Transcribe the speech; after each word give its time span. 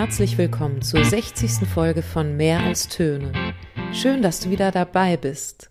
herzlich 0.00 0.38
willkommen 0.38 0.80
zur 0.80 1.04
60. 1.04 1.68
Folge 1.68 2.00
von 2.00 2.34
Mehr 2.34 2.60
als 2.60 2.88
Töne. 2.88 3.32
Schön, 3.92 4.22
dass 4.22 4.40
du 4.40 4.48
wieder 4.48 4.70
dabei 4.70 5.18
bist. 5.18 5.68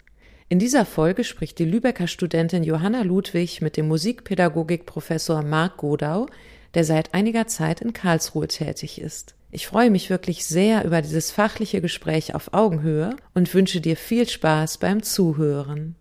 In 0.49 0.59
dieser 0.59 0.85
Folge 0.85 1.23
spricht 1.23 1.57
die 1.57 1.65
Lübecker 1.65 2.05
Studentin 2.05 2.63
Johanna 2.63 3.01
Ludwig 3.01 3.59
mit 3.59 3.75
dem 3.75 3.87
Musikpädagogikprofessor 3.87 5.41
Marc 5.41 5.77
Godau, 5.77 6.27
der 6.75 6.83
seit 6.83 7.15
einiger 7.15 7.47
Zeit 7.47 7.81
in 7.81 7.91
Karlsruhe 7.91 8.47
tätig 8.47 9.01
ist. 9.01 9.33
Ich 9.49 9.65
freue 9.65 9.89
mich 9.89 10.11
wirklich 10.11 10.45
sehr 10.45 10.85
über 10.85 11.01
dieses 11.01 11.31
fachliche 11.31 11.81
Gespräch 11.81 12.35
auf 12.35 12.53
Augenhöhe 12.53 13.15
und 13.33 13.51
wünsche 13.55 13.81
dir 13.81 13.97
viel 13.97 14.29
Spaß 14.29 14.77
beim 14.77 15.01
Zuhören. 15.01 15.95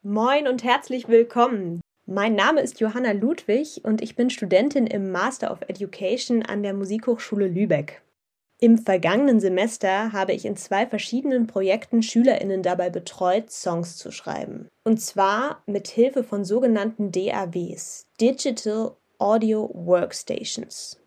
Moin 0.00 0.48
und 0.48 0.64
herzlich 0.64 1.08
willkommen. 1.08 1.82
Mein 2.06 2.34
Name 2.34 2.60
ist 2.60 2.80
Johanna 2.80 3.12
Ludwig 3.12 3.80
und 3.84 4.02
ich 4.02 4.16
bin 4.16 4.28
Studentin 4.28 4.88
im 4.88 5.12
Master 5.12 5.52
of 5.52 5.60
Education 5.68 6.42
an 6.42 6.64
der 6.64 6.74
Musikhochschule 6.74 7.46
Lübeck. 7.46 8.02
Im 8.58 8.76
vergangenen 8.76 9.38
Semester 9.38 10.12
habe 10.12 10.32
ich 10.32 10.44
in 10.44 10.56
zwei 10.56 10.84
verschiedenen 10.84 11.46
Projekten 11.46 12.02
Schülerinnen 12.02 12.62
dabei 12.62 12.90
betreut, 12.90 13.52
Songs 13.52 13.96
zu 13.96 14.10
schreiben. 14.10 14.68
Und 14.82 15.00
zwar 15.00 15.62
mit 15.66 15.86
Hilfe 15.86 16.24
von 16.24 16.44
sogenannten 16.44 17.12
DAWs, 17.12 18.06
Digital 18.20 18.96
Audio 19.18 19.70
Workstations. 19.72 21.00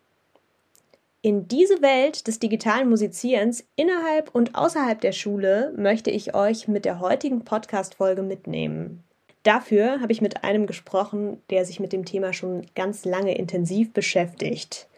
In 1.20 1.46
diese 1.46 1.82
Welt 1.82 2.26
des 2.26 2.38
digitalen 2.38 2.88
Musizierens 2.88 3.64
innerhalb 3.74 4.34
und 4.34 4.54
außerhalb 4.54 4.98
der 5.00 5.12
Schule 5.12 5.74
möchte 5.76 6.10
ich 6.10 6.34
euch 6.34 6.68
mit 6.68 6.86
der 6.86 7.00
heutigen 7.00 7.44
Podcast-Folge 7.44 8.22
mitnehmen. 8.22 9.02
Dafür 9.46 10.00
habe 10.00 10.10
ich 10.10 10.20
mit 10.20 10.42
einem 10.42 10.66
gesprochen, 10.66 11.40
der 11.50 11.64
sich 11.64 11.78
mit 11.78 11.92
dem 11.92 12.04
Thema 12.04 12.32
schon 12.32 12.66
ganz 12.74 13.04
lange 13.04 13.38
intensiv 13.38 13.92
beschäftigt. 13.92 14.88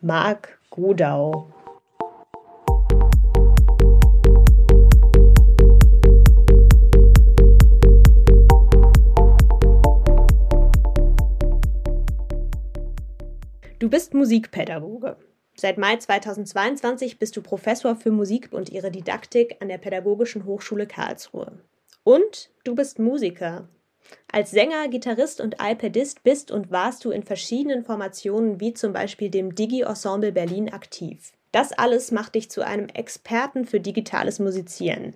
Marc 0.00 0.58
Godau. 0.70 1.52
Du 13.78 13.90
bist 13.90 14.14
Musikpädagoge. 14.14 15.18
Seit 15.56 15.76
Mai 15.76 15.98
2022 15.98 17.18
bist 17.18 17.36
du 17.36 17.42
Professor 17.42 17.96
für 17.96 18.10
Musik 18.10 18.48
und 18.50 18.70
ihre 18.70 18.90
Didaktik 18.90 19.58
an 19.60 19.68
der 19.68 19.76
Pädagogischen 19.76 20.46
Hochschule 20.46 20.86
Karlsruhe. 20.86 21.58
Und 22.02 22.50
du 22.64 22.74
bist 22.74 22.98
Musiker. 22.98 23.68
Als 24.30 24.50
Sänger, 24.50 24.88
Gitarrist 24.88 25.40
und 25.40 25.56
iPadist 25.60 26.22
bist 26.22 26.50
und 26.50 26.70
warst 26.70 27.04
du 27.04 27.10
in 27.10 27.22
verschiedenen 27.22 27.84
Formationen 27.84 28.60
wie 28.60 28.74
zum 28.74 28.92
Beispiel 28.92 29.30
dem 29.30 29.54
Digi-Ensemble 29.54 30.32
Berlin 30.32 30.72
aktiv. 30.72 31.32
Das 31.52 31.72
alles 31.72 32.10
macht 32.10 32.34
dich 32.34 32.50
zu 32.50 32.66
einem 32.66 32.88
Experten 32.88 33.64
für 33.64 33.78
digitales 33.78 34.40
Musizieren. 34.40 35.14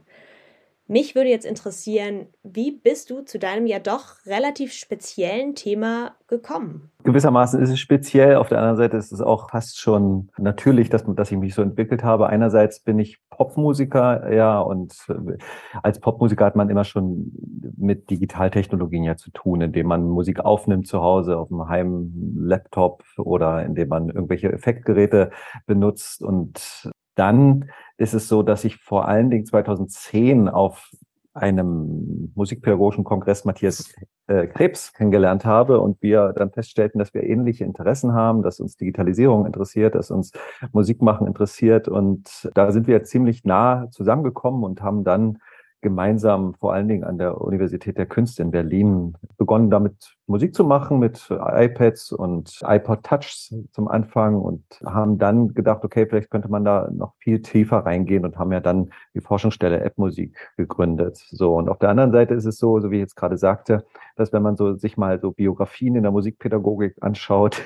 Mich 0.91 1.15
würde 1.15 1.29
jetzt 1.29 1.45
interessieren, 1.45 2.29
wie 2.43 2.71
bist 2.71 3.11
du 3.11 3.21
zu 3.21 3.39
deinem 3.39 3.67
ja 3.67 3.79
doch 3.79 4.25
relativ 4.25 4.73
speziellen 4.73 5.55
Thema 5.55 6.13
gekommen? 6.29 6.91
Gewissermaßen 7.05 7.61
ist 7.61 7.69
es 7.69 7.79
speziell. 7.79 8.37
Auf 8.37 8.49
der 8.49 8.57
anderen 8.57 8.79
Seite 8.79 8.97
ist 8.97 9.13
es 9.13 9.21
auch 9.21 9.51
fast 9.51 9.79
schon 9.79 10.31
natürlich, 10.39 10.89
dass, 10.89 11.05
dass 11.07 11.31
ich 11.31 11.37
mich 11.37 11.55
so 11.55 11.61
entwickelt 11.61 12.05
habe. 12.05 12.29
Einerseits 12.29 12.81
bin 12.81 12.99
ich 12.99 13.19
Popmusiker, 13.29 14.33
ja, 14.33 14.59
und 14.61 14.95
äh, 15.11 15.37
als 15.83 16.01
Popmusiker 16.01 16.47
hat 16.47 16.57
man 16.57 16.71
immer 16.71 16.85
schon 16.85 17.33
mit 17.77 18.09
Digitaltechnologien 18.09 19.05
ja 19.05 19.17
zu 19.17 19.31
tun, 19.31 19.61
indem 19.61 19.89
man 19.89 20.09
Musik 20.09 20.41
aufnimmt 20.41 20.87
zu 20.87 21.03
Hause 21.03 21.37
auf 21.37 21.49
dem 21.49 21.69
Heim-Laptop 21.69 23.05
oder 23.19 23.63
indem 23.63 23.89
man 23.89 24.09
irgendwelche 24.09 24.51
Effektgeräte 24.51 25.33
benutzt 25.67 26.23
und 26.23 26.91
dann 27.15 27.69
ist 27.99 28.15
es 28.15 28.29
so, 28.29 28.43
dass 28.43 28.65
ich 28.65 28.77
vor 28.77 29.09
allen 29.09 29.29
Dingen 29.29 29.45
2010 29.45 30.49
auf 30.49 30.91
einem 31.35 32.33
musikpädagogischen 32.35 33.05
Kongress 33.05 33.45
Matthias 33.45 33.93
äh, 34.27 34.47
Krebs 34.47 34.93
kennengelernt 34.93 35.45
habe 35.45 35.81
und 35.81 36.03
wir 36.03 36.33
dann 36.33 36.51
feststellten, 36.51 36.99
dass 36.99 37.15
wir 37.15 37.23
ähnliche 37.23 37.65
Interessen 37.65 38.13
haben, 38.13 38.43
dass 38.43 38.61
uns 38.61 38.77
Digitalisierung 38.77 39.47
interessiert, 39.47 39.95
dass 39.95 40.11
uns 40.11 40.33
Musikmachen 40.73 41.27
interessiert. 41.27 41.89
Und 41.89 42.51
da 42.55 42.73
sind 42.73 42.87
wir 42.87 43.05
ziemlich 43.05 43.45
nah 43.45 43.89
zusammengekommen 43.91 44.65
und 44.65 44.83
haben 44.83 45.05
dann 45.05 45.39
gemeinsam 45.81 46.55
vor 46.55 46.73
allen 46.73 46.89
Dingen 46.89 47.05
an 47.05 47.19
der 47.19 47.41
Universität 47.41 47.99
der 47.99 48.07
Künste 48.07 48.43
in 48.43 48.51
Berlin 48.51 49.17
begonnen, 49.37 49.71
damit 49.71 50.17
Musik 50.27 50.55
zu 50.55 50.65
machen 50.65 50.99
mit 50.99 51.29
iPads 51.31 52.13
und 52.13 52.61
iPod 52.65 53.03
Touch 53.05 53.53
zum 53.73 53.89
Anfang 53.89 54.37
und 54.37 54.63
haben 54.85 55.19
dann 55.19 55.55
gedacht, 55.55 55.85
okay, 55.85 56.07
vielleicht 56.07 56.31
könnte 56.31 56.49
man 56.49 56.65
da 56.65 56.91
noch 56.93 57.15
viel 57.19 57.41
tiefer 57.43 57.79
reingehen 57.79 58.25
und 58.25 58.39
haben 58.39 58.53
ja 58.53 58.61
dann 58.61 58.91
die 59.15 59.21
Forschungsstelle 59.21 59.81
App 59.81 59.99
Musik 59.99 60.37
gegründet. 60.57 61.17
So. 61.31 61.55
Und 61.55 61.69
auf 61.69 61.79
der 61.79 61.91
anderen 61.91 62.13
Seite 62.13 62.35
ist 62.35 62.45
es 62.45 62.59
so, 62.59 62.81
so 62.81 62.91
wie 62.91 62.97
ich 62.97 63.03
jetzt 63.03 63.17
gerade 63.17 63.39
sagte, 63.39 63.85
dass 64.17 64.33
wenn 64.33 64.43
man 64.43 64.57
so 64.57 64.75
sich 64.75 64.97
mal 64.97 65.21
so 65.21 65.33
Biografien 65.33 65.95
in 65.95 66.03
der 66.03 66.13
Musikpädagogik 66.13 66.97
anschaut, 67.01 67.63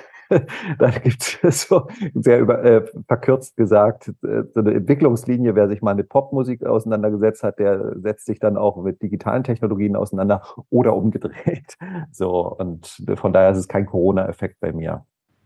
da 0.78 0.90
gibt 0.90 1.40
es 1.42 1.62
so 1.62 1.88
sehr 2.14 2.40
über, 2.40 2.64
äh, 2.64 2.84
verkürzt 3.06 3.56
gesagt, 3.56 4.08
äh, 4.22 4.42
so 4.52 4.60
eine 4.60 4.74
Entwicklungslinie, 4.74 5.54
wer 5.54 5.68
sich 5.68 5.82
mal 5.82 5.94
mit 5.94 6.08
Popmusik 6.08 6.64
auseinandergesetzt 6.64 7.42
hat, 7.42 7.58
der 7.58 7.98
setzt 8.00 8.26
sich 8.26 8.38
dann 8.38 8.56
auch 8.56 8.82
mit 8.82 9.02
digitalen 9.02 9.44
Technologien 9.44 9.96
auseinander 9.96 10.42
oder 10.70 10.94
umgedreht. 10.96 11.76
So, 12.10 12.56
und 12.58 13.02
von 13.16 13.32
daher 13.32 13.50
ist 13.50 13.58
es 13.58 13.68
kein 13.68 13.86
Corona-Effekt 13.86 14.60
bei 14.60 14.72
mir. 14.72 15.04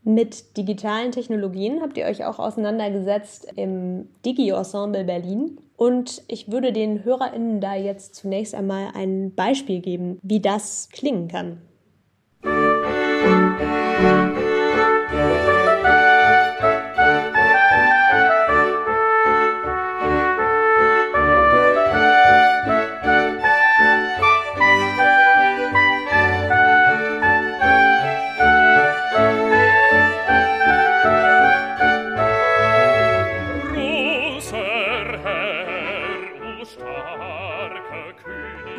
Mit 0.09 0.57
digitalen 0.57 1.11
Technologien 1.11 1.81
habt 1.83 1.99
ihr 1.99 2.07
euch 2.07 2.25
auch 2.25 2.39
auseinandergesetzt 2.39 3.53
im 3.57 4.09
Digi-Ensemble 4.25 5.03
Berlin. 5.05 5.59
Und 5.77 6.23
ich 6.29 6.51
würde 6.51 6.73
den 6.73 7.05
HörerInnen 7.05 7.61
da 7.61 7.75
jetzt 7.75 8.15
zunächst 8.15 8.55
einmal 8.55 8.91
ein 8.95 9.35
Beispiel 9.35 9.81
geben, 9.81 10.21
wie 10.23 10.41
das 10.41 10.89
klingen 10.93 11.27
kann. 11.27 11.61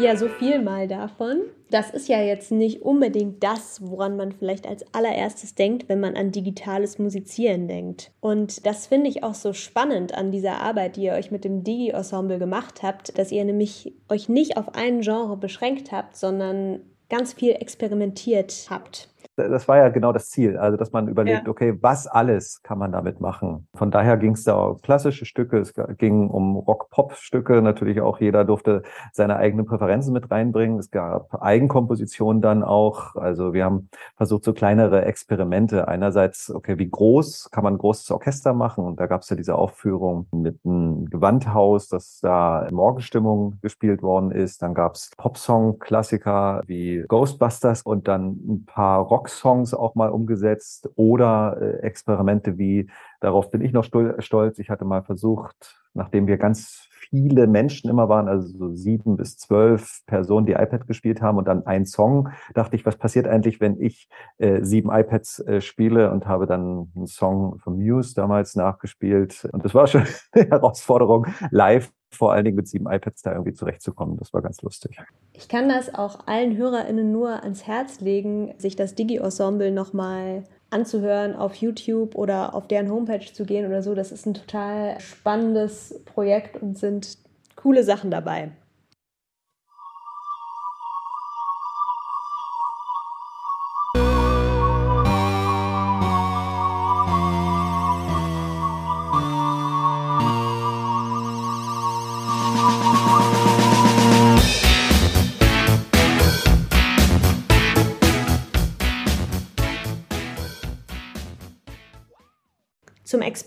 Ja, 0.07 0.16
so 0.16 0.29
viel 0.29 0.62
mal 0.62 0.88
davon. 0.88 1.41
Das 1.69 1.90
ist 1.90 2.07
ja 2.07 2.22
jetzt 2.22 2.50
nicht 2.50 2.81
unbedingt 2.81 3.44
das, 3.44 3.81
woran 3.81 4.16
man 4.16 4.31
vielleicht 4.31 4.66
als 4.66 4.85
allererstes 4.94 5.53
denkt, 5.53 5.90
wenn 5.90 6.00
man 6.00 6.16
an 6.16 6.31
digitales 6.31 6.97
Musizieren 6.97 7.68
denkt. 7.68 8.12
Und 8.22 8.66
das 8.66 8.88
finde 8.88 9.09
ich 9.09 9.25
auch 9.25 9.34
so 9.34 9.51
spannend 9.51 10.13
an 10.13 10.31
dieser 10.31 10.62
Arbeit, 10.62 10.96
die 10.96 11.03
ihr 11.03 11.12
euch 11.12 11.29
mit 11.29 11.44
dem 11.44 11.66
Digi-Ensemble 11.66 12.40
gemacht 12.40 12.84
habt, 12.84 13.17
dass 13.17 13.34
ihr 13.34 13.44
nämlich 13.44 13.96
euch 14.07 14.29
nicht 14.29 14.56
auf 14.56 14.75
ein 14.75 15.01
Genre 15.01 15.35
beschränkt 15.35 15.91
habt, 15.91 16.16
sondern 16.16 16.79
ganz 17.09 17.34
viel 17.34 17.51
experimentiert 17.51 18.67
habt 18.69 19.09
das 19.38 19.68
war 19.68 19.78
ja 19.78 19.90
genau 19.90 20.12
das 20.12 20.30
Ziel, 20.30 20.58
also 20.58 20.78
dass 20.78 20.92
man 20.92 21.08
überlegt, 21.08 21.44
ja. 21.46 21.50
okay, 21.50 21.78
was 21.81 22.08
alles 22.08 22.62
kann 22.64 22.80
man 22.80 22.92
damit 22.92 23.22
machen. 23.22 23.68
Von 23.75 23.92
daher 23.92 24.18
ging 24.18 24.31
es 24.31 24.44
da 24.44 24.56
um 24.56 24.81
klassische 24.81 25.25
Stücke, 25.25 25.59
es 25.59 25.74
ging 25.98 26.28
um 26.30 26.58
Rock-Pop-Stücke, 26.58 27.62
natürlich 27.62 28.02
auch 28.02 28.20
jeder 28.20 28.46
durfte 28.46 28.81
seine 29.14 29.38
eigenen 29.38 29.68
Präferenzen 29.68 30.12
mit 30.12 30.31
reinbringen. 30.31 30.80
Es 30.80 30.90
gab 30.90 31.41
Eigenkompositionen 31.41 32.41
dann 32.41 32.64
auch, 32.64 33.16
also 33.16 33.53
wir 33.53 33.64
haben 33.64 33.90
versucht, 34.16 34.44
so 34.44 34.53
kleinere 34.53 35.06
Experimente. 35.06 35.88
Einerseits, 35.88 36.50
okay, 36.50 36.79
wie 36.79 36.90
groß 36.90 37.50
kann 37.52 37.64
man 37.64 37.76
ein 37.76 37.78
großes 37.78 38.09
Orchester 38.09 38.53
machen? 38.53 38.85
Und 38.85 39.00
da 39.00 39.06
gab 39.06 39.22
es 39.22 39.29
ja 39.29 39.35
diese 39.35 39.56
Aufführung 39.56 40.28
mit 40.32 40.59
einem 40.66 41.06
Gewandhaus, 41.06 41.90
das 41.90 42.20
da 42.22 42.64
in 42.64 42.76
Morgenstimmung 42.76 43.59
gespielt 43.61 44.02
worden 44.02 44.32
ist. 44.32 44.64
Dann 44.64 44.73
gab 44.73 44.96
es 44.96 45.11
Popsong-Klassiker 45.16 46.61
wie 46.66 47.06
Ghostbusters 47.08 47.84
und 47.84 48.08
dann 48.08 48.32
ein 48.47 48.66
paar 48.66 49.02
Rock 49.02 49.27
Rocksongs 49.28 49.74
auch 49.74 49.96
mal 49.96 50.09
umgesetzt 50.09 50.90
oder 50.96 51.58
äh, 51.59 51.85
Experimente 51.85 52.58
wie, 52.58 52.90
darauf 53.20 53.52
bin 53.52 53.62
ich 53.62 53.74
noch 53.74 53.84
stolz, 53.84 54.59
ich 54.59 54.70
hatte 54.70 54.85
mal 54.85 55.03
versucht, 55.03 55.78
nachdem 55.97 56.28
wir 56.28 56.38
ganz 56.38 56.88
viele 57.09 57.47
Menschen 57.47 57.90
immer 57.90 58.09
waren, 58.09 58.28
also 58.28 58.47
so 58.58 58.73
sieben 58.73 59.17
bis 59.17 59.38
zwölf 59.38 60.02
Personen, 60.05 60.46
die 60.46 60.53
iPad 60.53 60.88
gespielt 60.88 61.22
haben 61.22 61.38
und 61.38 61.47
dann 61.47 61.66
ein 61.66 61.85
Song, 61.85 62.29
dachte 62.53 62.76
ich, 62.76 62.85
was 62.85 62.97
passiert 62.97 63.28
eigentlich, 63.28 63.59
wenn 63.61 63.79
ich 63.82 64.09
äh, 64.38 64.64
sieben 64.64 64.90
iPads 64.91 65.40
äh, 65.40 65.61
spiele 65.61 66.11
und 66.11 66.28
habe 66.28 66.47
dann 66.47 66.91
einen 66.96 67.08
Song 67.08 67.59
von 67.59 67.78
Muse 67.78 68.14
damals 68.16 68.55
nachgespielt. 68.55 69.47
Und 69.52 69.64
das 69.64 69.73
war 69.73 69.88
schon 69.88 70.05
eine 70.32 70.49
Herausforderung, 70.49 71.28
live 71.52 71.91
vor 72.09 72.32
allen 72.32 72.46
Dingen 72.46 72.55
mit 72.55 72.67
sieben 72.67 72.88
iPads 72.90 73.22
da 73.22 73.32
irgendwie 73.32 73.53
zurechtzukommen. 73.53 74.17
Das 74.17 74.34
war 74.34 74.41
ganz 74.41 74.61
lustig. 74.61 74.97
Ich 75.34 75.49
kann 75.49 75.67
das 75.67 75.94
auch 75.94 76.26
allen 76.26 76.55
HörerInnen 76.55 77.11
nur 77.11 77.44
ans 77.44 77.67
Herz 77.67 77.99
legen, 77.99 78.53
sich 78.58 78.76
das 78.76 78.96
Digi-Ensemble 78.96 79.72
nochmal 79.72 80.44
anzuhören 80.69 81.35
auf 81.35 81.55
YouTube 81.55 82.16
oder 82.16 82.53
auf 82.53 82.67
deren 82.67 82.90
Homepage 82.90 83.25
zu 83.31 83.46
gehen 83.46 83.66
oder 83.66 83.81
so. 83.81 83.96
Das 83.96 84.11
ist 84.11 84.25
ein 84.25 84.34
total 84.34 84.99
spannendes 84.99 86.02
Projekt 86.05 86.61
und 86.61 86.78
sind 86.78 87.17
coole 87.55 87.84
Sachen 87.84 88.11
dabei. 88.11 88.52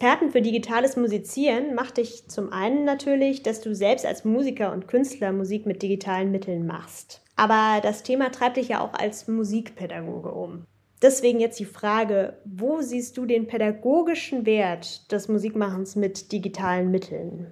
Experten 0.00 0.31
für 0.31 0.41
digitales 0.41 0.97
Musizieren 0.97 1.75
macht 1.75 1.99
dich 1.99 2.26
zum 2.26 2.55
einen 2.55 2.87
natürlich, 2.87 3.43
dass 3.43 3.61
du 3.61 3.75
selbst 3.75 4.06
als 4.06 4.25
Musiker 4.25 4.73
und 4.73 4.88
Künstler 4.88 5.31
Musik 5.31 5.67
mit 5.67 5.82
digitalen 5.82 6.31
Mitteln 6.31 6.67
machst. 6.67 7.23
Aber 7.37 7.82
das 7.82 8.02
Thema 8.02 8.31
treibt 8.32 8.56
dich 8.56 8.69
ja 8.69 8.81
auch 8.81 8.94
als 8.94 9.29
Musikpädagoge 9.29 10.31
um. 10.31 10.64
Deswegen 11.02 11.38
jetzt 11.38 11.61
die 11.61 11.67
Frage, 11.67 12.38
wo 12.47 12.81
siehst 12.81 13.19
du 13.19 13.26
den 13.26 13.47
pädagogischen 13.47 14.47
Wert 14.47 15.12
des 15.12 15.29
Musikmachens 15.29 15.97
mit 15.97 16.32
digitalen 16.32 16.91
Mitteln? 16.91 17.49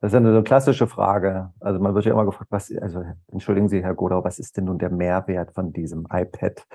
Das 0.00 0.12
ist 0.12 0.16
eine 0.16 0.42
klassische 0.42 0.88
Frage. 0.88 1.52
Also 1.60 1.78
man 1.78 1.94
wird 1.94 2.04
ja 2.04 2.10
immer 2.10 2.24
gefragt, 2.24 2.50
was, 2.50 2.72
also 2.80 3.04
entschuldigen 3.30 3.68
Sie, 3.68 3.84
Herr 3.84 3.94
Godau, 3.94 4.24
was 4.24 4.40
ist 4.40 4.56
denn 4.56 4.64
nun 4.64 4.78
der 4.78 4.90
Mehrwert 4.90 5.52
von 5.52 5.72
diesem 5.72 6.08
iPad? 6.10 6.66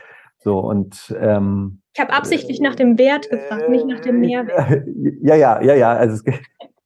So 0.45 0.59
und 0.59 1.13
ähm, 1.19 1.81
ich 1.95 2.00
habe 2.00 2.13
absichtlich 2.13 2.62
nach 2.62 2.75
dem 2.75 3.00
Wert 3.00 3.31
gefragt, 3.31 3.63
äh, 3.63 3.71
nicht 3.71 3.88
nach 3.88 4.00
dem 4.01 4.19
Mehrwert. 4.19 4.86
Ja, 5.24 5.36
ja, 5.36 5.59
ja, 5.59 5.74
ja. 5.74 5.94
Also 5.94 6.18
es, 6.18 6.24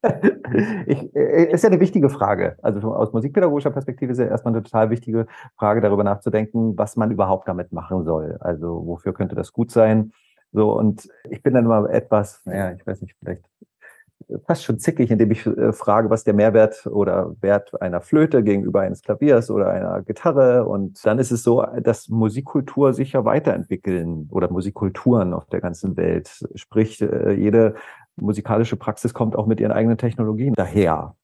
ich, 0.85 1.13
äh, 1.13 1.51
ist 1.51 1.63
ja 1.65 1.69
eine 1.69 1.81
wichtige 1.81 2.09
Frage. 2.09 2.57
Also 2.61 2.95
aus 2.95 3.11
musikpädagogischer 3.11 3.71
Perspektive 3.71 4.13
ist 4.13 4.19
ja 4.19 4.27
erstmal 4.27 4.53
eine 4.53 4.63
total 4.63 4.91
wichtige 4.91 5.27
Frage, 5.57 5.81
darüber 5.81 6.05
nachzudenken, 6.05 6.77
was 6.77 6.95
man 6.95 7.11
überhaupt 7.11 7.49
damit 7.49 7.73
machen 7.73 8.05
soll. 8.05 8.37
Also 8.39 8.85
wofür 8.85 9.13
könnte 9.13 9.35
das 9.35 9.51
gut 9.51 9.71
sein? 9.71 10.13
So 10.53 10.71
und 10.71 11.09
ich 11.29 11.43
bin 11.43 11.53
dann 11.53 11.65
immer 11.65 11.89
etwas, 11.89 12.41
naja, 12.45 12.71
ich 12.71 12.87
weiß 12.87 13.01
nicht, 13.01 13.17
vielleicht 13.19 13.43
fast 14.45 14.63
schon 14.63 14.79
zickig, 14.79 15.11
indem 15.11 15.31
ich 15.31 15.45
äh, 15.45 15.73
frage, 15.73 16.09
was 16.09 16.23
der 16.23 16.33
Mehrwert 16.33 16.85
oder 16.87 17.35
Wert 17.41 17.81
einer 17.81 18.01
Flöte 18.01 18.43
gegenüber 18.43 18.81
eines 18.81 19.01
Klaviers 19.01 19.49
oder 19.49 19.69
einer 19.69 20.01
Gitarre. 20.03 20.65
Und 20.65 21.03
dann 21.05 21.19
ist 21.19 21.31
es 21.31 21.43
so, 21.43 21.65
dass 21.81 22.09
Musikkultur 22.09 22.93
sich 22.93 23.13
ja 23.13 23.25
weiterentwickeln 23.25 24.27
oder 24.31 24.51
Musikkulturen 24.51 25.33
auf 25.33 25.45
der 25.47 25.61
ganzen 25.61 25.97
Welt. 25.97 26.45
Sprich, 26.55 27.01
äh, 27.01 27.33
jede 27.33 27.75
musikalische 28.15 28.75
Praxis 28.75 29.13
kommt 29.13 29.35
auch 29.35 29.47
mit 29.47 29.59
ihren 29.59 29.71
eigenen 29.71 29.97
Technologien 29.97 30.53
daher. 30.53 31.15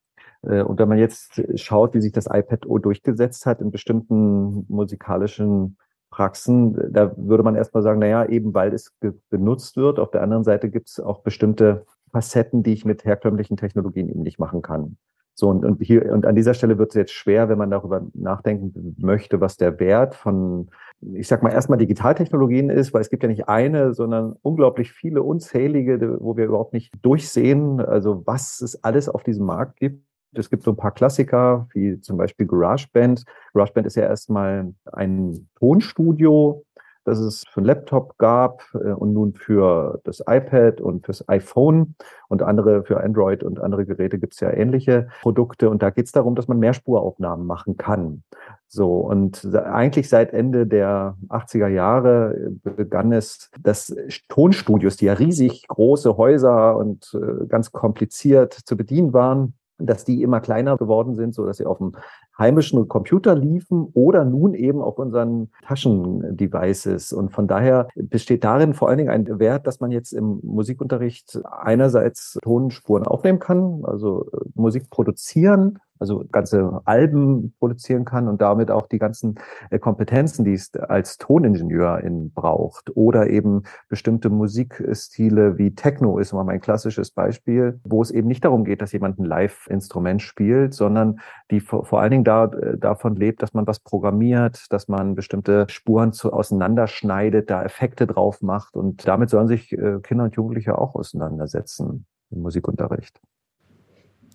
Äh, 0.42 0.62
und 0.62 0.80
wenn 0.80 0.90
man 0.90 0.98
jetzt 0.98 1.42
schaut, 1.56 1.94
wie 1.94 2.02
sich 2.02 2.12
das 2.12 2.26
iPad 2.26 2.66
O 2.66 2.80
durchgesetzt 2.80 3.46
hat 3.46 3.62
in 3.62 3.72
bestimmten 3.72 4.66
musikalischen 4.68 5.78
Praxen, 6.10 6.94
da 6.94 7.14
würde 7.18 7.44
man 7.44 7.56
erstmal 7.56 7.84
sagen, 7.84 8.00
na 8.00 8.08
ja, 8.08 8.26
eben 8.26 8.54
weil 8.54 8.74
es 8.74 8.94
benutzt 9.30 9.76
wird. 9.76 10.00
Auf 10.00 10.12
der 10.12 10.22
anderen 10.22 10.44
Seite 10.44 10.70
gibt 10.70 10.88
es 10.88 11.00
auch 11.00 11.22
bestimmte 11.24 11.86
Facetten, 12.16 12.64
die 12.64 12.72
ich 12.72 12.86
mit 12.86 13.04
herkömmlichen 13.04 13.58
Technologien 13.58 14.08
eben 14.08 14.22
nicht 14.22 14.40
machen 14.40 14.62
kann. 14.62 14.96
So, 15.34 15.50
und, 15.50 15.66
und 15.66 15.82
hier, 15.82 16.14
und 16.14 16.26
an 16.26 16.34
dieser 16.34 16.54
Stelle 16.54 16.78
wird 16.78 16.92
es 16.92 16.96
jetzt 16.96 17.12
schwer, 17.12 17.50
wenn 17.50 17.58
man 17.58 17.70
darüber 17.70 18.08
nachdenken 18.14 18.96
möchte, 18.98 19.42
was 19.42 19.58
der 19.58 19.82
Wert 19.82 20.16
von, 20.16 20.70
ich 21.14 21.28
sag 21.28 21.44
mal, 21.44 21.52
erstmal 21.52 21.78
Digitaltechnologien 21.78 22.70
ist, 22.70 22.94
weil 22.94 23.02
es 23.02 23.10
gibt 23.10 23.22
ja 23.24 23.28
nicht 23.28 23.50
eine, 23.50 23.94
sondern 23.94 24.38
unglaublich 24.44 24.94
viele 24.94 25.24
unzählige, 25.24 26.18
wo 26.22 26.38
wir 26.38 26.46
überhaupt 26.46 26.72
nicht 26.72 26.94
durchsehen, 27.02 27.82
also 27.82 28.24
was 28.26 28.62
es 28.62 28.82
alles 28.82 29.10
auf 29.10 29.24
diesem 29.24 29.46
Markt 29.46 29.78
gibt. 29.78 30.06
Es 30.38 30.50
gibt 30.50 30.64
so 30.64 30.72
ein 30.72 30.78
paar 30.78 30.94
Klassiker, 30.94 31.68
wie 31.74 32.00
zum 32.00 32.16
Beispiel 32.16 32.48
GarageBand. 32.48 33.26
GarageBand 33.54 33.88
ist 33.88 33.96
ja 33.96 34.04
erstmal 34.04 34.74
ein 34.94 35.50
Tonstudio, 35.60 36.64
das 37.06 37.20
es 37.20 37.44
für 37.50 37.60
einen 37.62 37.68
Laptop 37.68 38.18
gab 38.18 38.64
äh, 38.74 38.92
und 38.92 39.14
nun 39.14 39.34
für 39.34 40.02
das 40.04 40.22
iPad 40.28 40.82
und 40.82 41.06
fürs 41.06 41.28
iPhone 41.30 41.96
und 42.28 42.42
andere 42.42 42.84
für 42.84 43.02
Android 43.02 43.44
und 43.44 43.60
andere 43.60 43.86
Geräte 43.86 44.20
gibt 44.20 44.34
es 44.34 44.40
ja 44.40 44.52
ähnliche 44.52 45.08
Produkte. 45.22 45.70
Und 45.70 45.82
da 45.82 45.92
geht 45.92 46.08
es 46.08 46.12
darum, 46.12 46.36
dass 46.36 46.48
man 46.48 46.60
Mehrspuraufnahmen 46.60 47.46
machen 47.46 47.78
kann. 47.78 48.24
So, 48.68 48.98
und 48.98 49.46
eigentlich 49.56 50.10
seit 50.10 50.34
Ende 50.34 50.68
der 50.68 51.16
80er 51.30 51.68
Jahre 51.68 52.52
begann 52.64 53.14
es, 53.14 53.52
dass 53.62 53.96
Tonstudios, 54.28 54.98
die 54.98 55.06
ja 55.06 55.14
riesig 55.14 55.68
große 55.68 56.18
Häuser 56.18 56.76
und 56.76 57.14
äh, 57.14 57.46
ganz 57.46 57.72
kompliziert 57.72 58.54
zu 58.54 58.76
bedienen 58.76 59.14
waren, 59.14 59.54
dass 59.78 60.06
die 60.06 60.22
immer 60.22 60.40
kleiner 60.40 60.78
geworden 60.78 61.16
sind, 61.16 61.36
so 61.36 61.46
dass 61.46 61.58
sie 61.58 61.66
auf 61.66 61.78
dem 61.78 61.96
heimischen 62.38 62.88
Computer 62.88 63.36
liefen 63.36 63.88
oder 63.94 64.26
nun 64.26 64.54
eben 64.54 64.82
auf 64.82 64.98
unseren 64.98 65.50
Taschendevices. 65.64 67.14
Und 67.14 67.32
von 67.32 67.48
daher 67.48 67.88
besteht 67.96 68.44
darin 68.44 68.74
vor 68.74 68.90
allen 68.90 68.98
Dingen 68.98 69.10
ein 69.10 69.40
Wert, 69.40 69.68
dass 69.68 69.80
man 69.80 69.92
jetzt 69.92 70.12
im 70.12 70.40
Musikunterricht 70.44 71.40
einerseits 71.50 72.38
Tonspuren 72.42 73.06
aufnehmen 73.06 73.40
kann, 73.40 73.84
also 73.84 74.30
äh, 74.32 74.38
Musik 74.56 74.90
produzieren, 74.90 75.80
also 76.00 76.26
ganze 76.32 76.82
Alben 76.86 77.54
produzieren 77.60 78.06
kann 78.06 78.28
und 78.28 78.42
damit 78.42 78.72
auch 78.72 78.88
die 78.88 79.00
ganzen 79.00 79.36
äh, 79.70 79.80
Kompetenzen, 79.80 80.46
die 80.46 80.54
es 80.54 80.74
als 80.76 81.18
Toningenieur 81.18 82.00
in 82.00 82.32
braucht 82.32 82.96
oder 82.96 83.30
eben 83.30 83.64
bestimmte 83.88 84.30
Musikstile 84.30 85.58
wie 85.58 85.74
Techno 85.74 86.18
ist 86.20 86.34
mal 86.34 86.44
mein 86.44 86.62
klassisches 86.62 87.12
Beispiel, 87.12 87.80
wo 87.84 88.02
es 88.02 88.12
eben 88.12 88.28
nicht 88.28 88.44
darum 88.44 88.66
geht, 88.66 88.82
dass 88.82 88.92
jemand 88.92 89.20
ein 89.20 89.26
Live-Instrument 89.26 90.22
spielt, 90.22 90.74
sondern 90.74 91.20
die 91.52 91.60
vor, 91.60 91.86
vor 91.86 92.02
allen 92.02 92.12
Dingen 92.12 92.24
da, 92.24 92.46
äh, 92.46 92.78
davon 92.78 93.16
lebt, 93.16 93.42
dass 93.42 93.54
man 93.54 93.68
was 93.68 93.80
programmiert, 93.80 94.66
dass 94.72 94.88
man 94.88 95.16
bestimmte 95.16 95.66
Spuren 95.70 96.12
zu, 96.14 96.34
auseinanderschneidet, 96.34 97.50
da 97.50 97.64
Effekte 97.64 98.08
drauf 98.08 98.42
macht 98.42 98.76
und 98.76 99.08
damit 99.08 99.30
sollen 99.30 99.48
sich 99.48 99.72
äh, 99.74 100.00
Kinder 100.02 100.26
und 100.26 100.36
Jugendliche 100.36 100.78
auch 100.78 100.96
auseinandersetzen 100.96 102.06
im 102.32 102.42
Musikunterricht. 102.42 103.22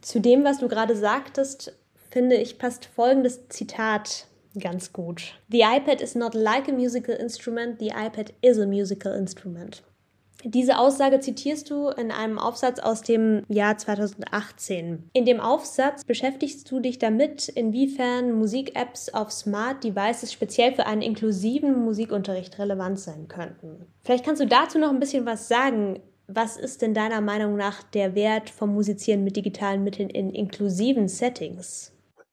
Zu 0.01 0.21
dem, 0.21 0.45
was 0.45 0.59
du 0.59 0.69
gerade 0.69 0.97
sagtest, 0.97 1.73
finde 2.11 2.37
ich, 2.37 2.59
passt 2.59 2.87
folgendes 2.87 3.49
Zitat 3.49 4.27
ganz 4.59 4.93
gut. 4.93 5.35
The 5.49 5.61
iPad 5.61 6.01
is 6.01 6.15
not 6.15 6.35
like 6.35 6.69
a 6.69 6.73
musical 6.73 7.15
instrument, 7.15 7.79
the 7.79 7.91
iPad 7.91 8.33
is 8.43 8.59
a 8.59 8.67
musical 8.67 9.15
instrument. 9.15 9.83
Diese 10.45 10.79
Aussage 10.79 11.21
zitierst 11.21 11.71
du 11.71 11.89
in 11.89 12.11
einem 12.11 12.39
Aufsatz 12.39 12.79
aus 12.79 13.03
dem 13.03 13.43
Jahr 13.49 13.77
2018. 13.77 15.11
In 15.13 15.27
dem 15.27 15.39
Aufsatz 15.39 16.05
beschäftigst 16.05 16.71
du 16.71 16.81
dich 16.81 16.99
damit, 16.99 17.49
inwiefern 17.49 18.33
Musik-Apps 18.33 19.13
auf 19.13 19.31
Smart 19.31 19.85
Devices 19.85 20.33
speziell 20.33 20.73
für 20.73 20.87
einen 20.87 21.03
inklusiven 21.03 21.85
Musikunterricht 21.85 22.59
relevant 22.59 22.99
sein 22.99 23.29
könnten. 23.29 23.87
Vielleicht 24.03 24.25
kannst 24.25 24.41
du 24.41 24.47
dazu 24.47 24.79
noch 24.79 24.91
ein 24.91 25.01
bisschen 25.01 25.27
was 25.27 25.47
sagen. 25.47 26.01
Was 26.33 26.57
ist 26.57 26.81
denn 26.81 26.95
deiner 26.95 27.21
Meinung 27.21 27.57
nach 27.57 27.83
der 27.83 28.15
Wert 28.15 28.51
vom 28.51 28.73
Musizieren 28.73 29.25
mit 29.25 29.35
digitalen 29.35 29.83
Mitteln 29.83 30.09
in 30.09 30.31
inklusiven 30.31 31.09
Settings? 31.09 31.93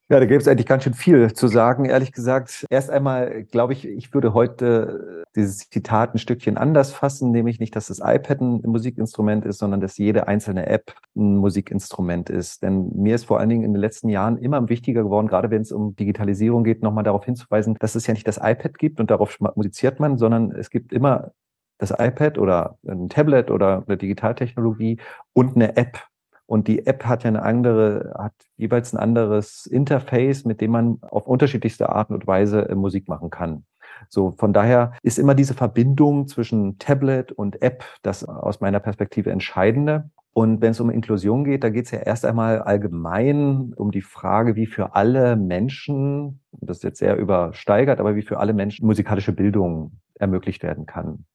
Ja, 0.09 0.19
da 0.19 0.25
gibt 0.27 0.43
es 0.43 0.47
eigentlich 0.47 0.67
ganz 0.67 0.83
schön 0.83 0.93
viel 0.93 1.33
zu 1.33 1.47
sagen, 1.47 1.85
ehrlich 1.85 2.11
gesagt. 2.11 2.65
Erst 2.69 2.91
einmal 2.91 3.43
glaube 3.45 3.73
ich, 3.73 3.87
ich 3.87 4.13
würde 4.13 4.35
heute 4.35 5.25
dieses 5.35 5.67
Zitat 5.69 6.13
ein 6.13 6.19
Stückchen 6.19 6.57
anders 6.57 6.93
fassen, 6.93 7.31
nämlich 7.31 7.59
nicht, 7.59 7.75
dass 7.75 7.87
das 7.87 7.99
iPad 7.99 8.39
ein 8.39 8.61
Musikinstrument 8.65 9.45
ist, 9.45 9.57
sondern 9.57 9.81
dass 9.81 9.97
jede 9.97 10.27
einzelne 10.27 10.67
App 10.67 10.93
ein 11.15 11.37
Musikinstrument 11.37 12.29
ist. 12.29 12.61
Denn 12.61 12.91
mir 12.95 13.15
ist 13.15 13.25
vor 13.25 13.39
allen 13.39 13.49
Dingen 13.49 13.63
in 13.63 13.73
den 13.73 13.81
letzten 13.81 14.09
Jahren 14.09 14.37
immer 14.37 14.69
wichtiger 14.69 15.01
geworden, 15.01 15.27
gerade 15.27 15.49
wenn 15.49 15.63
es 15.63 15.71
um 15.71 15.95
Digitalisierung 15.95 16.63
geht, 16.63 16.83
nochmal 16.83 17.03
darauf 17.03 17.25
hinzuweisen, 17.25 17.75
dass 17.79 17.95
es 17.95 18.05
ja 18.05 18.13
nicht 18.13 18.27
das 18.27 18.37
iPad 18.37 18.77
gibt 18.77 18.99
und 18.99 19.09
darauf 19.09 19.39
musiziert 19.55 19.99
man, 19.99 20.19
sondern 20.19 20.51
es 20.51 20.69
gibt 20.69 20.93
immer 20.93 21.31
das 21.77 21.91
iPad 21.91 22.37
oder 22.37 22.77
ein 22.87 23.09
Tablet 23.09 23.51
oder 23.51 23.83
eine 23.87 23.97
Digitaltechnologie 23.97 24.99
und 25.33 25.55
eine 25.55 25.77
App. 25.77 25.99
Und 26.47 26.69
die 26.69 26.87
App 26.87 27.03
hat 27.05 27.23
ja 27.23 27.27
eine 27.27 27.43
andere, 27.43 28.15
hat 28.17 28.33
jeweils 28.55 28.93
ein 28.93 28.97
anderes 28.97 29.65
Interface, 29.65 30.45
mit 30.45 30.61
dem 30.61 30.71
man 30.71 30.97
auf 31.01 31.27
unterschiedlichste 31.27 31.89
Art 31.89 32.09
und 32.09 32.25
Weise 32.25 32.69
äh, 32.69 32.75
Musik 32.75 33.09
machen 33.09 33.29
kann. 33.29 33.65
So, 34.09 34.31
von 34.37 34.53
daher 34.53 34.93
ist 35.01 35.19
immer 35.19 35.35
diese 35.35 35.53
Verbindung 35.53 36.27
zwischen 36.27 36.77
Tablet 36.79 37.31
und 37.31 37.61
App 37.61 37.83
das 38.01 38.23
aus 38.23 38.61
meiner 38.61 38.79
Perspektive 38.79 39.31
Entscheidende. 39.31 40.09
Und 40.33 40.61
wenn 40.61 40.71
es 40.71 40.79
um 40.79 40.91
Inklusion 40.91 41.43
geht, 41.43 41.63
da 41.63 41.69
geht 41.69 41.85
es 41.85 41.91
ja 41.91 41.99
erst 41.99 42.23
einmal 42.23 42.61
allgemein 42.61 43.73
um 43.75 43.91
die 43.91 44.03
Frage, 44.03 44.55
wie 44.55 44.67
für 44.67 44.95
alle 44.95 45.35
Menschen, 45.35 46.41
das 46.51 46.77
ist 46.77 46.83
jetzt 46.83 46.99
sehr 46.99 47.17
übersteigert, 47.17 47.99
aber 47.99 48.15
wie 48.15 48.21
für 48.21 48.37
alle 48.37 48.53
Menschen 48.53 48.85
musikalische 48.85 49.33
Bildung 49.33 49.93
ermöglicht 50.19 50.61
werden 50.61 50.85
kann. 50.85 51.25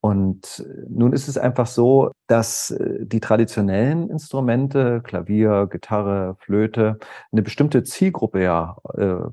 Und 0.00 0.64
äh, 0.66 0.86
nun 0.88 1.12
ist 1.12 1.28
es 1.28 1.36
einfach 1.36 1.66
so, 1.66 2.10
dass 2.26 2.70
äh, 2.70 3.04
die 3.04 3.20
traditionellen 3.20 4.08
Instrumente, 4.08 5.00
Klavier, 5.02 5.68
Gitarre, 5.70 6.36
Flöte, 6.40 6.98
eine 7.32 7.42
bestimmte 7.42 7.84
Zielgruppe 7.84 8.42
ja 8.42 8.76
äh, 8.96 9.28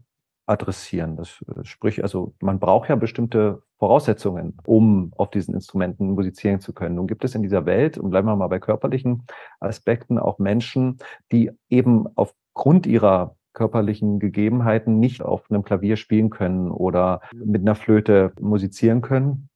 adressieren. 0.46 1.16
Das 1.16 1.44
äh, 1.56 1.64
sprich, 1.64 2.04
also 2.04 2.34
man 2.42 2.60
braucht 2.60 2.90
ja 2.90 2.96
bestimmte 2.96 3.62
Voraussetzungen, 3.78 4.58
um 4.66 5.14
auf 5.16 5.30
diesen 5.30 5.54
Instrumenten 5.54 6.12
musizieren 6.12 6.60
zu 6.60 6.74
können. 6.74 6.96
Nun 6.96 7.08
gibt 7.08 7.24
es 7.24 7.36
in 7.36 7.44
dieser 7.44 7.66
Welt, 7.66 7.98
und 7.98 8.10
bleiben 8.10 8.28
wir 8.28 8.36
mal 8.36 8.48
bei 8.48 8.60
körperlichen 8.60 9.26
Aspekten, 9.60 10.18
auch 10.18 10.40
Menschen, 10.40 10.98
die 11.32 11.52
eben 11.70 12.08
aufgrund 12.16 12.88
ihrer 12.88 13.36
körperlichen 13.54 14.20
Gegebenheiten 14.20 15.00
nicht 15.00 15.22
auf 15.22 15.50
einem 15.50 15.64
Klavier 15.64 15.98
spielen 15.98 16.30
können 16.30 16.72
oder 16.72 17.22
mit 17.34 17.62
einer 17.62 17.76
Flöte 17.76 18.32
musizieren 18.40 19.02
können. 19.02 19.50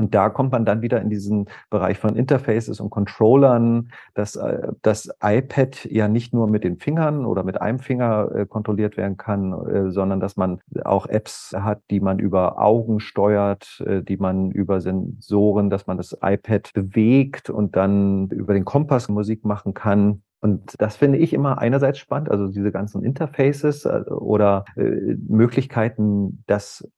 Und 0.00 0.14
da 0.14 0.30
kommt 0.30 0.52
man 0.52 0.64
dann 0.64 0.80
wieder 0.80 0.98
in 1.02 1.10
diesen 1.10 1.44
Bereich 1.68 1.98
von 1.98 2.16
Interfaces 2.16 2.80
und 2.80 2.88
Controllern, 2.88 3.90
dass 4.14 4.34
äh, 4.34 4.68
das 4.80 5.10
iPad 5.22 5.84
ja 5.90 6.08
nicht 6.08 6.32
nur 6.32 6.48
mit 6.48 6.64
den 6.64 6.78
Fingern 6.78 7.26
oder 7.26 7.44
mit 7.44 7.60
einem 7.60 7.80
Finger 7.80 8.30
äh, 8.34 8.46
kontrolliert 8.46 8.96
werden 8.96 9.18
kann, 9.18 9.52
äh, 9.52 9.90
sondern 9.90 10.18
dass 10.18 10.38
man 10.38 10.60
auch 10.84 11.04
Apps 11.04 11.54
hat, 11.54 11.82
die 11.90 12.00
man 12.00 12.18
über 12.18 12.58
Augen 12.58 13.00
steuert, 13.00 13.84
die 14.08 14.16
man 14.16 14.50
über 14.52 14.80
Sensoren, 14.80 15.68
dass 15.68 15.86
man 15.86 15.98
das 15.98 16.16
iPad 16.22 16.72
bewegt 16.72 17.50
und 17.50 17.76
dann 17.76 18.28
über 18.28 18.54
den 18.54 18.64
Kompass 18.64 19.10
Musik 19.10 19.44
machen 19.44 19.74
kann. 19.74 20.22
Und 20.40 20.76
das 20.78 20.96
finde 20.96 21.18
ich 21.18 21.34
immer 21.34 21.58
einerseits 21.58 21.98
spannend, 21.98 22.30
also 22.30 22.48
diese 22.48 22.72
ganzen 22.72 23.02
Interfaces 23.02 23.86
oder 23.86 24.64
Möglichkeiten, 24.76 26.42
das 26.46 26.88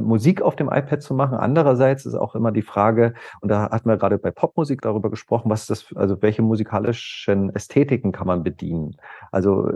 Musik 0.00 0.42
auf 0.42 0.56
dem 0.56 0.68
iPad 0.68 1.02
zu 1.02 1.14
machen. 1.14 1.36
Andererseits 1.36 2.06
ist 2.06 2.14
auch 2.14 2.34
immer 2.34 2.52
die 2.52 2.62
Frage, 2.62 3.14
und 3.40 3.50
da 3.50 3.70
hatten 3.70 3.88
wir 3.88 3.96
gerade 3.96 4.18
bei 4.18 4.30
Popmusik 4.30 4.80
darüber 4.80 5.10
gesprochen, 5.10 5.50
was 5.50 5.66
das, 5.66 5.94
also 5.94 6.20
welche 6.22 6.42
musikalischen 6.42 7.54
Ästhetiken 7.54 8.12
kann 8.12 8.26
man 8.26 8.42
bedienen? 8.42 8.96
Also 9.30 9.70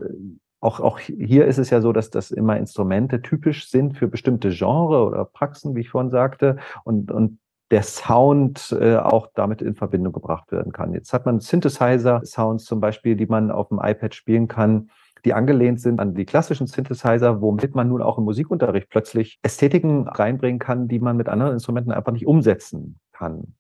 auch, 0.60 0.80
auch 0.80 0.98
hier 0.98 1.46
ist 1.46 1.58
es 1.58 1.70
ja 1.70 1.80
so, 1.80 1.92
dass 1.92 2.10
das 2.10 2.30
immer 2.30 2.56
Instrumente 2.56 3.22
typisch 3.22 3.68
sind 3.68 3.96
für 3.96 4.08
bestimmte 4.08 4.50
Genre 4.50 5.04
oder 5.06 5.24
Praxen, 5.24 5.76
wie 5.76 5.80
ich 5.80 5.90
vorhin 5.90 6.10
sagte, 6.10 6.56
und, 6.84 7.10
und 7.10 7.38
der 7.70 7.82
Sound 7.82 8.76
äh, 8.80 8.96
auch 8.96 9.28
damit 9.34 9.60
in 9.60 9.74
Verbindung 9.74 10.12
gebracht 10.12 10.52
werden 10.52 10.72
kann. 10.72 10.94
Jetzt 10.94 11.12
hat 11.12 11.26
man 11.26 11.40
Synthesizer-Sounds 11.40 12.64
zum 12.64 12.80
Beispiel, 12.80 13.16
die 13.16 13.26
man 13.26 13.50
auf 13.50 13.68
dem 13.68 13.80
iPad 13.82 14.14
spielen 14.14 14.48
kann 14.48 14.90
die 15.26 15.34
angelehnt 15.34 15.80
sind 15.80 16.00
an 16.00 16.14
die 16.14 16.24
klassischen 16.24 16.68
Synthesizer, 16.68 17.42
womit 17.42 17.74
man 17.74 17.88
nun 17.88 18.00
auch 18.00 18.16
im 18.16 18.24
Musikunterricht 18.24 18.88
plötzlich 18.88 19.38
Ästhetiken 19.42 20.08
reinbringen 20.08 20.60
kann, 20.60 20.86
die 20.86 21.00
man 21.00 21.16
mit 21.16 21.28
anderen 21.28 21.52
Instrumenten 21.52 21.92
einfach 21.92 22.12
nicht 22.12 22.26
umsetzen 22.26 23.00
kann. 23.12 23.54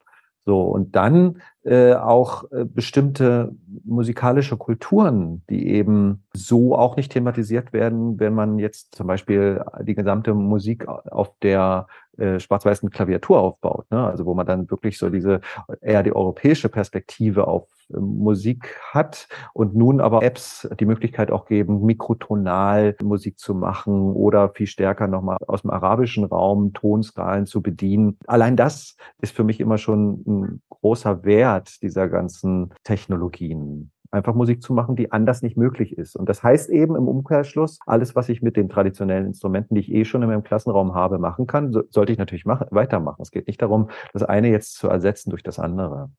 So, 0.44 0.60
und 0.62 0.94
dann 0.94 1.42
äh, 1.64 1.94
auch 1.94 2.44
äh, 2.52 2.64
bestimmte 2.64 3.52
musikalische 3.84 4.56
Kulturen, 4.56 5.42
die 5.50 5.66
eben 5.66 6.22
so 6.32 6.76
auch 6.76 6.94
nicht 6.94 7.10
thematisiert 7.10 7.72
werden, 7.72 8.20
wenn 8.20 8.32
man 8.32 8.60
jetzt 8.60 8.94
zum 8.94 9.08
Beispiel 9.08 9.64
die 9.82 9.96
gesamte 9.96 10.34
Musik 10.34 10.86
auf 10.86 11.32
der 11.42 11.88
äh, 12.16 12.38
schwarz-weißen 12.38 12.90
Klaviatur 12.90 13.40
aufbaut. 13.40 13.90
Ne? 13.90 14.06
Also 14.06 14.24
wo 14.24 14.34
man 14.34 14.46
dann 14.46 14.70
wirklich 14.70 14.98
so 14.98 15.10
diese 15.10 15.40
eher 15.80 16.04
die 16.04 16.14
europäische 16.14 16.68
Perspektive 16.68 17.48
auf 17.48 17.66
Musik 17.88 18.78
hat 18.90 19.28
und 19.52 19.74
nun 19.74 20.00
aber 20.00 20.22
Apps 20.22 20.68
die 20.78 20.86
Möglichkeit 20.86 21.30
auch 21.30 21.46
geben, 21.46 21.84
mikrotonal 21.84 22.96
Musik 23.02 23.38
zu 23.38 23.54
machen 23.54 24.12
oder 24.12 24.50
viel 24.50 24.66
stärker 24.66 25.08
nochmal 25.08 25.38
aus 25.46 25.62
dem 25.62 25.70
arabischen 25.70 26.24
Raum 26.24 26.72
Tonskalen 26.72 27.46
zu 27.46 27.62
bedienen. 27.62 28.18
Allein 28.26 28.56
das 28.56 28.96
ist 29.20 29.34
für 29.34 29.44
mich 29.44 29.60
immer 29.60 29.78
schon 29.78 30.22
ein 30.26 30.62
großer 30.70 31.24
Wert 31.24 31.82
dieser 31.82 32.08
ganzen 32.08 32.72
Technologien 32.84 33.90
einfach 34.10 34.34
Musik 34.34 34.62
zu 34.62 34.72
machen, 34.72 34.96
die 34.96 35.12
anders 35.12 35.42
nicht 35.42 35.56
möglich 35.56 35.96
ist. 35.96 36.16
Und 36.16 36.28
das 36.28 36.42
heißt 36.42 36.70
eben 36.70 36.96
im 36.96 37.08
Umkehrschluss, 37.08 37.78
alles, 37.86 38.16
was 38.16 38.28
ich 38.28 38.42
mit 38.42 38.56
den 38.56 38.68
traditionellen 38.68 39.26
Instrumenten, 39.26 39.74
die 39.74 39.80
ich 39.80 39.92
eh 39.92 40.04
schon 40.04 40.22
in 40.22 40.28
meinem 40.28 40.42
Klassenraum 40.42 40.94
habe, 40.94 41.18
machen 41.18 41.46
kann, 41.46 41.72
so, 41.72 41.82
sollte 41.90 42.12
ich 42.12 42.18
natürlich 42.18 42.46
machen, 42.46 42.66
weitermachen. 42.70 43.22
Es 43.22 43.30
geht 43.30 43.46
nicht 43.46 43.62
darum, 43.62 43.90
das 44.12 44.22
eine 44.22 44.48
jetzt 44.48 44.74
zu 44.74 44.88
ersetzen 44.88 45.30
durch 45.30 45.42
das 45.42 45.58
andere. 45.58 46.10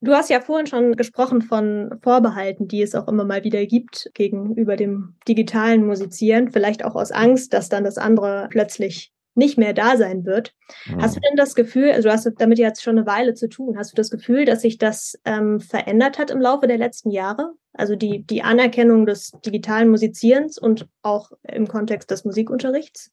Du 0.00 0.12
hast 0.12 0.30
ja 0.30 0.40
vorhin 0.40 0.66
schon 0.66 0.94
gesprochen 0.94 1.42
von 1.42 1.98
Vorbehalten, 2.02 2.68
die 2.68 2.82
es 2.82 2.94
auch 2.94 3.08
immer 3.08 3.24
mal 3.24 3.42
wieder 3.42 3.66
gibt 3.66 4.10
gegenüber 4.14 4.76
dem 4.76 5.16
digitalen 5.26 5.84
Musizieren, 5.84 6.52
vielleicht 6.52 6.84
auch 6.84 6.94
aus 6.94 7.10
Angst, 7.10 7.52
dass 7.52 7.68
dann 7.68 7.82
das 7.82 7.98
andere 7.98 8.46
plötzlich 8.50 9.12
nicht 9.34 9.56
mehr 9.56 9.72
da 9.72 9.96
sein 9.96 10.24
wird. 10.24 10.54
Mhm. 10.86 11.02
Hast 11.02 11.16
du 11.16 11.20
denn 11.20 11.36
das 11.36 11.54
Gefühl, 11.54 11.90
also 11.90 12.08
du 12.08 12.12
hast 12.12 12.30
damit 12.38 12.58
jetzt 12.58 12.82
schon 12.82 12.98
eine 12.98 13.06
Weile 13.06 13.34
zu 13.34 13.48
tun, 13.48 13.78
hast 13.78 13.92
du 13.92 13.96
das 13.96 14.10
Gefühl, 14.10 14.44
dass 14.44 14.62
sich 14.62 14.78
das 14.78 15.18
ähm, 15.24 15.60
verändert 15.60 16.18
hat 16.18 16.30
im 16.30 16.40
Laufe 16.40 16.66
der 16.66 16.78
letzten 16.78 17.10
Jahre? 17.10 17.54
Also 17.72 17.94
die, 17.94 18.24
die 18.24 18.42
Anerkennung 18.42 19.06
des 19.06 19.32
digitalen 19.46 19.88
Musizierens 19.90 20.58
und 20.58 20.88
auch 21.02 21.30
im 21.42 21.68
Kontext 21.68 22.10
des 22.10 22.24
Musikunterrichts? 22.24 23.12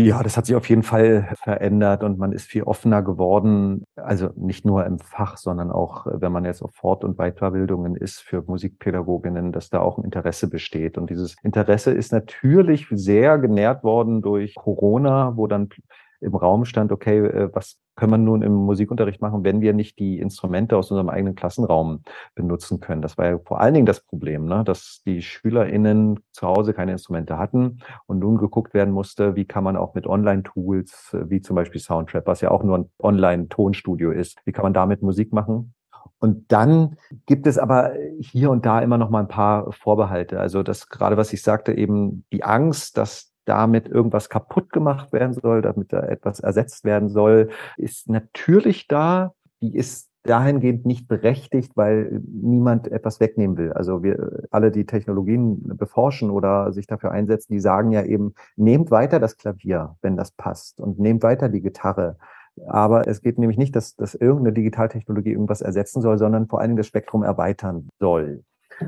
Ja, 0.00 0.22
das 0.22 0.36
hat 0.36 0.46
sich 0.46 0.54
auf 0.54 0.68
jeden 0.68 0.84
Fall 0.84 1.28
verändert 1.42 2.04
und 2.04 2.18
man 2.18 2.30
ist 2.30 2.46
viel 2.46 2.62
offener 2.62 3.02
geworden. 3.02 3.82
Also 3.96 4.30
nicht 4.36 4.64
nur 4.64 4.86
im 4.86 5.00
Fach, 5.00 5.36
sondern 5.36 5.72
auch, 5.72 6.06
wenn 6.08 6.30
man 6.30 6.44
jetzt 6.44 6.62
auf 6.62 6.72
Fort- 6.72 7.02
und 7.02 7.16
Weiterbildungen 7.16 7.96
ist 7.96 8.20
für 8.20 8.44
Musikpädagoginnen, 8.46 9.50
dass 9.50 9.70
da 9.70 9.80
auch 9.80 9.98
ein 9.98 10.04
Interesse 10.04 10.48
besteht. 10.48 10.98
Und 10.98 11.10
dieses 11.10 11.34
Interesse 11.42 11.90
ist 11.90 12.12
natürlich 12.12 12.86
sehr 12.92 13.38
genährt 13.38 13.82
worden 13.82 14.22
durch 14.22 14.54
Corona, 14.54 15.36
wo 15.36 15.48
dann 15.48 15.68
im 16.20 16.34
Raum 16.34 16.64
stand, 16.64 16.92
okay, 16.92 17.18
äh, 17.18 17.50
was 17.52 17.78
können 17.96 18.12
wir 18.12 18.18
nun 18.18 18.42
im 18.42 18.54
Musikunterricht 18.54 19.20
machen, 19.20 19.44
wenn 19.44 19.60
wir 19.60 19.72
nicht 19.72 19.98
die 19.98 20.20
Instrumente 20.20 20.76
aus 20.76 20.90
unserem 20.90 21.08
eigenen 21.08 21.34
Klassenraum 21.34 22.02
benutzen 22.34 22.80
können. 22.80 23.02
Das 23.02 23.18
war 23.18 23.26
ja 23.26 23.38
vor 23.38 23.60
allen 23.60 23.74
Dingen 23.74 23.86
das 23.86 24.00
Problem, 24.00 24.46
ne? 24.46 24.62
dass 24.64 25.02
die 25.04 25.20
SchülerInnen 25.20 26.20
zu 26.32 26.46
Hause 26.46 26.74
keine 26.74 26.92
Instrumente 26.92 27.38
hatten 27.38 27.80
und 28.06 28.20
nun 28.20 28.38
geguckt 28.38 28.72
werden 28.72 28.94
musste, 28.94 29.34
wie 29.34 29.46
kann 29.46 29.64
man 29.64 29.76
auch 29.76 29.94
mit 29.94 30.06
Online-Tools, 30.06 31.14
äh, 31.14 31.30
wie 31.30 31.40
zum 31.40 31.56
Beispiel 31.56 31.80
Soundtrap, 31.80 32.26
was 32.26 32.40
ja 32.40 32.50
auch 32.50 32.62
nur 32.62 32.78
ein 32.78 32.90
Online-Tonstudio 33.00 34.12
ist, 34.12 34.38
wie 34.44 34.52
kann 34.52 34.62
man 34.62 34.74
damit 34.74 35.02
Musik 35.02 35.32
machen? 35.32 35.74
Und 36.20 36.50
dann 36.50 36.96
gibt 37.26 37.46
es 37.46 37.58
aber 37.58 37.92
hier 38.18 38.50
und 38.50 38.66
da 38.66 38.80
immer 38.80 38.98
noch 38.98 39.10
mal 39.10 39.20
ein 39.20 39.28
paar 39.28 39.70
Vorbehalte. 39.72 40.40
Also 40.40 40.62
das 40.62 40.88
gerade, 40.88 41.16
was 41.16 41.32
ich 41.32 41.42
sagte, 41.42 41.72
eben 41.72 42.24
die 42.32 42.42
Angst, 42.42 42.96
dass 42.96 43.32
damit 43.48 43.88
irgendwas 43.88 44.28
kaputt 44.28 44.70
gemacht 44.72 45.12
werden 45.12 45.32
soll, 45.32 45.62
damit 45.62 45.92
da 45.92 46.00
etwas 46.00 46.40
ersetzt 46.40 46.84
werden 46.84 47.08
soll, 47.08 47.50
ist 47.76 48.08
natürlich 48.08 48.88
da. 48.88 49.32
Die 49.60 49.74
ist 49.74 50.08
dahingehend 50.24 50.84
nicht 50.84 51.08
berechtigt, 51.08 51.72
weil 51.74 52.20
niemand 52.26 52.88
etwas 52.88 53.18
wegnehmen 53.18 53.56
will. 53.56 53.72
Also 53.72 54.02
wir 54.02 54.44
alle, 54.50 54.70
die 54.70 54.84
Technologien 54.84 55.76
beforschen 55.76 56.30
oder 56.30 56.72
sich 56.72 56.86
dafür 56.86 57.12
einsetzen, 57.12 57.52
die 57.52 57.60
sagen 57.60 57.92
ja 57.92 58.02
eben, 58.02 58.34
nehmt 58.56 58.90
weiter 58.90 59.20
das 59.20 59.36
Klavier, 59.36 59.96
wenn 60.02 60.16
das 60.16 60.32
passt 60.32 60.80
und 60.80 60.98
nehmt 60.98 61.22
weiter 61.22 61.48
die 61.48 61.62
Gitarre. 61.62 62.16
Aber 62.66 63.06
es 63.06 63.22
geht 63.22 63.38
nämlich 63.38 63.58
nicht, 63.58 63.74
dass, 63.76 63.96
dass 63.96 64.14
irgendeine 64.14 64.52
Digitaltechnologie 64.52 65.32
irgendwas 65.32 65.62
ersetzen 65.62 66.02
soll, 66.02 66.18
sondern 66.18 66.48
vor 66.48 66.60
allen 66.60 66.70
Dingen 66.70 66.78
das 66.78 66.88
Spektrum 66.88 67.22
erweitern 67.22 67.88
soll. 67.98 68.42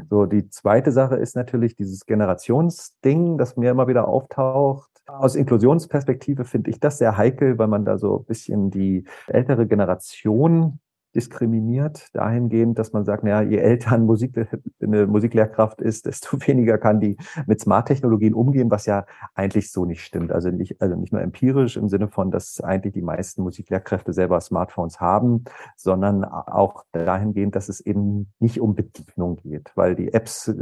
So, 0.09 0.27
die 0.27 0.49
zweite 0.49 0.93
Sache 0.93 1.17
ist 1.17 1.37
natürlich 1.37 1.77
dieses 1.77 2.07
Generationsding, 2.07 3.39
das 3.39 3.57
mir 3.57 3.71
immer 3.71 3.89
wieder 3.89 4.09
auftaucht. 4.09 4.91
Aus 5.07 5.35
Inklusionsperspektive 5.35 6.45
finde 6.45 6.71
ich 6.71 6.79
das 6.79 6.99
sehr 6.99 7.17
heikel, 7.17 7.59
weil 7.59 7.67
man 7.67 7.85
da 7.85 7.99
so 7.99 8.19
ein 8.19 8.25
bisschen 8.25 8.71
die 8.71 9.05
ältere 9.27 9.67
Generation 9.67 10.79
diskriminiert 11.15 12.09
dahingehend, 12.15 12.79
dass 12.79 12.93
man 12.93 13.05
sagt, 13.05 13.25
naja, 13.25 13.43
je 13.43 13.59
älter 13.59 13.93
eine, 13.93 14.05
Musik, 14.05 14.35
eine 14.81 15.07
Musiklehrkraft 15.07 15.81
ist, 15.81 16.07
desto 16.07 16.39
weniger 16.47 16.79
kann 16.79 17.01
die 17.01 17.17
mit 17.47 17.61
Smart-Technologien 17.61 18.35
umgehen, 18.35 18.71
was 18.71 18.87
ja 18.87 19.07
eigentlich 19.35 19.73
so 19.73 19.85
nicht 19.85 20.03
stimmt. 20.03 20.33
Also 20.33 20.51
nicht, 20.51 20.81
also 20.81 20.97
nicht 20.97 21.13
nur 21.13 21.23
empirisch 21.23 21.77
im 21.77 21.89
Sinne 21.89 22.09
von, 22.09 22.31
dass 22.31 22.61
eigentlich 22.61 22.95
die 22.95 23.03
meisten 23.03 23.43
Musiklehrkräfte 23.43 24.13
selber 24.13 24.41
Smartphones 24.41 25.01
haben, 25.01 25.45
sondern 25.77 26.25
auch 26.25 26.85
dahingehend, 26.93 27.57
dass 27.57 27.69
es 27.69 27.81
eben 27.81 28.33
nicht 28.39 28.61
um 28.61 28.75
Bedienung 28.75 29.37
geht, 29.37 29.73
weil 29.75 29.95
die 29.95 30.13
Apps 30.13 30.53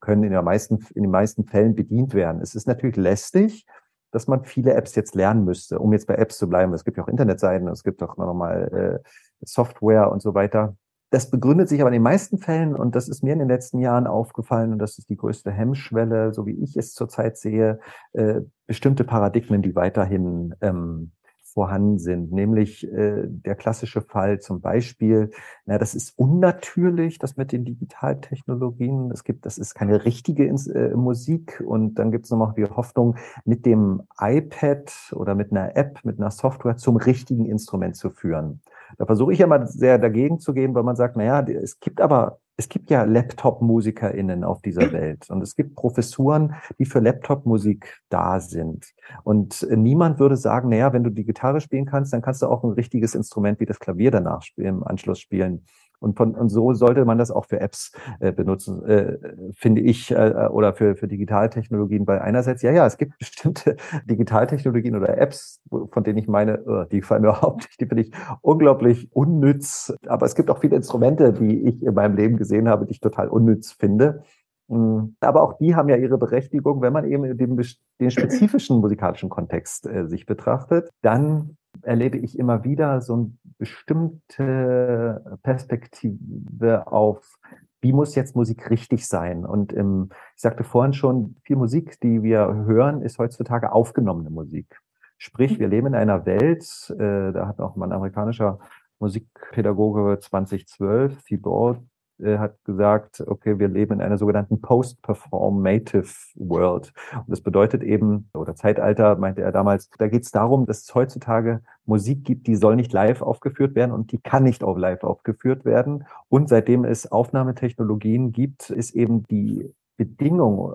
können 0.00 0.24
in, 0.24 0.30
der 0.30 0.42
meisten, 0.42 0.78
in 0.94 1.02
den 1.02 1.10
meisten 1.10 1.44
Fällen 1.44 1.74
bedient 1.74 2.14
werden. 2.14 2.40
Es 2.40 2.54
ist 2.54 2.66
natürlich 2.66 2.96
lästig, 2.96 3.66
dass 4.10 4.26
man 4.26 4.44
viele 4.44 4.74
Apps 4.74 4.94
jetzt 4.94 5.14
lernen 5.14 5.44
müsste, 5.44 5.78
um 5.78 5.92
jetzt 5.92 6.06
bei 6.06 6.14
Apps 6.14 6.38
zu 6.38 6.48
bleiben. 6.48 6.72
Es 6.72 6.84
gibt 6.84 6.96
ja 6.96 7.04
auch 7.04 7.08
Internetseiten, 7.08 7.68
es 7.68 7.82
gibt 7.82 8.02
auch 8.02 8.16
nochmal 8.16 9.02
äh, 9.04 9.08
Software 9.42 10.10
und 10.10 10.22
so 10.22 10.34
weiter. 10.34 10.76
Das 11.10 11.30
begründet 11.30 11.70
sich 11.70 11.80
aber 11.80 11.88
in 11.88 11.94
den 11.94 12.02
meisten 12.02 12.38
Fällen, 12.38 12.76
und 12.76 12.94
das 12.94 13.08
ist 13.08 13.22
mir 13.22 13.32
in 13.32 13.38
den 13.38 13.48
letzten 13.48 13.78
Jahren 13.78 14.06
aufgefallen, 14.06 14.72
und 14.72 14.78
das 14.78 14.98
ist 14.98 15.08
die 15.08 15.16
größte 15.16 15.50
Hemmschwelle, 15.50 16.34
so 16.34 16.46
wie 16.46 16.62
ich 16.62 16.76
es 16.76 16.92
zurzeit 16.92 17.38
sehe, 17.38 17.80
äh, 18.12 18.42
bestimmte 18.66 19.04
Paradigmen, 19.04 19.62
die 19.62 19.74
weiterhin 19.74 20.54
ähm, 20.60 21.12
vorhanden 21.58 21.98
sind, 21.98 22.30
nämlich 22.30 22.86
äh, 22.86 23.24
der 23.26 23.56
klassische 23.56 24.02
Fall 24.02 24.38
zum 24.38 24.60
Beispiel, 24.60 25.30
na, 25.66 25.78
das 25.78 25.94
ist 25.94 26.16
unnatürlich, 26.16 27.18
das 27.18 27.36
mit 27.36 27.52
den 27.52 27.64
Digitaltechnologien. 27.64 29.10
Es 29.10 29.24
gibt, 29.24 29.44
das 29.44 29.58
ist 29.58 29.74
keine 29.74 30.04
richtige 30.04 30.46
äh, 30.46 30.94
Musik 30.94 31.60
und 31.66 31.94
dann 31.94 32.12
gibt 32.12 32.26
es 32.26 32.30
noch 32.30 32.54
die 32.54 32.64
Hoffnung, 32.64 33.16
mit 33.44 33.66
dem 33.66 34.02
iPad 34.20 34.92
oder 35.12 35.34
mit 35.34 35.50
einer 35.50 35.74
App, 35.76 35.98
mit 36.04 36.20
einer 36.20 36.30
Software 36.30 36.76
zum 36.76 36.96
richtigen 36.96 37.46
Instrument 37.46 37.96
zu 37.96 38.10
führen. 38.10 38.60
Da 38.96 39.06
versuche 39.06 39.32
ich 39.32 39.38
ja 39.38 39.46
mal 39.46 39.66
sehr 39.66 39.98
dagegen 39.98 40.38
zu 40.38 40.54
gehen, 40.54 40.74
weil 40.74 40.82
man 40.82 40.96
sagt, 40.96 41.16
na 41.16 41.24
ja, 41.24 41.40
es 41.42 41.78
gibt 41.80 42.00
aber 42.00 42.38
es 42.58 42.68
gibt 42.68 42.90
ja 42.90 43.04
Laptop-MusikerInnen 43.04 44.42
auf 44.42 44.60
dieser 44.62 44.92
Welt 44.92 45.30
und 45.30 45.42
es 45.42 45.54
gibt 45.54 45.76
Professuren, 45.76 46.54
die 46.78 46.84
für 46.84 46.98
Laptop-Musik 46.98 48.00
da 48.08 48.40
sind. 48.40 48.92
Und 49.22 49.66
niemand 49.70 50.18
würde 50.18 50.36
sagen, 50.36 50.68
naja, 50.68 50.92
wenn 50.92 51.04
du 51.04 51.10
die 51.10 51.24
Gitarre 51.24 51.60
spielen 51.60 51.86
kannst, 51.86 52.12
dann 52.12 52.20
kannst 52.20 52.42
du 52.42 52.46
auch 52.48 52.64
ein 52.64 52.72
richtiges 52.72 53.14
Instrument 53.14 53.60
wie 53.60 53.66
das 53.66 53.78
Klavier 53.78 54.10
danach 54.10 54.42
im 54.56 54.82
Anschluss 54.82 55.20
spielen. 55.20 55.64
Und, 56.00 56.16
von, 56.16 56.34
und 56.34 56.48
so 56.48 56.74
sollte 56.74 57.04
man 57.04 57.18
das 57.18 57.30
auch 57.30 57.46
für 57.46 57.60
Apps 57.60 57.92
äh, 58.20 58.32
benutzen, 58.32 58.84
äh, 58.84 59.18
finde 59.54 59.80
ich, 59.80 60.10
äh, 60.10 60.48
oder 60.50 60.74
für, 60.74 60.96
für 60.96 61.08
Digitaltechnologien. 61.08 62.06
Weil 62.06 62.20
einerseits, 62.20 62.62
ja, 62.62 62.72
ja, 62.72 62.86
es 62.86 62.98
gibt 62.98 63.18
bestimmte 63.18 63.76
Digitaltechnologien 64.04 64.96
oder 64.96 65.18
Apps, 65.18 65.60
von 65.68 66.04
denen 66.04 66.18
ich 66.18 66.28
meine, 66.28 66.62
oh, 66.66 66.84
die 66.84 67.02
fallen 67.02 67.22
mir 67.22 67.28
überhaupt 67.38 67.64
nicht, 67.64 67.80
die 67.80 67.86
finde 67.86 68.02
ich 68.02 68.12
unglaublich 68.42 69.08
unnütz. 69.12 69.94
Aber 70.06 70.26
es 70.26 70.34
gibt 70.34 70.50
auch 70.50 70.60
viele 70.60 70.76
Instrumente, 70.76 71.32
die 71.32 71.66
ich 71.66 71.82
in 71.82 71.94
meinem 71.94 72.16
Leben 72.16 72.36
gesehen 72.36 72.68
habe, 72.68 72.86
die 72.86 72.92
ich 72.92 73.00
total 73.00 73.28
unnütz 73.28 73.72
finde. 73.72 74.22
Mm, 74.68 75.14
aber 75.20 75.42
auch 75.42 75.58
die 75.58 75.74
haben 75.74 75.88
ja 75.88 75.96
ihre 75.96 76.18
Berechtigung, 76.18 76.82
wenn 76.82 76.92
man 76.92 77.10
eben 77.10 77.36
den, 77.36 77.60
den 78.00 78.10
spezifischen 78.10 78.80
musikalischen 78.80 79.28
Kontext 79.28 79.86
äh, 79.86 80.06
sich 80.06 80.26
betrachtet. 80.26 80.90
Dann 81.02 81.56
erlebe 81.82 82.18
ich 82.18 82.38
immer 82.38 82.64
wieder 82.64 83.00
so 83.00 83.14
eine 83.14 83.30
bestimmte 83.58 85.38
Perspektive 85.42 86.86
auf, 86.86 87.38
wie 87.80 87.92
muss 87.92 88.14
jetzt 88.14 88.34
Musik 88.34 88.70
richtig 88.70 89.06
sein? 89.06 89.44
Und 89.44 89.72
im, 89.72 90.10
ich 90.34 90.42
sagte 90.42 90.64
vorhin 90.64 90.92
schon, 90.92 91.36
viel 91.44 91.56
Musik, 91.56 92.00
die 92.00 92.22
wir 92.22 92.46
hören, 92.66 93.02
ist 93.02 93.18
heutzutage 93.18 93.72
aufgenommene 93.72 94.30
Musik. 94.30 94.80
Sprich, 95.16 95.58
wir 95.58 95.68
leben 95.68 95.88
in 95.88 95.94
einer 95.94 96.26
Welt, 96.26 96.64
äh, 96.98 97.32
da 97.32 97.48
hat 97.48 97.60
auch 97.60 97.76
mein 97.76 97.92
amerikanischer 97.92 98.58
Musikpädagoge 99.00 100.18
2012, 100.20 101.22
Thibault, 101.24 101.78
äh, 101.78 101.97
hat 102.20 102.64
gesagt, 102.64 103.22
okay, 103.26 103.58
wir 103.58 103.68
leben 103.68 103.94
in 103.94 104.00
einer 104.00 104.18
sogenannten 104.18 104.60
Post-Performative 104.60 106.08
World. 106.36 106.92
Und 107.14 107.28
das 107.28 107.40
bedeutet 107.40 107.82
eben, 107.82 108.28
oder 108.34 108.54
Zeitalter, 108.54 109.16
meinte 109.16 109.42
er 109.42 109.52
damals, 109.52 109.88
da 109.98 110.08
geht 110.08 110.24
es 110.24 110.30
darum, 110.30 110.66
dass 110.66 110.82
es 110.82 110.94
heutzutage 110.94 111.62
Musik 111.84 112.24
gibt, 112.24 112.46
die 112.46 112.56
soll 112.56 112.76
nicht 112.76 112.92
live 112.92 113.22
aufgeführt 113.22 113.74
werden 113.74 113.92
und 113.92 114.12
die 114.12 114.18
kann 114.18 114.42
nicht 114.42 114.64
auch 114.64 114.76
live 114.76 115.04
aufgeführt 115.04 115.64
werden. 115.64 116.04
Und 116.28 116.48
seitdem 116.48 116.84
es 116.84 117.10
Aufnahmetechnologien 117.10 118.32
gibt, 118.32 118.70
ist 118.70 118.94
eben 118.94 119.24
die 119.24 119.72
Bedingung, 119.96 120.74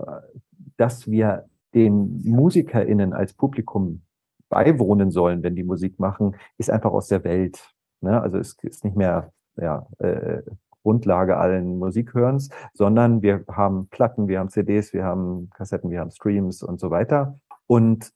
dass 0.78 1.10
wir 1.10 1.46
den 1.74 2.22
MusikerInnen 2.24 3.14
als 3.14 3.34
Publikum 3.34 4.04
beiwohnen 4.50 5.12
sollen, 5.12 5.44
wenn 5.44 5.56
die 5.56 5.64
Musik 5.64 6.00
machen, 6.00 6.36
ist 6.58 6.70
einfach 6.70 6.92
aus 6.92 7.08
der 7.08 7.24
Welt. 7.24 7.74
Ne? 8.02 8.22
Also 8.22 8.38
es 8.38 8.56
ist 8.62 8.84
nicht 8.86 8.96
mehr 8.96 9.32
ja, 9.58 9.88
äh, 10.00 10.42
Grundlage 10.84 11.38
allen 11.38 11.80
Musikhörens, 11.80 12.50
sondern 12.74 13.22
wir 13.22 13.44
haben 13.50 13.88
Platten, 13.88 14.28
wir 14.28 14.40
haben 14.40 14.50
CDs, 14.50 14.94
wir 14.94 15.04
haben 15.04 15.50
Kassetten, 15.56 15.90
wir 15.90 16.02
haben 16.02 16.12
Streams 16.12 16.62
und 16.62 16.80
so 16.80 16.92
weiter. 16.92 17.40
Und 17.66 18.12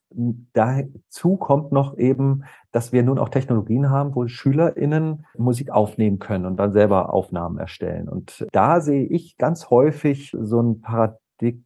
dazu 0.54 1.38
kommt 1.38 1.72
noch 1.72 1.98
eben, 1.98 2.44
dass 2.72 2.92
wir 2.92 3.02
nun 3.04 3.18
auch 3.18 3.30
Technologien 3.30 3.90
haben, 3.90 4.14
wo 4.14 4.28
SchülerInnen 4.28 5.26
Musik 5.38 5.72
aufnehmen 5.72 6.20
können 6.20 6.46
und 6.46 6.58
dann 6.58 6.74
selber 6.74 7.14
Aufnahmen 7.14 7.58
erstellen. 7.58 8.10
Und 8.10 8.46
da 8.52 8.82
sehe 8.82 9.06
ich 9.06 9.38
ganz 9.38 9.70
häufig 9.70 10.36
so 10.40 10.62
ein 10.62 10.82
Paradigma, 10.82 11.64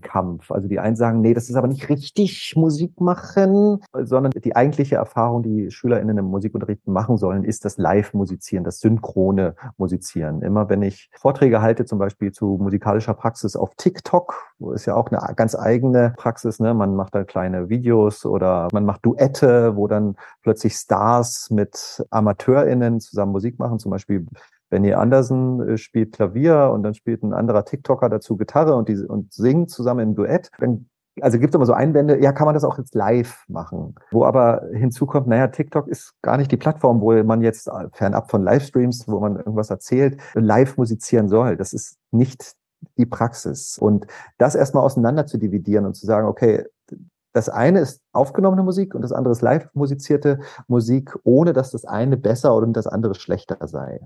Kampf. 0.00 0.50
Also 0.50 0.68
die 0.68 0.78
einen 0.78 0.96
sagen, 0.96 1.20
nee, 1.20 1.34
das 1.34 1.48
ist 1.48 1.56
aber 1.56 1.68
nicht 1.68 1.88
richtig 1.88 2.54
Musik 2.56 3.00
machen, 3.00 3.80
sondern 3.92 4.32
die 4.32 4.56
eigentliche 4.56 4.96
Erfahrung, 4.96 5.42
die 5.42 5.70
SchülerInnen 5.70 6.18
im 6.18 6.26
Musikunterricht 6.26 6.86
machen 6.86 7.16
sollen, 7.16 7.44
ist 7.44 7.64
das 7.64 7.78
Live-Musizieren, 7.78 8.64
das 8.64 8.80
synchrone 8.80 9.54
Musizieren. 9.76 10.42
Immer 10.42 10.68
wenn 10.68 10.82
ich 10.82 11.10
Vorträge 11.14 11.62
halte, 11.62 11.84
zum 11.84 11.98
Beispiel 11.98 12.32
zu 12.32 12.58
musikalischer 12.60 13.14
Praxis 13.14 13.56
auf 13.56 13.70
TikTok, 13.76 14.34
ist 14.74 14.86
ja 14.86 14.94
auch 14.94 15.08
eine 15.10 15.34
ganz 15.34 15.54
eigene 15.54 16.14
Praxis, 16.16 16.60
ne? 16.60 16.74
man 16.74 16.94
macht 16.94 17.14
da 17.14 17.24
kleine 17.24 17.68
Videos 17.68 18.26
oder 18.26 18.68
man 18.72 18.84
macht 18.84 19.06
Duette, 19.06 19.76
wo 19.76 19.86
dann 19.86 20.16
plötzlich 20.42 20.74
Stars 20.74 21.50
mit 21.50 22.04
AmateurInnen 22.10 23.00
zusammen 23.00 23.32
Musik 23.32 23.58
machen, 23.58 23.78
zum 23.78 23.90
Beispiel 23.90 24.26
Benny 24.70 24.94
Andersen 24.94 25.68
äh, 25.68 25.78
spielt 25.78 26.12
Klavier 26.12 26.70
und 26.72 26.82
dann 26.82 26.94
spielt 26.94 27.22
ein 27.22 27.34
anderer 27.34 27.64
TikToker 27.64 28.08
dazu 28.08 28.36
Gitarre 28.36 28.74
und, 28.74 28.88
die, 28.88 28.96
und 28.96 29.32
singt 29.32 29.70
zusammen 29.70 30.00
im 30.00 30.14
Duett. 30.14 30.50
Dann, 30.58 30.88
also 31.20 31.38
gibt 31.38 31.52
es 31.52 31.56
immer 31.56 31.66
so 31.66 31.72
Einwände, 31.72 32.22
ja, 32.22 32.32
kann 32.32 32.46
man 32.46 32.54
das 32.54 32.64
auch 32.64 32.78
jetzt 32.78 32.94
live 32.94 33.44
machen? 33.48 33.96
Wo 34.10 34.24
aber 34.24 34.62
hinzukommt, 34.72 35.26
naja, 35.26 35.48
TikTok 35.48 35.88
ist 35.88 36.14
gar 36.22 36.36
nicht 36.36 36.50
die 36.50 36.56
Plattform, 36.56 37.00
wo 37.00 37.12
man 37.24 37.42
jetzt 37.42 37.68
äh, 37.68 37.88
fernab 37.92 38.30
von 38.30 38.42
Livestreams, 38.42 39.06
wo 39.08 39.20
man 39.20 39.36
irgendwas 39.36 39.70
erzählt, 39.70 40.18
live 40.34 40.76
musizieren 40.76 41.28
soll. 41.28 41.56
Das 41.56 41.72
ist 41.72 41.98
nicht 42.12 42.54
die 42.96 43.06
Praxis. 43.06 43.76
Und 43.78 44.06
das 44.38 44.54
erstmal 44.54 44.84
auseinander 44.84 45.26
zu 45.26 45.36
dividieren 45.36 45.84
und 45.84 45.94
zu 45.94 46.06
sagen, 46.06 46.26
okay, 46.26 46.64
das 47.32 47.48
eine 47.48 47.80
ist 47.80 48.02
aufgenommene 48.12 48.62
Musik 48.62 48.94
und 48.94 49.02
das 49.02 49.12
andere 49.12 49.32
ist 49.32 49.42
live 49.42 49.68
musizierte 49.74 50.40
Musik, 50.66 51.16
ohne 51.22 51.52
dass 51.52 51.70
das 51.70 51.84
eine 51.84 52.16
besser 52.16 52.56
oder 52.56 52.66
das 52.68 52.86
andere 52.86 53.14
schlechter 53.14 53.56
sei. 53.68 54.00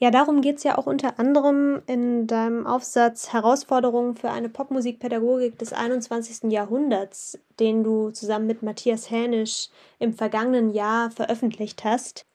Ja, 0.00 0.12
darum 0.12 0.42
geht 0.42 0.58
es 0.58 0.62
ja 0.62 0.78
auch 0.78 0.86
unter 0.86 1.18
anderem 1.18 1.82
in 1.86 2.28
deinem 2.28 2.68
Aufsatz 2.68 3.32
Herausforderungen 3.32 4.14
für 4.14 4.30
eine 4.30 4.48
Popmusikpädagogik 4.48 5.58
des 5.58 5.72
21. 5.72 6.52
Jahrhunderts, 6.52 7.36
den 7.58 7.82
du 7.82 8.10
zusammen 8.10 8.46
mit 8.46 8.62
Matthias 8.62 9.10
Hänisch 9.10 9.70
im 9.98 10.12
vergangenen 10.12 10.72
Jahr 10.72 11.10
veröffentlicht 11.10 11.82
hast. 11.82 12.26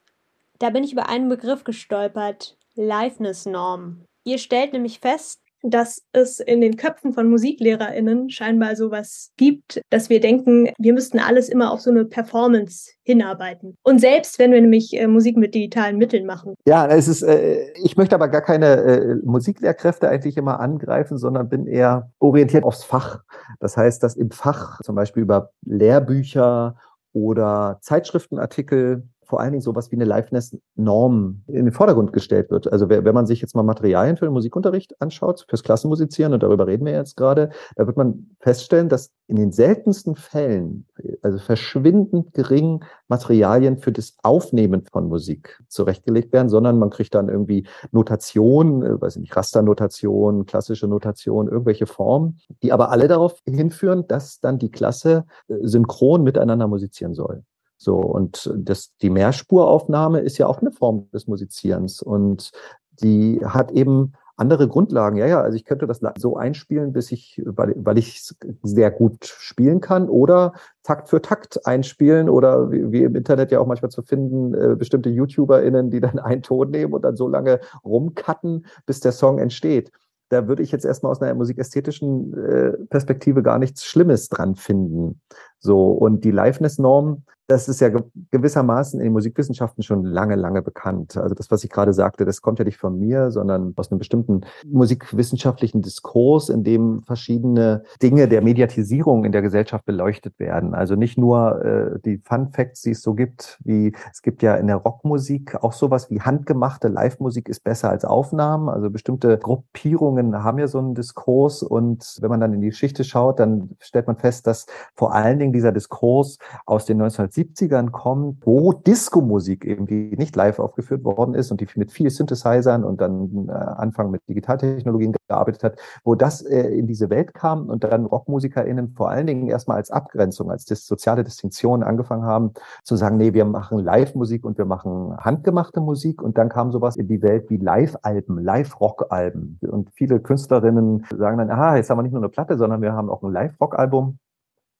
Da 0.58 0.68
bin 0.68 0.84
ich 0.84 0.92
über 0.92 1.08
einen 1.08 1.30
Begriff 1.30 1.64
gestolpert, 1.64 2.58
Liveness-Norm. 2.74 4.04
Ihr 4.24 4.38
stellt 4.38 4.74
nämlich 4.74 5.00
fest, 5.00 5.40
dass 5.64 6.02
es 6.12 6.40
in 6.40 6.60
den 6.60 6.76
Köpfen 6.76 7.12
von 7.12 7.28
MusiklehrerInnen 7.28 8.30
scheinbar 8.30 8.76
sowas 8.76 9.32
gibt, 9.36 9.80
dass 9.90 10.10
wir 10.10 10.20
denken, 10.20 10.68
wir 10.78 10.92
müssten 10.92 11.18
alles 11.18 11.48
immer 11.48 11.72
auf 11.72 11.80
so 11.80 11.90
eine 11.90 12.04
Performance 12.04 12.90
hinarbeiten. 13.02 13.76
Und 13.82 14.00
selbst 14.00 14.38
wenn 14.38 14.52
wir 14.52 14.60
nämlich 14.60 14.94
äh, 14.94 15.06
Musik 15.06 15.36
mit 15.36 15.54
digitalen 15.54 15.96
Mitteln 15.96 16.26
machen. 16.26 16.54
Ja, 16.66 16.86
es 16.86 17.08
ist, 17.08 17.22
äh, 17.22 17.72
ich 17.82 17.96
möchte 17.96 18.14
aber 18.14 18.28
gar 18.28 18.42
keine 18.42 18.66
äh, 18.76 19.14
Musiklehrkräfte 19.24 20.08
eigentlich 20.08 20.36
immer 20.36 20.60
angreifen, 20.60 21.18
sondern 21.18 21.48
bin 21.48 21.66
eher 21.66 22.10
orientiert 22.18 22.64
aufs 22.64 22.84
Fach. 22.84 23.22
Das 23.60 23.76
heißt, 23.76 24.02
dass 24.02 24.16
im 24.16 24.30
Fach 24.30 24.80
zum 24.82 24.94
Beispiel 24.94 25.22
über 25.22 25.50
Lehrbücher 25.62 26.76
oder 27.12 27.78
Zeitschriftenartikel 27.80 29.08
vor 29.26 29.40
allen 29.40 29.52
Dingen 29.52 29.62
sowas 29.62 29.90
wie 29.90 29.96
eine 29.96 30.04
Liveness-Norm 30.04 31.42
in 31.46 31.64
den 31.64 31.72
Vordergrund 31.72 32.12
gestellt 32.12 32.50
wird. 32.50 32.72
Also 32.72 32.88
wenn 32.88 33.14
man 33.14 33.26
sich 33.26 33.40
jetzt 33.40 33.54
mal 33.54 33.62
Materialien 33.62 34.16
für 34.16 34.26
den 34.26 34.32
Musikunterricht 34.32 35.00
anschaut, 35.00 35.46
fürs 35.48 35.62
Klassenmusizieren, 35.62 36.32
und 36.32 36.42
darüber 36.42 36.66
reden 36.66 36.86
wir 36.86 36.92
jetzt 36.92 37.16
gerade, 37.16 37.50
da 37.76 37.86
wird 37.86 37.96
man 37.96 38.36
feststellen, 38.40 38.88
dass 38.88 39.12
in 39.26 39.36
den 39.36 39.52
seltensten 39.52 40.16
Fällen, 40.16 40.86
also 41.22 41.38
verschwindend 41.38 42.34
gering 42.34 42.84
Materialien 43.08 43.78
für 43.78 43.90
das 43.90 44.16
Aufnehmen 44.22 44.84
von 44.92 45.08
Musik 45.08 45.62
zurechtgelegt 45.68 46.32
werden, 46.32 46.48
sondern 46.50 46.78
man 46.78 46.90
kriegt 46.90 47.14
dann 47.14 47.28
irgendwie 47.28 47.66
Notation, 47.90 48.82
äh, 48.82 49.00
weiß 49.00 49.16
ich 49.16 49.22
nicht, 49.22 49.36
Rasternotation, 49.36 50.44
klassische 50.44 50.88
Notation, 50.88 51.48
irgendwelche 51.48 51.86
Formen, 51.86 52.38
die 52.62 52.72
aber 52.72 52.90
alle 52.90 53.08
darauf 53.08 53.40
hinführen, 53.46 54.06
dass 54.06 54.40
dann 54.40 54.58
die 54.58 54.70
Klasse 54.70 55.24
äh, 55.48 55.56
synchron 55.62 56.22
miteinander 56.22 56.68
musizieren 56.68 57.14
soll. 57.14 57.44
So, 57.76 57.96
und 57.96 58.50
das, 58.56 58.94
die 59.02 59.10
Mehrspuraufnahme 59.10 60.20
ist 60.20 60.38
ja 60.38 60.46
auch 60.46 60.60
eine 60.60 60.72
Form 60.72 61.10
des 61.12 61.26
Musizierens 61.26 62.00
und 62.02 62.52
die 63.00 63.40
hat 63.44 63.72
eben 63.72 64.12
andere 64.36 64.66
Grundlagen. 64.66 65.16
Ja, 65.16 65.26
ja, 65.26 65.40
also 65.40 65.56
ich 65.56 65.64
könnte 65.64 65.86
das 65.86 66.00
so 66.18 66.36
einspielen, 66.36 66.92
bis 66.92 67.12
ich, 67.12 67.40
weil, 67.44 67.74
weil 67.76 67.98
ich 67.98 68.28
sehr 68.62 68.90
gut 68.90 69.24
spielen 69.26 69.80
kann 69.80 70.08
oder 70.08 70.54
Takt 70.82 71.08
für 71.08 71.22
Takt 71.22 71.66
einspielen 71.66 72.28
oder 72.28 72.70
wie, 72.70 72.90
wie 72.90 73.02
im 73.04 73.14
Internet 73.14 73.52
ja 73.52 73.60
auch 73.60 73.66
manchmal 73.66 73.90
zu 73.90 74.02
finden, 74.02 74.54
äh, 74.54 74.74
bestimmte 74.76 75.10
YouTuberInnen, 75.10 75.90
die 75.90 76.00
dann 76.00 76.18
einen 76.18 76.42
Ton 76.42 76.70
nehmen 76.70 76.92
und 76.94 77.02
dann 77.02 77.16
so 77.16 77.28
lange 77.28 77.60
rumcutten, 77.84 78.66
bis 78.86 79.00
der 79.00 79.12
Song 79.12 79.38
entsteht 79.38 79.90
da 80.30 80.48
würde 80.48 80.62
ich 80.62 80.72
jetzt 80.72 80.84
erstmal 80.84 81.12
aus 81.12 81.22
einer 81.22 81.34
musikästhetischen 81.34 82.34
äh, 82.34 82.72
Perspektive 82.88 83.42
gar 83.42 83.58
nichts 83.58 83.84
Schlimmes 83.84 84.28
dran 84.28 84.56
finden. 84.56 85.20
So, 85.64 85.92
und 85.92 86.24
die 86.24 86.30
Liveness-Norm, 86.30 87.22
das 87.46 87.68
ist 87.68 87.80
ja 87.80 87.90
gewissermaßen 88.30 89.00
in 89.00 89.04
den 89.04 89.12
Musikwissenschaften 89.12 89.82
schon 89.82 90.04
lange, 90.04 90.34
lange 90.34 90.62
bekannt. 90.62 91.16
Also 91.16 91.34
das, 91.34 91.50
was 91.50 91.62
ich 91.62 91.70
gerade 91.70 91.92
sagte, 91.92 92.24
das 92.24 92.40
kommt 92.40 92.58
ja 92.58 92.64
nicht 92.64 92.78
von 92.78 92.98
mir, 92.98 93.30
sondern 93.30 93.74
aus 93.76 93.90
einem 93.90 93.98
bestimmten 93.98 94.42
musikwissenschaftlichen 94.66 95.82
Diskurs, 95.82 96.48
in 96.48 96.64
dem 96.64 97.02
verschiedene 97.02 97.82
Dinge 98.02 98.28
der 98.28 98.40
Mediatisierung 98.40 99.24
in 99.24 99.32
der 99.32 99.42
Gesellschaft 99.42 99.84
beleuchtet 99.84 100.38
werden. 100.38 100.74
Also 100.74 100.94
nicht 100.94 101.18
nur 101.18 101.62
äh, 101.62 101.98
die 102.04 102.18
Fun 102.18 102.48
Facts, 102.50 102.80
die 102.82 102.92
es 102.92 103.02
so 103.02 103.12
gibt, 103.12 103.58
wie 103.62 103.94
es 104.10 104.22
gibt 104.22 104.42
ja 104.42 104.54
in 104.54 104.66
der 104.66 104.76
Rockmusik 104.76 105.62
auch 105.62 105.72
sowas 105.72 106.10
wie 106.10 106.22
handgemachte 106.22 106.88
Live-Musik 106.88 107.50
ist 107.50 107.62
besser 107.62 107.90
als 107.90 108.06
Aufnahmen. 108.06 108.70
Also 108.70 108.88
bestimmte 108.88 109.36
Gruppierungen 109.36 110.42
haben 110.42 110.58
ja 110.58 110.66
so 110.66 110.78
einen 110.78 110.94
Diskurs 110.94 111.62
und 111.62 112.16
wenn 112.20 112.30
man 112.30 112.40
dann 112.40 112.54
in 112.54 112.62
die 112.62 112.70
Geschichte 112.70 113.04
schaut, 113.04 113.38
dann 113.38 113.70
stellt 113.80 114.06
man 114.06 114.16
fest, 114.16 114.46
dass 114.46 114.66
vor 114.94 115.14
allen 115.14 115.38
Dingen 115.38 115.52
dieser 115.54 115.72
Diskurs 115.72 116.36
aus 116.66 116.84
den 116.84 116.98
19 116.98 117.14
1970ern 117.14 117.90
kommt, 117.90 118.44
wo 118.46 118.72
Disco-Musik 118.72 119.64
eben, 119.64 119.86
die 119.86 120.16
nicht 120.16 120.36
live 120.36 120.58
aufgeführt 120.58 121.04
worden 121.04 121.34
ist 121.34 121.50
und 121.50 121.60
die 121.60 121.66
mit 121.76 121.92
viel 121.92 122.10
Synthesizern 122.10 122.84
und 122.84 123.00
dann 123.00 123.48
äh, 123.48 123.52
Anfang 123.52 124.10
mit 124.10 124.22
Digitaltechnologien 124.28 125.14
gearbeitet 125.28 125.64
hat, 125.64 125.78
wo 126.04 126.14
das 126.14 126.42
äh, 126.42 126.68
in 126.68 126.86
diese 126.86 127.10
Welt 127.10 127.34
kam 127.34 127.68
und 127.68 127.84
dann 127.84 128.06
RockmusikerInnen 128.06 128.94
vor 128.94 129.10
allen 129.10 129.26
Dingen 129.26 129.48
erstmal 129.48 129.78
als 129.78 129.90
Abgrenzung, 129.90 130.50
als 130.50 130.64
dis 130.64 130.86
soziale 130.86 131.24
Distinktion 131.24 131.82
angefangen 131.82 132.24
haben, 132.24 132.52
zu 132.84 132.96
sagen, 132.96 133.16
nee, 133.16 133.32
wir 133.32 133.44
machen 133.44 133.78
Live-Musik 133.78 134.44
und 134.44 134.58
wir 134.58 134.66
machen 134.66 135.16
handgemachte 135.18 135.80
Musik. 135.80 136.22
Und 136.22 136.38
dann 136.38 136.48
kam 136.48 136.72
sowas 136.72 136.96
in 136.96 137.08
die 137.08 137.22
Welt 137.22 137.50
wie 137.50 137.56
Live-Alben, 137.56 138.38
Live-Rock-Alben. 138.38 139.58
Und 139.62 139.90
viele 139.94 140.20
Künstlerinnen 140.20 141.06
sagen 141.16 141.38
dann, 141.38 141.50
aha, 141.50 141.76
jetzt 141.76 141.90
haben 141.90 141.98
wir 141.98 142.02
nicht 142.02 142.12
nur 142.12 142.22
eine 142.22 142.28
Platte, 142.28 142.58
sondern 142.58 142.82
wir 142.82 142.92
haben 142.92 143.10
auch 143.10 143.22
ein 143.22 143.32
Live-Rock-Album 143.32 144.18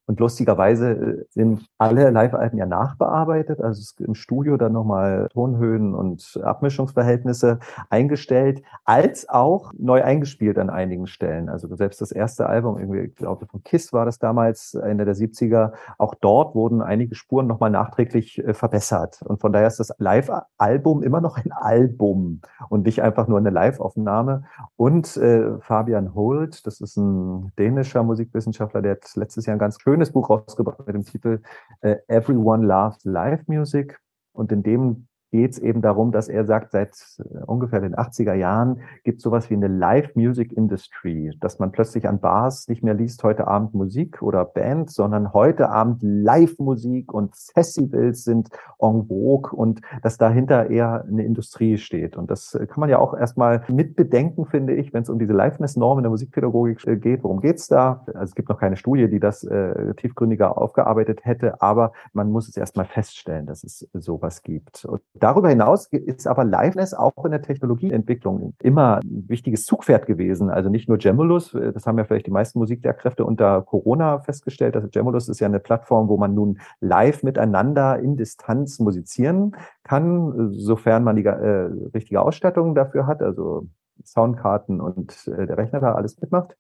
und 0.07 0.21
lustigerweise 0.21 0.91
äh, 0.91 1.25
sind 1.31 1.67
alle 1.79 2.11
Live-Alben 2.11 2.59
ja 2.59 2.67
nachbearbeitet, 2.67 3.61
also 3.61 3.83
im 4.05 4.15
Studio 4.15 4.57
dann 4.57 4.73
nochmal 4.73 5.29
Tonhöhen 5.33 5.95
und 5.95 6.39
Abmischungsverhältnisse 6.43 7.59
eingestellt, 7.89 8.63
als 8.85 9.29
auch 9.29 9.73
neu 9.79 10.03
eingespielt 10.03 10.59
an 10.59 10.69
einigen 10.69 11.07
Stellen. 11.07 11.49
Also 11.49 11.75
selbst 11.75 12.01
das 12.01 12.13
erste 12.13 12.47
Album, 12.47 12.79
irgendwie, 12.79 13.01
ich 13.01 13.15
glaube 13.15 13.47
von 13.47 13.63
Kiss 13.63 13.93
war 13.93 14.05
das 14.05 14.19
damals, 14.19 14.75
Ende 14.75 15.07
der 15.07 15.15
70er, 15.15 15.73
auch 15.99 16.15
dort 16.15 16.55
wurden 16.55 16.83
einige 16.83 17.15
Spuren 17.15 17.47
nochmal 17.47 17.71
nachträglich 17.71 18.39
äh, 18.39 18.53
verbessert. 18.53 19.23
Und 19.23 19.41
von 19.41 19.53
daher 19.53 19.69
ist 19.69 19.81
das 19.81 19.93
Live-Album 19.99 21.03
immer 21.03 21.21
noch 21.23 21.39
ein 21.39 21.53
Album 21.53 22.41
und 22.69 22.85
nicht 22.85 23.03
einfach 23.03 23.27
nur 23.27 23.39
eine 23.39 23.51
Live-Aufnahme. 23.51 24.45
Und 24.77 25.17
äh, 25.17 25.59
Fabian 25.61 26.15
Holt, 26.15 26.67
das 26.67 26.81
ist 26.81 26.97
ein 26.99 27.53
dänischer 27.59 28.03
Musikwissenschaftler, 28.03 28.83
der 28.83 28.93
hat 28.93 29.17
letztes 29.17 29.47
Jahr 29.47 29.57
ein 29.57 29.59
ganz 29.59 29.81
schön 29.81 29.94
schönes 29.95 30.11
Buch 30.11 30.29
rausgebracht 30.29 30.85
mit 30.87 30.97
dem 30.97 31.05
Titel 31.05 31.41
äh, 31.83 31.97
Everyone 32.09 32.67
Loves 32.67 33.05
Live 33.05 33.47
Music. 33.47 34.01
Und 34.33 34.51
in 34.51 34.65
dem 34.65 35.07
geht 35.35 35.51
es 35.51 35.59
eben 35.59 35.83
darum, 35.83 36.13
dass 36.13 36.29
er 36.29 36.45
sagt, 36.45 36.71
seit 36.71 36.95
äh, 37.19 37.39
ungefähr 37.47 37.81
den 37.81 37.97
80er 37.97 38.35
Jahren 38.35 38.83
gibt 39.03 39.17
es 39.17 39.25
sowas 39.25 39.51
wie 39.51 39.55
eine 39.55 39.67
Live-Music-Industry, 39.67 41.37
dass 41.41 41.59
man 41.59 41.73
plötzlich 41.73 42.07
an 42.07 42.21
Bars 42.21 42.69
nicht 42.69 42.85
mehr 42.85 42.95
liest, 42.95 43.25
heute 43.25 43.49
Abend 43.49 43.75
Musik 43.75 44.23
oder 44.23 44.45
Band, 44.45 44.93
sondern 44.93 45.33
heute 45.33 45.71
Abend 45.71 45.99
Live-Musik 46.03 47.13
und 47.13 47.35
Festivals 47.35 48.23
sind 48.23 48.51
en 48.79 49.09
vogue 49.09 49.51
und 49.51 49.81
dass 50.03 50.19
dahinter 50.19 50.71
eher 50.71 51.05
eine 51.05 51.25
Industrie 51.25 51.79
steht. 51.79 52.17
Und 52.17 52.31
das 52.31 52.55
äh, 52.55 52.69
kann 52.69 52.79
man 52.79 52.89
ja 52.89 53.01
auch 53.01 53.13
erstmal 53.13 53.65
mitbedenken, 53.67 54.47
finde 54.47 54.75
ich, 54.75 54.95
wenn 54.95 55.03
es 55.03 55.11
um 55.11 55.19
diese 55.19 55.33
Liveness-Norm 55.33 55.99
in 55.99 56.05
der 56.05 56.11
Musikpädagogik 56.11 56.87
äh, 56.87 56.97
geht. 56.97 57.25
Worum 57.25 57.41
geht's 57.41 57.67
da? 57.67 58.05
Also 58.07 58.23
es 58.23 58.35
gibt 58.37 58.51
noch 58.51 58.61
keine 58.61 58.77
Studie, 58.77 59.11
die 59.11 59.19
das 59.19 59.43
äh, 59.43 59.95
tiefgründiger 59.95 60.57
aufgearbeitet 60.57 61.25
hätte, 61.25 61.61
aber 61.61 61.91
man 62.13 62.31
muss 62.31 62.49
es 62.49 62.57
erstmal 62.57 62.87
feststellen, 62.87 63.47
dass 63.47 63.65
es 63.65 63.89
sowas 63.95 64.41
gibt. 64.45 64.85
Und 64.85 65.03
Darüber 65.25 65.49
hinaus 65.49 65.87
ist 65.87 66.27
aber 66.27 66.45
Liveness 66.45 66.93
auch 66.93 67.25
in 67.25 67.31
der 67.31 67.41
Technologieentwicklung 67.41 68.53
immer 68.63 68.99
ein 68.99 69.25
wichtiges 69.27 69.65
Zugpferd 69.65 70.05
gewesen. 70.05 70.51
Also 70.51 70.69
nicht 70.69 70.87
nur 70.87 70.99
Gemulus, 70.99 71.55
äh, 71.55 71.73
das 71.73 71.87
haben 71.87 71.97
ja 71.97 72.05
vielleicht 72.05 72.27
die 72.27 72.31
meisten 72.31 72.59
Musiklehrkräfte 72.59 73.25
unter 73.25 73.63
Corona 73.63 74.19
festgestellt. 74.19 74.77
Also 74.77 74.89
Gemulus 74.91 75.31
ist 75.31 75.41
ja 75.41 75.47
eine 75.47 75.61
Plattform, 75.61 76.11
wo 76.11 76.19
man 76.19 76.35
nun 76.35 76.59
live 76.81 77.23
miteinander 77.23 77.99
in 78.01 78.19
Distanz 78.19 78.79
musizieren 78.81 79.57
kann, 79.83 80.53
sofern 80.53 81.05
man 81.05 81.17
die 81.17 81.25
äh, 81.25 81.71
richtige 81.95 82.21
Ausstattung 82.21 82.75
dafür 82.75 83.07
hat, 83.07 83.23
also 83.23 83.67
Soundkarten 84.05 84.83
und 84.83 85.27
äh, 85.27 85.47
der 85.47 85.57
Rechner 85.57 85.81
da 85.81 85.95
alles 85.95 86.21
mitmacht 86.21 86.55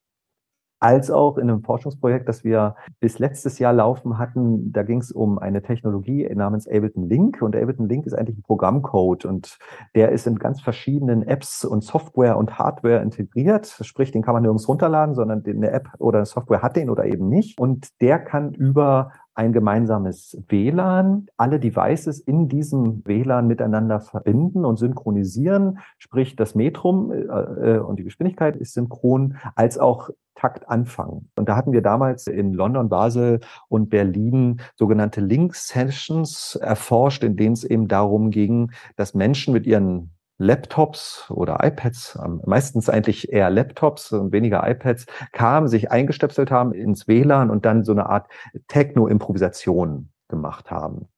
als 0.80 1.10
auch 1.10 1.38
in 1.38 1.48
einem 1.48 1.62
Forschungsprojekt, 1.62 2.28
das 2.28 2.44
wir 2.44 2.76
bis 3.00 3.18
letztes 3.18 3.58
Jahr 3.58 3.72
laufen 3.72 4.18
hatten. 4.18 4.72
Da 4.72 4.82
ging 4.82 5.00
es 5.00 5.12
um 5.12 5.38
eine 5.38 5.62
Technologie 5.62 6.28
namens 6.34 6.66
Ableton 6.68 7.08
Link. 7.08 7.40
Und 7.40 7.56
Ableton 7.56 7.88
Link 7.88 8.06
ist 8.06 8.14
eigentlich 8.14 8.38
ein 8.38 8.42
Programmcode 8.42 9.24
und 9.24 9.58
der 9.94 10.12
ist 10.12 10.26
in 10.26 10.36
ganz 10.36 10.60
verschiedenen 10.60 11.22
Apps 11.22 11.64
und 11.64 11.82
Software 11.82 12.36
und 12.36 12.58
Hardware 12.58 13.00
integriert. 13.00 13.66
Sprich, 13.82 14.10
den 14.10 14.22
kann 14.22 14.34
man 14.34 14.42
nirgends 14.42 14.68
runterladen, 14.68 15.14
sondern 15.14 15.42
eine 15.46 15.70
App 15.70 15.88
oder 15.98 16.18
eine 16.18 16.26
Software 16.26 16.62
hat 16.62 16.76
den 16.76 16.90
oder 16.90 17.06
eben 17.06 17.28
nicht. 17.28 17.58
Und 17.58 17.88
der 18.00 18.18
kann 18.18 18.52
über 18.52 19.12
ein 19.34 19.52
gemeinsames 19.52 20.40
WLAN, 20.48 21.26
alle 21.36 21.58
Devices 21.58 22.20
in 22.20 22.48
diesem 22.48 23.02
WLAN 23.04 23.46
miteinander 23.46 24.00
verbinden 24.00 24.64
und 24.64 24.78
synchronisieren, 24.78 25.78
sprich 25.98 26.36
das 26.36 26.54
Metrum 26.54 27.12
äh, 27.12 27.16
äh, 27.16 27.78
und 27.78 27.98
die 27.98 28.04
Geschwindigkeit 28.04 28.56
ist 28.56 28.74
synchron, 28.74 29.36
als 29.54 29.78
auch 29.78 30.10
Takt 30.34 30.68
anfangen. 30.68 31.30
Und 31.36 31.48
da 31.48 31.56
hatten 31.56 31.72
wir 31.72 31.82
damals 31.82 32.26
in 32.26 32.52
London, 32.52 32.88
Basel 32.88 33.40
und 33.68 33.88
Berlin 33.88 34.60
sogenannte 34.74 35.20
Link 35.20 35.54
Sessions 35.54 36.56
erforscht, 36.56 37.22
in 37.22 37.36
denen 37.36 37.52
es 37.52 37.64
eben 37.64 37.86
darum 37.86 38.30
ging, 38.30 38.72
dass 38.96 39.14
Menschen 39.14 39.54
mit 39.54 39.64
ihren 39.66 40.13
Laptops 40.38 41.30
oder 41.30 41.58
iPads, 41.62 42.18
meistens 42.44 42.88
eigentlich 42.88 43.32
eher 43.32 43.50
Laptops 43.50 44.12
und 44.12 44.32
weniger 44.32 44.68
iPads, 44.68 45.06
kamen, 45.32 45.68
sich 45.68 45.90
eingestöpselt 45.90 46.50
haben 46.50 46.72
ins 46.72 47.06
WLAN 47.06 47.50
und 47.50 47.64
dann 47.64 47.84
so 47.84 47.92
eine 47.92 48.06
Art 48.06 48.28
Techno-Improvisation 48.68 50.10
gemacht 50.28 50.70
haben. 50.70 51.08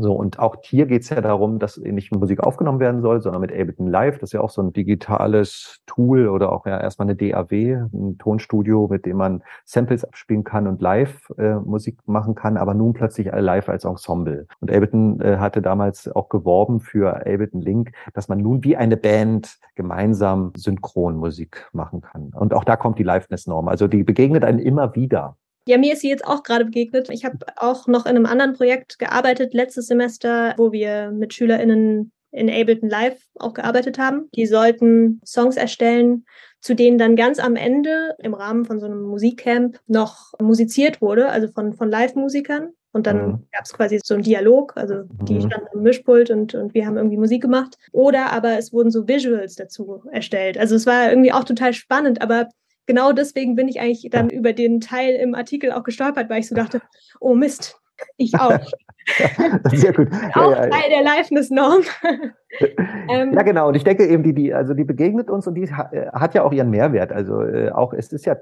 So, 0.00 0.14
und 0.14 0.38
auch 0.38 0.56
hier 0.62 0.86
geht 0.86 1.02
es 1.02 1.08
ja 1.10 1.20
darum, 1.20 1.58
dass 1.58 1.76
nicht 1.76 2.14
Musik 2.14 2.40
aufgenommen 2.40 2.78
werden 2.78 3.02
soll, 3.02 3.20
sondern 3.20 3.40
mit 3.40 3.50
Ableton 3.50 3.88
Live. 3.88 4.18
Das 4.18 4.28
ist 4.28 4.32
ja 4.32 4.40
auch 4.40 4.50
so 4.50 4.62
ein 4.62 4.72
digitales 4.72 5.80
Tool 5.86 6.28
oder 6.28 6.52
auch 6.52 6.66
ja 6.66 6.80
erstmal 6.80 7.08
eine 7.08 7.16
DAW, 7.16 7.88
ein 7.92 8.16
Tonstudio, 8.18 8.86
mit 8.88 9.06
dem 9.06 9.16
man 9.16 9.42
Samples 9.64 10.04
abspielen 10.04 10.44
kann 10.44 10.68
und 10.68 10.80
live 10.80 11.30
äh, 11.36 11.54
Musik 11.54 11.98
machen 12.06 12.36
kann, 12.36 12.56
aber 12.56 12.74
nun 12.74 12.92
plötzlich 12.92 13.26
live 13.26 13.68
als 13.68 13.84
Ensemble. 13.84 14.46
Und 14.60 14.70
Ableton 14.70 15.20
äh, 15.20 15.38
hatte 15.38 15.62
damals 15.62 16.08
auch 16.14 16.28
geworben 16.28 16.80
für 16.80 17.16
Ableton 17.16 17.60
Link, 17.60 17.92
dass 18.14 18.28
man 18.28 18.38
nun 18.38 18.62
wie 18.62 18.76
eine 18.76 18.96
Band 18.96 19.58
gemeinsam 19.74 20.52
Synchronmusik 20.56 21.68
machen 21.72 22.02
kann. 22.02 22.30
Und 22.34 22.54
auch 22.54 22.64
da 22.64 22.76
kommt 22.76 22.98
die 22.98 23.04
Liveness-Norm. 23.04 23.66
Also 23.68 23.88
die 23.88 24.04
begegnet 24.04 24.44
einen 24.44 24.60
immer 24.60 24.94
wieder. 24.94 25.36
Ja, 25.68 25.76
mir 25.76 25.92
ist 25.92 26.00
sie 26.00 26.08
jetzt 26.08 26.26
auch 26.26 26.44
gerade 26.44 26.64
begegnet. 26.64 27.10
Ich 27.10 27.26
habe 27.26 27.44
auch 27.56 27.86
noch 27.88 28.06
in 28.06 28.16
einem 28.16 28.24
anderen 28.24 28.54
Projekt 28.54 28.98
gearbeitet 28.98 29.52
letztes 29.52 29.86
Semester, 29.86 30.54
wo 30.56 30.72
wir 30.72 31.10
mit 31.10 31.34
SchülerInnen 31.34 32.10
in 32.30 32.48
Ableton 32.48 32.88
Live 32.88 33.20
auch 33.38 33.52
gearbeitet 33.52 33.98
haben. 33.98 34.30
Die 34.34 34.46
sollten 34.46 35.20
Songs 35.26 35.58
erstellen, 35.58 36.24
zu 36.62 36.74
denen 36.74 36.96
dann 36.96 37.16
ganz 37.16 37.38
am 37.38 37.54
Ende 37.54 38.14
im 38.18 38.32
Rahmen 38.32 38.64
von 38.64 38.80
so 38.80 38.86
einem 38.86 39.02
Musikcamp 39.02 39.78
noch 39.86 40.32
musiziert 40.40 41.02
wurde, 41.02 41.28
also 41.28 41.48
von, 41.48 41.74
von 41.74 41.90
Live-Musikern. 41.90 42.70
Und 42.92 43.06
dann 43.06 43.26
mhm. 43.26 43.46
gab 43.52 43.64
es 43.64 43.74
quasi 43.74 44.00
so 44.02 44.14
einen 44.14 44.22
Dialog, 44.22 44.72
also 44.74 45.02
die 45.24 45.34
mhm. 45.34 45.48
standen 45.48 45.66
am 45.74 45.82
Mischpult 45.82 46.30
und, 46.30 46.54
und 46.54 46.72
wir 46.72 46.86
haben 46.86 46.96
irgendwie 46.96 47.18
Musik 47.18 47.42
gemacht. 47.42 47.76
Oder 47.92 48.32
aber 48.32 48.56
es 48.56 48.72
wurden 48.72 48.90
so 48.90 49.06
Visuals 49.06 49.56
dazu 49.56 50.02
erstellt. 50.10 50.56
Also 50.56 50.76
es 50.76 50.86
war 50.86 51.10
irgendwie 51.10 51.32
auch 51.32 51.44
total 51.44 51.74
spannend, 51.74 52.22
aber 52.22 52.48
genau 52.88 53.12
deswegen 53.12 53.54
bin 53.54 53.68
ich 53.68 53.78
eigentlich 53.78 54.08
dann 54.10 54.30
über 54.30 54.52
den 54.52 54.80
Teil 54.80 55.14
im 55.14 55.36
Artikel 55.36 55.70
auch 55.70 55.84
gestolpert, 55.84 56.28
weil 56.28 56.40
ich 56.40 56.48
so 56.48 56.56
dachte, 56.56 56.80
oh 57.20 57.34
Mist, 57.34 57.78
ich 58.16 58.34
auch. 58.34 58.58
Sehr 59.72 59.92
gut. 59.92 60.08
auch 60.34 60.50
ja, 60.50 60.64
ja, 60.64 60.70
Teil 60.70 60.90
der 60.90 61.02
Liveness-Norm. 61.02 61.82
ähm, 63.10 63.32
ja, 63.32 63.42
genau. 63.42 63.68
Und 63.68 63.76
ich 63.76 63.84
denke 63.84 64.06
eben, 64.06 64.22
die, 64.22 64.34
die, 64.34 64.52
also 64.52 64.74
die 64.74 64.84
begegnet 64.84 65.30
uns 65.30 65.46
und 65.46 65.54
die 65.54 65.64
äh, 65.64 66.08
hat 66.12 66.34
ja 66.34 66.42
auch 66.42 66.52
ihren 66.52 66.70
Mehrwert. 66.70 67.12
Also 67.12 67.42
äh, 67.42 67.70
auch, 67.70 67.92
es 67.92 68.12
ist 68.12 68.26
ja 68.26 68.36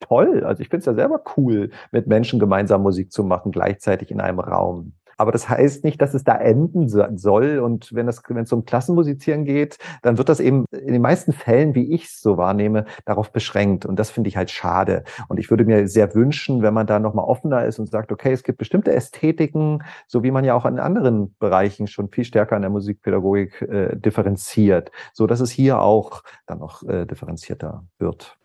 toll. 0.00 0.44
Also 0.44 0.62
ich 0.62 0.68
finde 0.68 0.80
es 0.80 0.86
ja 0.86 0.94
selber 0.94 1.22
cool, 1.36 1.70
mit 1.90 2.06
Menschen 2.06 2.38
gemeinsam 2.38 2.82
Musik 2.82 3.10
zu 3.10 3.24
machen, 3.24 3.52
gleichzeitig 3.52 4.10
in 4.10 4.20
einem 4.20 4.38
Raum. 4.38 4.92
Aber 5.18 5.32
das 5.32 5.48
heißt 5.48 5.84
nicht, 5.84 6.00
dass 6.00 6.14
es 6.14 6.24
da 6.24 6.36
enden 6.36 6.88
soll. 6.88 7.58
Und 7.58 7.92
wenn 7.92 8.08
es 8.08 8.22
wenn 8.28 8.38
es 8.38 8.52
um 8.52 8.64
Klassenmusizieren 8.64 9.44
geht, 9.44 9.78
dann 10.02 10.16
wird 10.16 10.28
das 10.28 10.40
eben 10.40 10.64
in 10.70 10.92
den 10.92 11.02
meisten 11.02 11.32
Fällen, 11.32 11.74
wie 11.74 11.92
ich 11.92 12.04
es 12.04 12.20
so 12.20 12.36
wahrnehme, 12.36 12.86
darauf 13.04 13.32
beschränkt. 13.32 13.84
Und 13.84 13.98
das 13.98 14.10
finde 14.10 14.28
ich 14.28 14.36
halt 14.36 14.50
schade. 14.50 15.04
Und 15.28 15.38
ich 15.38 15.50
würde 15.50 15.64
mir 15.64 15.88
sehr 15.88 16.14
wünschen, 16.14 16.62
wenn 16.62 16.72
man 16.72 16.86
da 16.86 17.00
nochmal 17.00 17.26
offener 17.26 17.64
ist 17.64 17.78
und 17.78 17.90
sagt, 17.90 18.12
okay, 18.12 18.32
es 18.32 18.44
gibt 18.44 18.58
bestimmte 18.58 18.92
Ästhetiken, 18.92 19.82
so 20.06 20.22
wie 20.22 20.30
man 20.30 20.44
ja 20.44 20.54
auch 20.54 20.64
in 20.64 20.78
anderen 20.78 21.34
Bereichen 21.38 21.88
schon 21.88 22.08
viel 22.08 22.24
stärker 22.24 22.56
in 22.56 22.62
der 22.62 22.70
Musikpädagogik 22.70 23.62
äh, 23.62 23.96
differenziert, 23.96 24.92
so 25.12 25.26
dass 25.26 25.40
es 25.40 25.50
hier 25.50 25.80
auch 25.80 26.22
dann 26.46 26.60
noch 26.60 26.82
äh, 26.84 27.06
differenzierter 27.06 27.84
wird. 27.98 28.38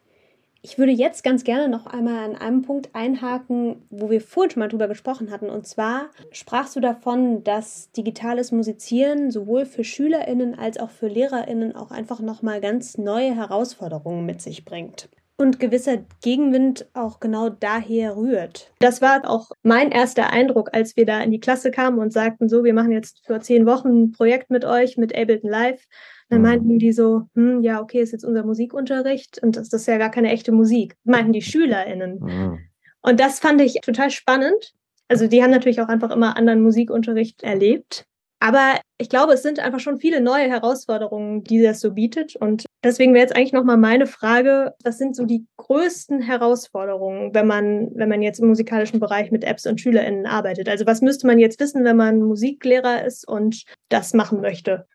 Ich 0.65 0.77
würde 0.77 0.93
jetzt 0.93 1.25
ganz 1.25 1.43
gerne 1.43 1.67
noch 1.67 1.87
einmal 1.87 2.23
an 2.23 2.37
einem 2.37 2.61
Punkt 2.61 2.91
einhaken, 2.93 3.85
wo 3.89 4.09
wir 4.09 4.21
vorhin 4.21 4.49
schon 4.49 4.61
mal 4.61 4.69
drüber 4.69 4.87
gesprochen 4.87 5.29
hatten. 5.29 5.49
Und 5.49 5.67
zwar 5.67 6.09
sprachst 6.31 6.77
du 6.77 6.79
davon, 6.79 7.43
dass 7.43 7.91
digitales 7.91 8.53
Musizieren 8.53 9.29
sowohl 9.29 9.65
für 9.65 9.83
SchülerInnen 9.83 10.57
als 10.57 10.79
auch 10.79 10.89
für 10.89 11.09
LehrerInnen 11.09 11.75
auch 11.75 11.91
einfach 11.91 12.21
nochmal 12.21 12.61
ganz 12.61 12.97
neue 12.97 13.35
Herausforderungen 13.35 14.25
mit 14.25 14.41
sich 14.41 14.63
bringt. 14.63 15.09
Und 15.35 15.59
gewisser 15.59 15.97
Gegenwind 16.21 16.87
auch 16.93 17.19
genau 17.19 17.49
daher 17.49 18.15
rührt. 18.15 18.71
Das 18.79 19.01
war 19.01 19.29
auch 19.29 19.49
mein 19.63 19.91
erster 19.91 20.29
Eindruck, 20.29 20.69
als 20.71 20.95
wir 20.95 21.05
da 21.05 21.21
in 21.21 21.31
die 21.31 21.41
Klasse 21.41 21.71
kamen 21.71 21.99
und 21.99 22.13
sagten, 22.13 22.47
so, 22.47 22.63
wir 22.63 22.73
machen 22.73 22.91
jetzt 22.93 23.25
für 23.25 23.41
zehn 23.41 23.65
Wochen 23.65 24.03
ein 24.03 24.11
Projekt 24.13 24.49
mit 24.49 24.63
euch, 24.63 24.95
mit 24.95 25.13
Ableton 25.13 25.49
Live. 25.49 25.85
Dann 26.29 26.39
mhm. 26.39 26.47
meinten 26.47 26.79
die 26.79 26.93
so, 26.93 27.23
hm, 27.35 27.61
ja, 27.61 27.81
okay, 27.81 28.01
ist 28.01 28.11
jetzt 28.11 28.25
unser 28.25 28.43
Musikunterricht 28.43 29.41
und 29.41 29.55
das, 29.55 29.69
das 29.69 29.81
ist 29.81 29.87
ja 29.87 29.97
gar 29.97 30.11
keine 30.11 30.31
echte 30.31 30.51
Musik. 30.51 30.95
Meinten 31.03 31.33
die 31.33 31.41
SchülerInnen. 31.41 32.19
Mhm. 32.19 32.59
Und 33.01 33.19
das 33.19 33.39
fand 33.39 33.61
ich 33.61 33.79
total 33.81 34.09
spannend. 34.09 34.73
Also 35.09 35.27
die 35.27 35.43
haben 35.43 35.51
natürlich 35.51 35.81
auch 35.81 35.89
einfach 35.89 36.11
immer 36.11 36.37
anderen 36.37 36.61
Musikunterricht 36.61 37.43
erlebt. 37.43 38.05
Aber 38.43 38.79
ich 38.97 39.07
glaube, 39.07 39.33
es 39.33 39.41
sind 39.41 39.59
einfach 39.59 39.79
schon 39.79 39.99
viele 39.99 40.19
neue 40.19 40.49
Herausforderungen, 40.49 41.45
die 41.45 41.61
das 41.61 41.79
so 41.79 41.91
bietet. 41.93 42.35
Und 42.35 42.65
deswegen 42.83 43.13
wäre 43.13 43.23
jetzt 43.23 43.33
eigentlich 43.33 43.53
nochmal 43.53 43.77
meine 43.77 44.05
Frage, 44.05 44.73
was 44.83 44.97
sind 44.97 45.15
so 45.15 45.25
die 45.25 45.45
größten 45.55 46.21
Herausforderungen, 46.21 47.33
wenn 47.33 47.47
man, 47.47 47.91
wenn 47.95 48.09
man 48.09 48.21
jetzt 48.21 48.39
im 48.39 48.49
musikalischen 48.49 48.99
Bereich 48.99 49.31
mit 49.31 49.45
Apps 49.45 49.65
und 49.65 49.79
SchülerInnen 49.79 50.25
arbeitet? 50.25 50.67
Also 50.67 50.85
was 50.85 51.01
müsste 51.01 51.25
man 51.25 51.39
jetzt 51.39 51.57
wissen, 51.61 51.85
wenn 51.85 51.95
man 51.95 52.19
Musiklehrer 52.19 53.05
ist 53.05 53.25
und 53.25 53.63
das 53.87 54.13
machen 54.13 54.41
möchte? 54.41 54.87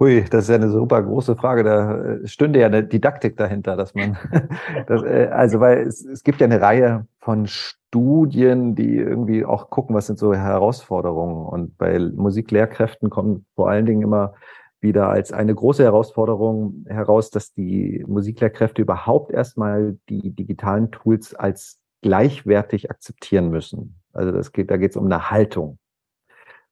Hui, 0.00 0.24
das 0.24 0.44
ist 0.44 0.48
ja 0.48 0.54
eine 0.54 0.70
super 0.70 1.02
große 1.02 1.36
Frage. 1.36 1.62
Da 1.62 1.94
äh, 2.02 2.26
stünde 2.26 2.58
ja 2.60 2.66
eine 2.66 2.82
Didaktik 2.82 3.36
dahinter, 3.36 3.76
dass 3.76 3.94
man, 3.94 4.16
das, 4.86 5.02
äh, 5.02 5.28
also 5.30 5.60
weil 5.60 5.86
es, 5.86 6.02
es 6.06 6.24
gibt 6.24 6.40
ja 6.40 6.46
eine 6.46 6.62
Reihe 6.62 7.06
von 7.18 7.46
Studien, 7.46 8.74
die 8.74 8.96
irgendwie 8.96 9.44
auch 9.44 9.68
gucken, 9.68 9.94
was 9.94 10.06
sind 10.06 10.18
so 10.18 10.32
Herausforderungen. 10.32 11.44
Und 11.44 11.76
bei 11.76 11.98
Musiklehrkräften 11.98 13.10
kommen 13.10 13.44
vor 13.54 13.68
allen 13.68 13.84
Dingen 13.84 14.00
immer 14.00 14.32
wieder 14.80 15.10
als 15.10 15.34
eine 15.34 15.54
große 15.54 15.84
Herausforderung 15.84 16.86
heraus, 16.88 17.28
dass 17.28 17.52
die 17.52 18.02
Musiklehrkräfte 18.08 18.80
überhaupt 18.80 19.30
erstmal 19.30 19.98
die 20.08 20.30
digitalen 20.30 20.90
Tools 20.90 21.34
als 21.34 21.78
gleichwertig 22.00 22.90
akzeptieren 22.90 23.50
müssen. 23.50 24.00
Also 24.14 24.32
das 24.32 24.52
geht, 24.52 24.70
da 24.70 24.78
geht 24.78 24.92
es 24.92 24.96
um 24.96 25.04
eine 25.04 25.30
Haltung. 25.30 25.78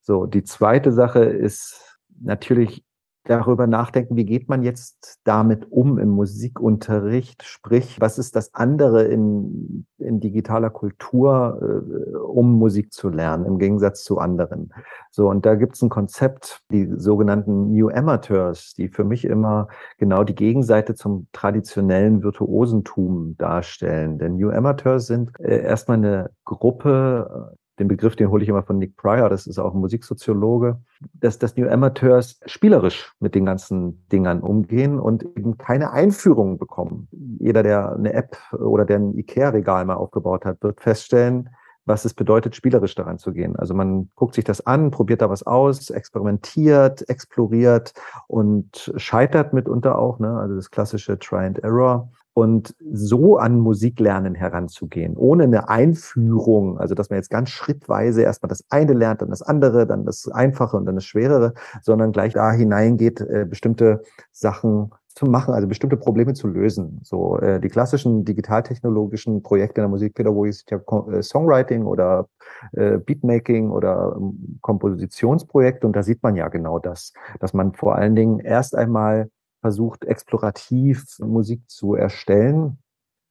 So, 0.00 0.24
die 0.24 0.44
zweite 0.44 0.92
Sache 0.92 1.24
ist 1.24 1.98
natürlich 2.20 2.88
darüber 3.28 3.66
nachdenken, 3.66 4.16
wie 4.16 4.24
geht 4.24 4.48
man 4.48 4.62
jetzt 4.62 5.20
damit 5.24 5.70
um 5.70 5.98
im 5.98 6.08
Musikunterricht? 6.08 7.42
Sprich, 7.44 8.00
was 8.00 8.18
ist 8.18 8.34
das 8.34 8.54
andere 8.54 9.04
in, 9.04 9.86
in 9.98 10.20
digitaler 10.20 10.70
Kultur, 10.70 11.60
äh, 11.60 12.16
um 12.16 12.54
Musik 12.58 12.92
zu 12.92 13.10
lernen, 13.10 13.44
im 13.44 13.58
Gegensatz 13.58 14.02
zu 14.02 14.18
anderen? 14.18 14.72
So, 15.10 15.28
und 15.28 15.44
da 15.44 15.54
gibt 15.54 15.76
es 15.76 15.82
ein 15.82 15.90
Konzept, 15.90 16.62
die 16.70 16.88
sogenannten 16.96 17.70
New 17.70 17.90
Amateurs, 17.90 18.74
die 18.74 18.88
für 18.88 19.04
mich 19.04 19.24
immer 19.24 19.68
genau 19.98 20.24
die 20.24 20.34
Gegenseite 20.34 20.94
zum 20.94 21.28
traditionellen 21.32 22.22
Virtuosentum 22.22 23.36
darstellen. 23.36 24.18
Denn 24.18 24.36
New 24.36 24.50
Amateurs 24.50 25.06
sind 25.06 25.38
äh, 25.38 25.60
erstmal 25.60 25.98
eine 25.98 26.30
Gruppe 26.44 27.56
den 27.78 27.88
Begriff, 27.88 28.16
den 28.16 28.30
hole 28.30 28.42
ich 28.42 28.48
immer 28.48 28.62
von 28.62 28.78
Nick 28.78 28.96
Pryor, 28.96 29.28
das 29.28 29.46
ist 29.46 29.58
auch 29.58 29.74
ein 29.74 29.80
Musiksoziologe, 29.80 30.78
dass, 31.14 31.38
dass 31.38 31.56
New 31.56 31.68
Amateurs 31.68 32.40
spielerisch 32.46 33.12
mit 33.20 33.34
den 33.34 33.44
ganzen 33.44 34.06
Dingern 34.08 34.40
umgehen 34.40 34.98
und 34.98 35.24
eben 35.36 35.58
keine 35.58 35.92
Einführung 35.92 36.58
bekommen. 36.58 37.08
Jeder, 37.38 37.62
der 37.62 37.92
eine 37.92 38.12
App 38.12 38.36
oder 38.52 38.84
der 38.84 38.98
ein 38.98 39.16
Ikea-Regal 39.16 39.84
mal 39.84 39.94
aufgebaut 39.94 40.44
hat, 40.44 40.62
wird 40.62 40.80
feststellen, 40.80 41.50
was 41.88 42.04
es 42.04 42.14
bedeutet, 42.14 42.54
spielerisch 42.54 42.94
daran 42.94 43.18
zu 43.18 43.32
gehen. 43.32 43.56
Also 43.56 43.74
man 43.74 44.10
guckt 44.14 44.34
sich 44.34 44.44
das 44.44 44.64
an, 44.66 44.90
probiert 44.90 45.22
da 45.22 45.30
was 45.30 45.44
aus, 45.44 45.90
experimentiert, 45.90 47.08
exploriert 47.08 47.94
und 48.26 48.92
scheitert 48.96 49.54
mitunter 49.54 49.98
auch, 49.98 50.18
ne? 50.18 50.38
also 50.38 50.54
das 50.54 50.70
klassische 50.70 51.18
Try 51.18 51.46
and 51.46 51.58
Error 51.60 52.10
und 52.38 52.77
so 52.92 53.37
an 53.37 53.59
Musiklernen 53.59 54.37
heranzugehen, 54.37 55.16
ohne 55.16 55.42
eine 55.42 55.68
Einführung, 55.68 56.79
also 56.79 56.94
dass 56.94 57.11
man 57.11 57.16
jetzt 57.16 57.31
ganz 57.31 57.51
schrittweise 57.51 58.22
erstmal 58.22 58.48
das 58.48 58.64
eine 58.70 58.92
lernt, 58.92 59.22
dann 59.22 59.31
das 59.31 59.42
andere, 59.42 59.88
dann 59.88 60.05
das 60.05 60.29
Einfache 60.29 60.77
und 60.77 60.87
dann 60.87 60.94
das 60.94 61.05
Schwerere, 61.05 61.55
sondern 61.83 62.12
gleich 62.12 62.35
da 62.35 62.53
hineingeht, 62.53 63.20
äh, 63.22 63.44
bestimmte 63.44 64.03
Sachen 64.31 64.92
zu 65.09 65.27
machen, 65.27 65.53
also 65.53 65.66
bestimmte 65.66 65.96
Probleme 65.96 66.33
zu 66.33 66.46
lösen. 66.46 67.01
So 67.03 67.40
äh, 67.40 67.59
die 67.59 67.70
klassischen 67.70 68.24
digitaltechnologischen 68.24 69.42
Projekte 69.42 69.81
in 69.81 69.87
der 69.87 69.88
Musikpädagogik 69.88 70.55
sind 70.55 70.70
ja 70.70 71.12
äh, 71.12 71.22
Songwriting 71.24 71.87
oder 71.87 72.29
äh, 72.70 72.98
Beatmaking 72.98 73.70
oder 73.70 74.14
ähm, 74.16 74.61
Kompositionsprojekte 74.61 75.88
und 75.88 75.96
da 75.96 76.05
sieht 76.05 76.22
man 76.22 76.37
ja 76.37 76.46
genau 76.46 76.79
das, 76.79 77.14
dass 77.40 77.53
man 77.53 77.72
vor 77.72 77.96
allen 77.96 78.14
Dingen 78.14 78.38
erst 78.38 78.77
einmal 78.77 79.29
versucht, 79.61 80.05
explorativ 80.05 81.18
Musik 81.21 81.68
zu 81.68 81.94
erstellen 81.94 82.79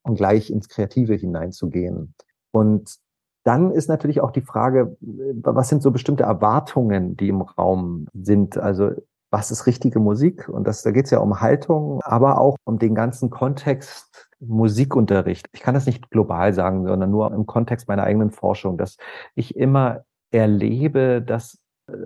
und 0.04 0.16
gleich 0.16 0.50
ins 0.50 0.70
Kreative 0.70 1.14
hineinzugehen. 1.14 2.14
Und 2.52 2.98
dann 3.44 3.72
ist 3.72 3.88
natürlich 3.88 4.20
auch 4.22 4.32
die 4.32 4.42
Frage, 4.42 4.98
was 5.00 5.70
sind 5.70 5.82
so 5.82 5.92
bestimmte 5.92 6.24
Erwartungen, 6.24 7.16
die 7.16 7.30
im 7.30 7.42
Raum 7.42 8.08
sind? 8.14 8.58
Also 8.58 8.92
was 9.30 9.52
ist 9.52 9.68
richtige 9.68 10.00
Musik? 10.00 10.50
Und 10.50 10.68
das, 10.68 10.84
da 10.84 10.92
geht 10.92 11.06
es 11.06 11.12
ja 11.12 11.20
um 11.20 11.42
Haltung, 11.42 12.02
aber 12.04 12.40
auch 12.40 12.58
um 12.66 12.80
den 12.80 12.96
ganzen 12.96 13.30
Kontext 13.30 14.28
Musikunterricht. 14.40 15.48
Ich 15.54 15.62
kann 15.62 15.74
das 15.74 15.86
nicht 15.86 16.10
global 16.12 16.54
sagen, 16.54 16.86
sondern 16.88 17.10
nur 17.10 17.34
im 17.34 17.46
Kontext 17.46 17.88
meiner 17.88 18.04
eigenen 18.04 18.32
Forschung, 18.32 18.78
dass 18.78 18.98
ich 19.36 19.56
immer 19.56 20.04
erlebe, 20.32 21.22
dass 21.22 21.60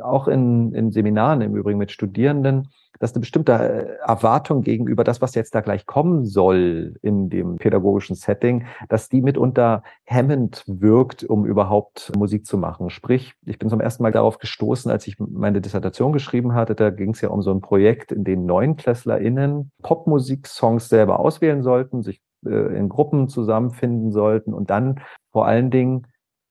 auch 0.03 0.27
in, 0.27 0.73
in 0.73 0.91
Seminaren 0.91 1.41
im 1.41 1.55
Übrigen 1.55 1.79
mit 1.79 1.91
Studierenden, 1.91 2.69
dass 3.01 3.13
eine 3.13 3.21
bestimmte 3.21 3.53
äh, 3.53 3.97
Erwartung 4.07 4.61
gegenüber 4.61 5.03
das, 5.03 5.21
was 5.21 5.33
jetzt 5.33 5.55
da 5.55 5.61
gleich 5.61 5.85
kommen 5.85 6.23
soll 6.23 6.95
in 7.01 7.29
dem 7.29 7.57
pädagogischen 7.57 8.15
Setting, 8.15 8.65
dass 8.89 9.09
die 9.09 9.21
mitunter 9.21 9.83
hemmend 10.03 10.63
wirkt, 10.67 11.23
um 11.23 11.45
überhaupt 11.45 12.11
Musik 12.15 12.45
zu 12.45 12.57
machen. 12.57 12.91
Sprich, 12.91 13.33
ich 13.45 13.57
bin 13.57 13.69
zum 13.69 13.81
ersten 13.81 14.03
Mal 14.03 14.11
darauf 14.11 14.37
gestoßen, 14.37 14.91
als 14.91 15.07
ich 15.07 15.17
meine 15.19 15.61
Dissertation 15.61 16.13
geschrieben 16.13 16.53
hatte, 16.53 16.75
da 16.75 16.91
ging 16.91 17.11
es 17.11 17.21
ja 17.21 17.29
um 17.29 17.41
so 17.41 17.51
ein 17.51 17.61
Projekt, 17.61 18.11
in 18.11 18.23
dem 18.23 18.45
NeunklässlerInnen 18.45 19.71
Popmusik-Songs 19.81 20.87
selber 20.87 21.19
auswählen 21.19 21.63
sollten, 21.63 22.03
sich 22.03 22.21
äh, 22.45 22.77
in 22.77 22.87
Gruppen 22.87 23.29
zusammenfinden 23.29 24.11
sollten 24.11 24.53
und 24.53 24.69
dann 24.69 25.01
vor 25.31 25.47
allen 25.47 25.71
Dingen 25.71 26.05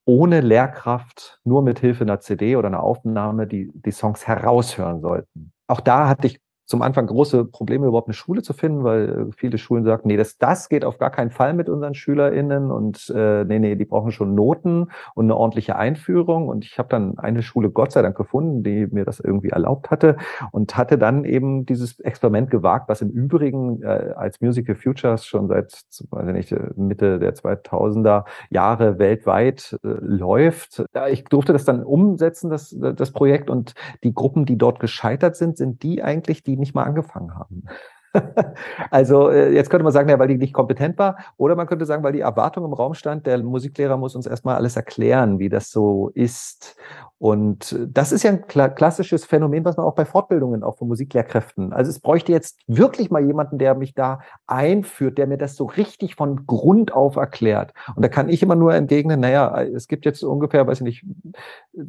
ohne 0.05 0.41
Lehrkraft, 0.41 1.39
nur 1.45 1.63
mit 1.63 1.79
Hilfe 1.79 2.03
einer 2.03 2.19
CD 2.19 2.57
oder 2.57 2.67
einer 2.67 2.83
Aufnahme 2.83 3.47
die, 3.47 3.71
die 3.73 3.93
Songs 3.93 4.27
heraushören 4.27 5.01
sollten. 5.01 5.53
Auch 5.71 5.81
da 5.81 6.09
hatte 6.09 6.27
ich 6.27 6.41
zum 6.71 6.83
Anfang 6.83 7.09
große 7.09 7.47
Probleme, 7.47 7.89
überhaupt 7.89 8.07
eine 8.07 8.15
Schule 8.15 8.43
zu 8.43 8.53
finden, 8.53 8.85
weil 8.85 9.09
äh, 9.09 9.33
viele 9.37 9.59
Schulen 9.59 9.85
sagten, 9.85 10.07
nee, 10.07 10.17
das, 10.17 10.39
das 10.39 10.69
geht 10.69 10.85
auf 10.85 10.99
gar 10.99 11.11
keinen 11.11 11.31
Fall 11.31 11.53
mit 11.53 11.69
unseren 11.69 11.95
SchülerInnen 11.95 12.71
und 12.71 13.13
äh, 13.15 13.45
nee, 13.45 13.59
nee, 13.59 13.75
die 13.75 13.85
brauchen 13.85 14.13
schon 14.13 14.37
Noten 14.37 14.87
und 15.17 15.25
eine 15.25 15.37
ordentliche 15.37 15.75
Einführung. 15.75 16.47
Und 16.47 16.65
ich 16.65 16.79
habe 16.79 16.89
dann 16.89 17.19
eine 17.19 17.43
Schule 17.43 17.71
Gott 17.71 17.91
sei 17.91 18.03
Dank 18.03 18.17
gefunden, 18.17 18.63
die 18.63 18.87
mir 18.87 19.05
das 19.05 19.19
irgendwie 19.19 19.49
erlaubt 19.49 19.91
hatte 19.91 20.17
und 20.53 20.77
hatte 20.77 20.97
dann 20.97 21.25
eben 21.25 21.67
dieses 21.67 21.99
Experiment 21.99 22.51
gewagt, 22.51 22.89
was 22.89 23.03
im 23.03 23.11
Übrigen 23.11 23.83
äh, 23.83 24.15
als 24.15 24.41
Musical 24.41 24.77
Futures 24.77 25.27
schon 25.27 25.49
seit 25.49 25.73
weiß 26.11 26.29
ich 26.29 26.35
nicht, 26.35 26.77
Mitte 26.77 27.19
der 27.19 27.35
2000er 27.35 28.27
Jahre 28.49 29.01
weltweit 29.01 29.77
äh, 29.83 29.89
läuft. 30.01 30.85
Ich 31.11 31.25
durfte 31.25 31.53
das 31.53 31.65
dann 31.65 31.83
umsetzen, 31.83 32.49
das, 32.49 32.77
das 32.79 33.11
Projekt 33.11 33.51
und 33.51 33.75
die 34.05 34.15
Gruppen, 34.15 34.45
die 34.45 34.57
dort 34.57 34.79
gescheitert 34.79 35.35
sind, 35.35 35.57
sind 35.57 35.83
die 35.83 36.05
eigentlich, 36.05 36.45
die 36.45 36.60
nicht 36.61 36.75
mal 36.75 36.85
angefangen 36.85 37.35
haben. 37.35 37.65
also 38.91 39.31
äh, 39.31 39.53
jetzt 39.53 39.71
könnte 39.71 39.85
man 39.85 39.93
sagen, 39.93 40.09
ja, 40.09 40.19
weil 40.19 40.29
die 40.29 40.37
nicht 40.37 40.53
kompetent 40.53 40.99
war, 40.99 41.19
oder 41.37 41.57
man 41.57 41.67
könnte 41.67 41.87
sagen, 41.87 42.03
weil 42.03 42.13
die 42.13 42.21
Erwartung 42.21 42.65
im 42.65 42.73
Raum 42.73 42.95
stand, 42.95 43.27
der 43.27 43.39
Musiklehrer 43.39 43.97
muss 43.97 44.17
uns 44.17 44.27
erstmal 44.27 44.57
alles 44.57 44.77
erklären, 44.77 45.39
wie 45.39 45.49
das 45.49 45.71
so 45.71 46.11
ist. 46.15 46.77
Und 47.19 47.77
das 47.87 48.13
ist 48.13 48.23
ja 48.23 48.31
ein 48.31 48.47
klassisches 48.47 49.27
Phänomen, 49.27 49.65
was 49.67 49.77
man 49.77 49.85
auch 49.85 49.95
bei 49.95 50.07
Fortbildungen, 50.07 50.63
auch 50.63 50.79
von 50.79 50.89
Musiklehrkräften. 50.89 51.73
Also 51.75 51.91
es 51.91 52.01
bräuchte 52.01 52.33
jetzt 52.33 52.61
wirklich 52.67 53.11
mal 53.11 53.23
jemanden, 53.23 53.59
der 53.59 53.75
mich 53.75 53.95
da 53.95 54.21
einführt, 54.47 55.19
der 55.19 55.27
mir 55.27 55.37
das 55.37 55.55
so 55.55 55.67
richtig 55.67 56.15
von 56.15 56.47
Grund 56.47 56.95
auf 56.95 57.17
erklärt. 57.17 57.75
Und 57.95 58.03
da 58.03 58.09
kann 58.09 58.31
ich 58.31 58.43
immer 58.43 58.55
nur 58.55 58.75
entgegnen, 58.75 59.21
naja, 59.21 59.63
es 59.63 59.87
gibt 59.87 60.07
jetzt 60.07 60.23
ungefähr, 60.25 60.67
weiß 60.67 60.79
ich 60.79 60.85
nicht, 60.85 61.05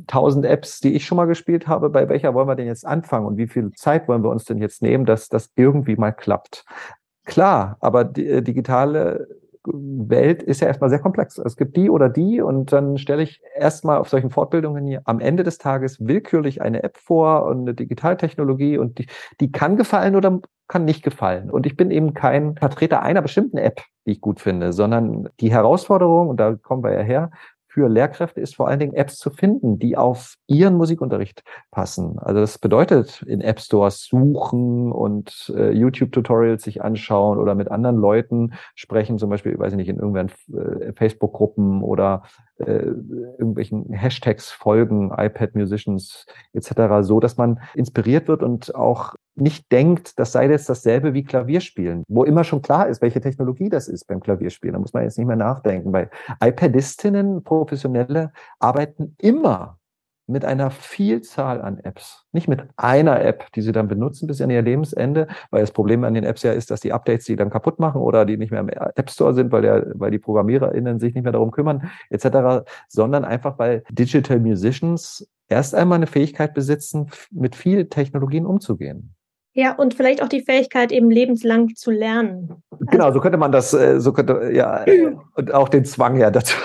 tausend 0.08 0.46
Apps, 0.46 0.80
die 0.80 0.94
ich 0.94 1.06
schon 1.06 1.15
mal 1.15 1.26
gespielt 1.26 1.67
habe. 1.67 1.89
Bei 1.89 2.08
welcher 2.10 2.34
wollen 2.34 2.48
wir 2.48 2.56
denn 2.56 2.67
jetzt 2.67 2.86
anfangen? 2.86 3.26
Und 3.26 3.38
wie 3.38 3.48
viel 3.48 3.72
Zeit 3.72 4.08
wollen 4.08 4.24
wir 4.24 4.30
uns 4.30 4.46
denn 4.46 4.60
jetzt 4.60 4.82
nehmen, 4.82 5.06
dass 5.06 5.30
das 5.30 5.52
irgendwie 5.56 5.96
mal 5.96 6.12
klappt? 6.12 6.65
Klar, 7.26 7.78
aber 7.80 8.04
die, 8.04 8.28
äh, 8.28 8.41
digitale 8.41 9.28
Welt 9.63 10.41
ist 10.41 10.62
ja 10.62 10.67
erstmal 10.67 10.89
sehr 10.89 11.00
komplex. 11.00 11.38
Es 11.38 11.56
gibt 11.56 11.78
die 11.78 11.89
oder 11.89 12.10
die 12.10 12.41
und 12.41 12.72
dann 12.72 12.98
stelle 12.98 13.22
ich 13.22 13.41
erstmal 13.56 13.98
auf 13.98 14.10
solchen 14.10 14.32
Fortbildungen 14.32 14.88
hier 14.88 15.02
am 15.06 15.20
Ende 15.20 15.44
des 15.44 15.60
Tages 15.60 16.00
willkürlich 16.00 16.62
eine 16.62 16.82
App 16.82 16.98
vor 16.98 17.46
und 17.46 17.62
eine 17.62 17.76
Digitaltechnologie 17.76 18.80
und 18.80 18.98
die, 18.98 19.08
die 19.39 19.52
kann 19.52 19.78
gefallen 19.78 20.15
oder 20.15 20.39
kann 20.67 20.86
nicht 20.86 21.04
gefallen. 21.04 21.52
Und 21.52 21.65
ich 21.65 21.78
bin 21.78 21.91
eben 21.91 22.13
kein 22.13 22.56
Vertreter 22.56 23.04
einer 23.04 23.22
bestimmten 23.22 23.58
App, 23.58 23.82
die 24.06 24.13
ich 24.13 24.22
gut 24.22 24.39
finde, 24.39 24.74
sondern 24.74 25.30
die 25.39 25.52
Herausforderung, 25.52 26.30
und 26.30 26.39
da 26.39 26.56
kommen 26.56 26.84
wir 26.84 26.94
ja 26.94 27.02
her, 27.02 27.32
für 27.73 27.88
Lehrkräfte 27.88 28.41
ist 28.41 28.57
vor 28.57 28.67
allen 28.67 28.79
Dingen 28.79 28.93
Apps 28.93 29.17
zu 29.17 29.29
finden, 29.29 29.79
die 29.79 29.95
auf 29.95 30.36
ihren 30.45 30.75
Musikunterricht 30.75 31.43
passen. 31.71 32.19
Also 32.19 32.41
das 32.41 32.57
bedeutet 32.57 33.21
in 33.21 33.39
App 33.39 33.62
Stores 33.62 34.03
suchen 34.03 34.91
und 34.91 35.53
äh, 35.55 35.71
YouTube-Tutorials 35.71 36.63
sich 36.63 36.81
anschauen 36.81 37.39
oder 37.39 37.55
mit 37.55 37.71
anderen 37.71 37.95
Leuten 37.95 38.55
sprechen, 38.75 39.17
zum 39.17 39.29
Beispiel, 39.29 39.57
weiß 39.57 39.71
ich 39.71 39.77
nicht, 39.77 39.88
in 39.88 39.99
irgendwelchen 39.99 40.31
äh, 40.53 40.91
Facebook-Gruppen 40.93 41.81
oder 41.81 42.23
äh, 42.57 42.73
irgendwelchen 42.73 43.89
Hashtags 43.93 44.51
folgen, 44.51 45.12
iPad 45.15 45.55
Musicians 45.55 46.25
etc., 46.51 46.73
so 47.01 47.21
dass 47.21 47.38
man 47.38 47.62
inspiriert 47.73 48.27
wird 48.27 48.43
und 48.43 48.75
auch 48.75 49.15
nicht 49.36 49.72
denkt, 49.72 50.20
das 50.20 50.32
sei 50.32 50.50
jetzt 50.50 50.70
dasselbe 50.70 51.13
wie 51.13 51.24
Klavierspielen, 51.24 52.04
wo 52.08 52.24
immer 52.24 52.44
schon 52.44 52.62
klar 52.62 52.88
ist, 52.88 53.02
welche 53.02 53.22
Technologie 53.22 53.70
das 53.70 53.88
ist 53.88 54.06
beim 54.08 54.20
Klavierspielen. 54.20 54.74
Da 54.74 54.80
muss 54.80 54.94
man 54.94 55.04
jetzt 55.04 55.17
nicht 55.17 55.28
mehr 55.28 55.36
nachdenken. 55.36 55.91
Bei 55.91 56.10
iPadistinnen, 56.44 57.44
Professionelle, 57.44 58.34
arbeiten 58.60 59.15
immer 59.17 59.78
mit 60.28 60.46
einer 60.46 60.72
Vielzahl 60.72 61.62
an 61.62 61.80
Apps. 61.80 62.26
Nicht 62.32 62.48
mit 62.48 62.63
einer 62.78 63.22
App, 63.22 63.52
die 63.54 63.62
sie 63.62 63.72
dann 63.72 63.88
benutzen 63.88 64.28
bis 64.28 64.41
an 64.41 64.50
ihr 64.50 64.62
Lebensende, 64.62 65.28
weil 65.50 65.62
das 65.62 65.72
Problem 65.72 66.04
an 66.04 66.13
den 66.13 66.24
Apps 66.24 66.44
ja 66.44 66.54
ist, 66.54 66.72
dass 66.72 66.80
die 66.80 66.94
Updates 66.94 67.26
die 67.26 67.36
dann 67.36 67.50
kaputt 67.50 67.80
machen 67.80 68.02
oder 68.02 68.26
die 68.26 68.38
nicht 68.38 68.52
mehr 68.52 68.62
im 68.62 68.70
App 68.70 69.10
Store 69.10 69.34
sind, 69.34 69.52
weil, 69.52 69.62
der, 69.62 69.91
weil 69.96 70.12
die 70.12 70.20
ProgrammiererInnen 70.20 71.00
sich 71.00 71.13
nicht 71.13 71.24
mehr 71.24 71.34
darum 71.34 71.52
kümmern, 71.52 71.89
etc., 72.10 72.65
sondern 72.88 73.26
einfach, 73.26 73.60
weil 73.60 73.84
Digital 73.89 74.39
Musicians 74.39 75.28
erst 75.48 75.76
einmal 75.76 75.98
eine 75.98 76.08
Fähigkeit 76.08 76.54
besitzen, 76.54 77.10
mit 77.32 77.56
vielen 77.56 77.89
Technologien 77.89 78.46
umzugehen. 78.46 79.15
Ja, 79.53 79.73
und 79.75 79.93
vielleicht 79.93 80.23
auch 80.23 80.29
die 80.29 80.41
Fähigkeit, 80.41 80.91
eben 80.91 81.11
lebenslang 81.11 81.75
zu 81.75 81.91
lernen. 81.91 82.63
Genau, 82.79 83.11
so 83.11 83.19
könnte 83.19 83.37
man 83.37 83.51
das, 83.51 83.73
äh, 83.73 83.99
so 83.99 84.13
könnte, 84.13 84.51
ja, 84.53 84.85
und 85.35 85.53
auch 85.53 85.67
den 85.67 85.83
Zwang 85.83 86.17
ja 86.17 86.31
dazu, 86.31 86.55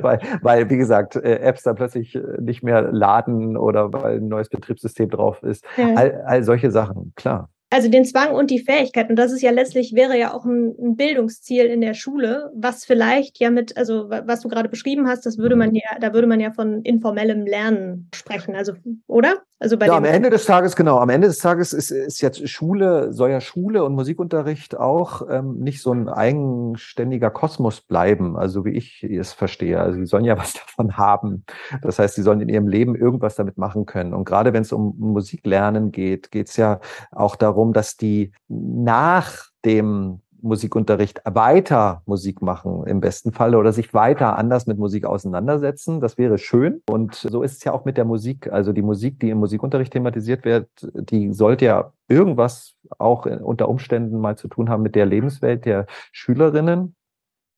weil, 0.00 0.20
weil, 0.42 0.70
wie 0.70 0.76
gesagt, 0.76 1.16
äh, 1.16 1.40
Apps 1.40 1.62
da 1.62 1.74
plötzlich 1.74 2.14
äh, 2.14 2.20
nicht 2.40 2.62
mehr 2.62 2.82
laden 2.92 3.56
oder 3.56 3.92
weil 3.92 4.18
ein 4.18 4.28
neues 4.28 4.48
Betriebssystem 4.48 5.10
drauf 5.10 5.42
ist. 5.42 5.64
Ja. 5.76 5.94
All, 5.94 6.22
all 6.24 6.44
solche 6.44 6.70
Sachen, 6.70 7.12
klar 7.16 7.48
also 7.70 7.90
den 7.90 8.04
Zwang 8.04 8.34
und 8.34 8.50
die 8.50 8.60
Fähigkeit. 8.60 9.10
Und 9.10 9.16
das 9.16 9.32
ist 9.32 9.42
ja 9.42 9.50
letztlich, 9.50 9.94
wäre 9.94 10.18
ja 10.18 10.32
auch 10.32 10.44
ein, 10.44 10.74
ein, 10.78 10.96
Bildungsziel 10.96 11.64
in 11.66 11.80
der 11.80 11.94
Schule, 11.94 12.50
was 12.54 12.84
vielleicht 12.84 13.38
ja 13.38 13.50
mit, 13.50 13.76
also 13.76 14.08
was 14.08 14.40
du 14.40 14.48
gerade 14.48 14.68
beschrieben 14.68 15.08
hast, 15.08 15.26
das 15.26 15.36
würde 15.36 15.56
man 15.56 15.74
ja, 15.74 15.98
da 16.00 16.12
würde 16.12 16.26
man 16.26 16.40
ja 16.40 16.52
von 16.52 16.82
informellem 16.82 17.44
Lernen 17.44 18.08
sprechen. 18.14 18.54
Also, 18.54 18.74
oder? 19.06 19.42
Also 19.58 19.76
bei 19.78 19.86
ja, 19.86 19.96
am 19.96 20.04
Ende 20.04 20.30
des 20.30 20.44
Tages, 20.44 20.76
genau, 20.76 20.98
am 20.98 21.08
Ende 21.08 21.28
des 21.28 21.38
Tages 21.38 21.72
ist, 21.72 21.90
ist 21.90 22.20
jetzt 22.20 22.48
Schule, 22.48 23.12
soll 23.12 23.30
ja 23.30 23.40
Schule 23.40 23.84
und 23.84 23.94
Musikunterricht 23.94 24.76
auch 24.76 25.22
ähm, 25.30 25.58
nicht 25.58 25.82
so 25.82 25.92
ein 25.92 26.08
eigenständiger 26.08 27.30
Kosmos 27.30 27.80
bleiben, 27.80 28.36
also 28.36 28.64
wie 28.64 28.72
ich 28.72 29.02
es 29.02 29.32
verstehe. 29.32 29.80
Also 29.80 29.98
sie 29.98 30.06
sollen 30.06 30.24
ja 30.24 30.36
was 30.38 30.52
davon 30.52 30.96
haben. 30.96 31.44
Das 31.82 31.98
heißt, 31.98 32.14
sie 32.14 32.22
sollen 32.22 32.40
in 32.40 32.48
ihrem 32.48 32.68
Leben 32.68 32.94
irgendwas 32.94 33.34
damit 33.34 33.58
machen 33.58 33.86
können. 33.86 34.14
Und 34.14 34.24
gerade 34.24 34.52
wenn 34.52 34.62
es 34.62 34.72
um 34.72 34.94
Musiklernen 34.98 35.90
geht, 35.90 36.30
geht 36.30 36.48
es 36.48 36.56
ja 36.56 36.80
auch 37.10 37.34
darum, 37.34 37.56
darum, 37.56 37.72
dass 37.72 37.96
die 37.96 38.32
nach 38.48 39.46
dem 39.64 40.20
Musikunterricht 40.46 41.20
weiter 41.24 42.02
Musik 42.06 42.42
machen 42.42 42.86
im 42.86 43.00
besten 43.00 43.32
Falle 43.32 43.58
oder 43.58 43.72
sich 43.72 43.92
weiter 43.92 44.36
anders 44.38 44.66
mit 44.66 44.78
Musik 44.78 45.04
auseinandersetzen. 45.04 46.00
Das 46.00 46.18
wäre 46.18 46.38
schön. 46.38 46.82
Und 46.88 47.14
so 47.14 47.42
ist 47.42 47.58
es 47.58 47.64
ja 47.64 47.72
auch 47.72 47.84
mit 47.84 47.96
der 47.96 48.04
Musik. 48.04 48.50
Also 48.52 48.72
die 48.72 48.82
Musik, 48.82 49.20
die 49.20 49.30
im 49.30 49.38
Musikunterricht 49.38 49.92
thematisiert 49.92 50.44
wird, 50.44 50.68
die 50.94 51.32
sollte 51.32 51.64
ja 51.64 51.92
irgendwas 52.08 52.74
auch 52.98 53.26
unter 53.26 53.68
Umständen 53.68 54.20
mal 54.20 54.36
zu 54.36 54.48
tun 54.48 54.68
haben 54.68 54.82
mit 54.82 54.94
der 54.94 55.06
Lebenswelt 55.06 55.64
der 55.64 55.86
Schülerinnen 56.12 56.94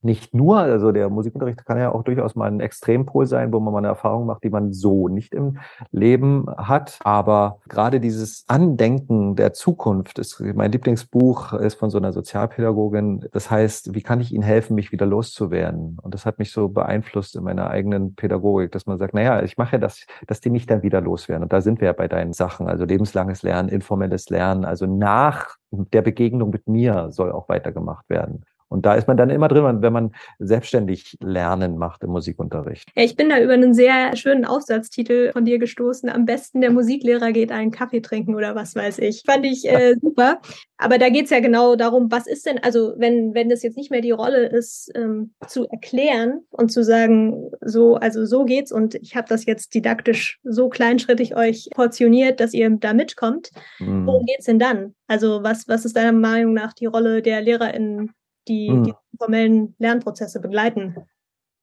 nicht 0.03 0.35
nur, 0.35 0.59
also 0.59 0.93
der 0.93 1.09
Musikunterricht 1.11 1.65
kann 1.67 1.79
ja 1.79 1.93
auch 1.93 2.05
durchaus 2.05 2.37
mal 2.37 2.47
ein 2.47 2.61
Extrempol 2.61 3.27
sein, 3.27 3.53
wo 3.53 3.59
man 3.59 3.73
mal 3.73 3.79
eine 3.79 3.89
Erfahrung 3.89 4.27
macht, 4.27 4.45
die 4.45 4.51
man 4.51 4.73
so 4.73 5.09
nicht 5.09 5.35
im 5.35 5.59
Leben 5.91 6.47
hat. 6.57 6.99
Aber 7.03 7.59
gerade 7.69 7.99
dieses 7.99 8.45
Andenken 8.47 9.35
der 9.35 9.53
Zukunft 9.53 10.19
ist 10.19 10.41
mein 10.41 10.71
Lieblingsbuch, 10.71 11.53
ist 11.55 11.75
von 11.75 11.91
so 11.91 11.99
einer 11.99 12.13
Sozialpädagogin. 12.13 13.27
Das 13.33 13.51
heißt, 13.51 13.95
wie 13.95 14.03
kann 14.03 14.21
ich 14.21 14.33
Ihnen 14.33 14.45
helfen, 14.45 14.75
mich 14.75 14.93
wieder 14.93 15.07
loszuwerden? 15.07 15.99
Und 16.01 16.15
das 16.15 16.25
hat 16.27 16.39
mich 16.39 16.53
so 16.53 16.69
beeinflusst 16.69 17.35
in 17.35 17.43
meiner 17.43 17.69
eigenen 17.71 18.15
Pädagogik, 18.15 18.71
dass 18.73 18.87
man 18.87 18.99
sagt, 18.99 19.15
naja, 19.15 19.43
ich 19.43 19.59
mache 19.59 19.73
ja 19.73 19.79
das, 19.79 20.07
dass 20.27 20.41
die 20.41 20.51
mich 20.51 20.67
dann 20.67 20.83
wieder 20.83 21.01
loswerden. 21.01 21.43
Und 21.43 21.53
da 21.53 21.61
sind 21.61 21.81
wir 21.81 21.87
ja 21.87 21.93
bei 21.93 22.07
deinen 22.07 22.33
Sachen. 22.33 22.69
Also 22.69 22.85
lebenslanges 22.85 23.43
Lernen, 23.43 23.69
informelles 23.69 24.29
Lernen. 24.29 24.65
Also 24.65 24.87
nach 24.87 25.57
der 25.71 26.03
Begegnung 26.03 26.51
mit 26.51 26.69
mir 26.69 27.11
soll 27.11 27.33
auch 27.33 27.49
weitergemacht 27.49 28.09
werden. 28.09 28.45
Und 28.69 28.85
da 28.85 28.95
ist 28.95 29.09
man 29.09 29.17
dann 29.17 29.31
immer 29.31 29.49
drin, 29.49 29.83
wenn 29.83 29.93
man 29.93 30.13
selbstständig 30.39 31.17
Lernen 31.21 31.79
macht 31.79 32.03
im 32.03 32.11
Musikunterricht. 32.11 32.91
Ja, 32.95 33.03
ich 33.03 33.17
bin 33.17 33.31
da 33.31 33.41
über 33.41 33.55
einen 33.55 33.75
sehr 33.75 34.15
schönen 34.17 34.45
Aufsatztitel 34.45 35.33
von 35.33 35.45
dir 35.45 35.59
gestoßen. 35.59 36.09
Am 36.09 36.27
besten 36.27 36.61
der 36.61 36.71
Musiklehrer 36.71 37.33
geht 37.33 37.51
einen 37.51 37.71
Kaffee 37.71 38.01
trinken 38.01 38.35
oder 38.35 38.55
was 38.55 38.75
weiß 38.75 38.99
ich. 38.99 39.23
Fand 39.27 39.47
ich 39.47 39.69
äh, 39.69 39.95
super. 40.03 40.41
Aber 40.77 40.99
da 40.99 41.09
geht 41.09 41.25
es 41.25 41.31
ja 41.31 41.41
genau 41.41 41.77
darum, 41.77 42.11
was 42.11 42.27
ist 42.27 42.47
denn, 42.47 42.59
also 42.63 42.95
wenn, 42.99 43.35
wenn 43.35 43.49
das 43.49 43.63
jetzt 43.63 43.77
nicht 43.77 43.91
mehr 43.91 44.01
die 44.01 44.13
Rolle 44.13 44.47
ist, 44.47 44.91
ähm, 44.95 45.35
zu 45.47 45.67
erklären 45.69 46.43
und 46.51 46.71
zu 46.71 46.85
sagen, 46.85 47.51
so, 47.63 47.97
also 47.97 48.27
so 48.27 48.45
geht's 48.45 48.71
und 48.71 48.95
ich 48.95 49.17
habe 49.17 49.27
das 49.29 49.45
jetzt 49.47 49.75
didaktisch 49.75 50.39
so 50.45 50.69
kleinschrittig 50.69 51.35
euch 51.35 51.69
portioniert, 51.75 52.39
dass 52.39 52.55
ihr 52.55 52.71
da 52.71 52.93
mitkommt. 52.93 53.51
Mhm. 53.81 54.07
Worum 54.07 54.27
geht's 54.27 54.45
denn 54.45 54.59
dann? 54.59 54.95
Also 55.09 55.43
was, 55.43 55.67
was 55.69 55.85
ist 55.85 55.97
deiner 55.97 56.13
Meinung 56.13 56.53
nach 56.53 56.75
die 56.75 56.87
Rolle 56.87 57.23
der 57.23 57.41
LehrerInnen 57.41 58.13
die, 58.49 58.69
hm. 58.69 58.83
die 58.85 58.95
formellen 59.19 59.75
Lernprozesse 59.79 60.41
begleiten. 60.41 60.97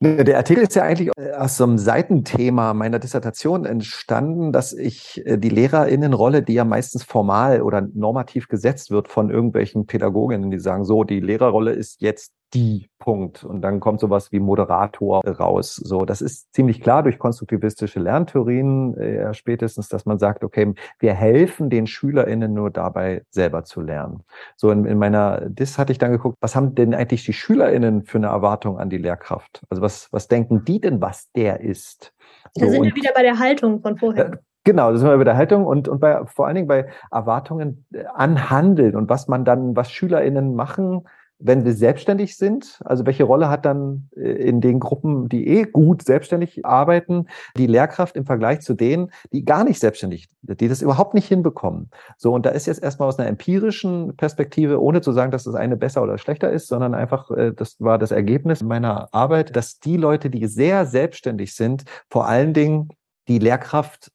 Der 0.01 0.37
Artikel 0.37 0.63
ist 0.63 0.75
ja 0.75 0.83
eigentlich 0.83 1.09
aus 1.37 1.55
so 1.55 1.63
einem 1.63 1.77
Seitenthema 1.77 2.73
meiner 2.73 2.99
Dissertation 2.99 3.65
entstanden, 3.65 4.51
dass 4.51 4.73
ich 4.73 5.25
äh, 5.25 5.37
die 5.37 5.49
Lehrerinnenrolle, 5.49 6.43
die 6.43 6.53
ja 6.53 6.65
meistens 6.65 7.03
formal 7.03 7.61
oder 7.61 7.81
normativ 7.93 8.49
gesetzt 8.49 8.91
wird 8.91 9.07
von 9.07 9.29
irgendwelchen 9.29 9.85
Pädagoginnen, 9.87 10.51
die 10.51 10.59
sagen, 10.59 10.83
so, 10.83 11.05
die 11.05 11.21
Lehrerrolle 11.21 11.71
ist 11.71 12.01
jetzt 12.01 12.33
die 12.55 12.89
Punkt. 12.99 13.43
Und 13.43 13.61
dann 13.61 13.81
kommt 13.81 13.99
sowas 13.99 14.31
wie 14.31 14.39
Moderator 14.39 15.21
raus. 15.25 15.75
So, 15.75 16.05
das 16.05 16.21
ist 16.21 16.53
ziemlich 16.53 16.81
klar 16.81 17.03
durch 17.03 17.19
konstruktivistische 17.19 17.99
Lerntheorien 17.99 18.97
äh, 18.97 19.33
spätestens, 19.33 19.89
dass 19.89 20.05
man 20.05 20.17
sagt, 20.17 20.43
okay, 20.43 20.73
wir 20.99 21.13
helfen 21.13 21.69
den 21.69 21.85
SchülerInnen 21.85 22.53
nur 22.53 22.71
dabei, 22.71 23.23
selber 23.29 23.65
zu 23.65 23.81
lernen. 23.81 24.23
So, 24.55 24.71
in, 24.71 24.85
in 24.85 24.97
meiner 24.97 25.49
Dis 25.49 25.77
hatte 25.77 25.91
ich 25.91 25.97
dann 25.97 26.11
geguckt, 26.11 26.37
was 26.39 26.55
haben 26.55 26.73
denn 26.73 26.95
eigentlich 26.95 27.25
die 27.25 27.33
SchülerInnen 27.33 28.05
für 28.05 28.17
eine 28.17 28.27
Erwartung 28.27 28.79
an 28.79 28.89
die 28.89 28.97
Lehrkraft? 28.97 29.63
Also 29.69 29.81
was, 29.81 30.07
was 30.11 30.29
denken 30.29 30.63
die 30.63 30.79
denn, 30.79 31.01
was 31.01 31.29
der 31.33 31.59
ist? 31.59 32.13
So, 32.53 32.65
da 32.65 32.71
sind 32.71 32.83
wir 32.83 32.95
wieder 32.95 33.11
bei 33.13 33.21
der 33.21 33.37
Haltung 33.37 33.81
von 33.81 33.97
vorher. 33.97 34.33
Äh, 34.33 34.37
Genau, 34.67 34.91
das 34.91 34.99
sind 34.99 35.11
wir 35.11 35.17
bei 35.17 35.23
der 35.23 35.37
Haltung 35.37 35.67
und, 35.67 35.87
und 35.87 35.99
bei, 35.99 36.25
vor 36.25 36.47
allen 36.47 36.55
Dingen 36.55 36.67
bei 36.67 36.89
Erwartungen 37.11 37.85
an 38.15 38.49
Handeln 38.49 38.95
und 38.95 39.09
was 39.09 39.27
man 39.27 39.45
dann, 39.45 39.75
was 39.75 39.91
SchülerInnen 39.91 40.55
machen, 40.55 41.03
wenn 41.39 41.65
wir 41.65 41.73
selbstständig 41.73 42.37
sind, 42.37 42.79
also 42.85 43.05
welche 43.05 43.23
Rolle 43.23 43.49
hat 43.49 43.65
dann 43.65 44.09
äh, 44.15 44.21
in 44.21 44.61
den 44.61 44.79
Gruppen, 44.79 45.27
die 45.27 45.47
eh 45.47 45.63
gut 45.63 46.03
selbstständig 46.03 46.65
arbeiten, 46.65 47.27
die 47.57 47.67
Lehrkraft 47.67 48.15
im 48.15 48.25
Vergleich 48.25 48.61
zu 48.61 48.73
denen, 48.73 49.11
die 49.33 49.43
gar 49.43 49.63
nicht 49.63 49.79
selbstständig, 49.79 50.27
die 50.41 50.67
das 50.67 50.81
überhaupt 50.81 51.13
nicht 51.13 51.27
hinbekommen. 51.27 51.89
So, 52.17 52.33
und 52.33 52.45
da 52.45 52.51
ist 52.51 52.67
jetzt 52.67 52.81
erstmal 52.81 53.09
aus 53.09 53.19
einer 53.19 53.27
empirischen 53.27 54.15
Perspektive, 54.15 54.81
ohne 54.81 55.01
zu 55.01 55.11
sagen, 55.11 55.31
dass 55.31 55.43
das 55.43 55.55
eine 55.55 55.75
besser 55.77 56.03
oder 56.03 56.17
schlechter 56.17 56.51
ist, 56.51 56.67
sondern 56.67 56.93
einfach, 56.93 57.29
äh, 57.31 57.51
das 57.53 57.75
war 57.79 57.97
das 57.97 58.11
Ergebnis 58.11 58.63
meiner 58.63 59.13
Arbeit, 59.13 59.55
dass 59.55 59.79
die 59.79 59.97
Leute, 59.97 60.29
die 60.29 60.47
sehr 60.47 60.85
selbstständig 60.85 61.53
sind, 61.53 61.83
vor 62.09 62.27
allen 62.27 62.53
Dingen 62.53 62.89
die 63.27 63.39
Lehrkraft 63.39 64.11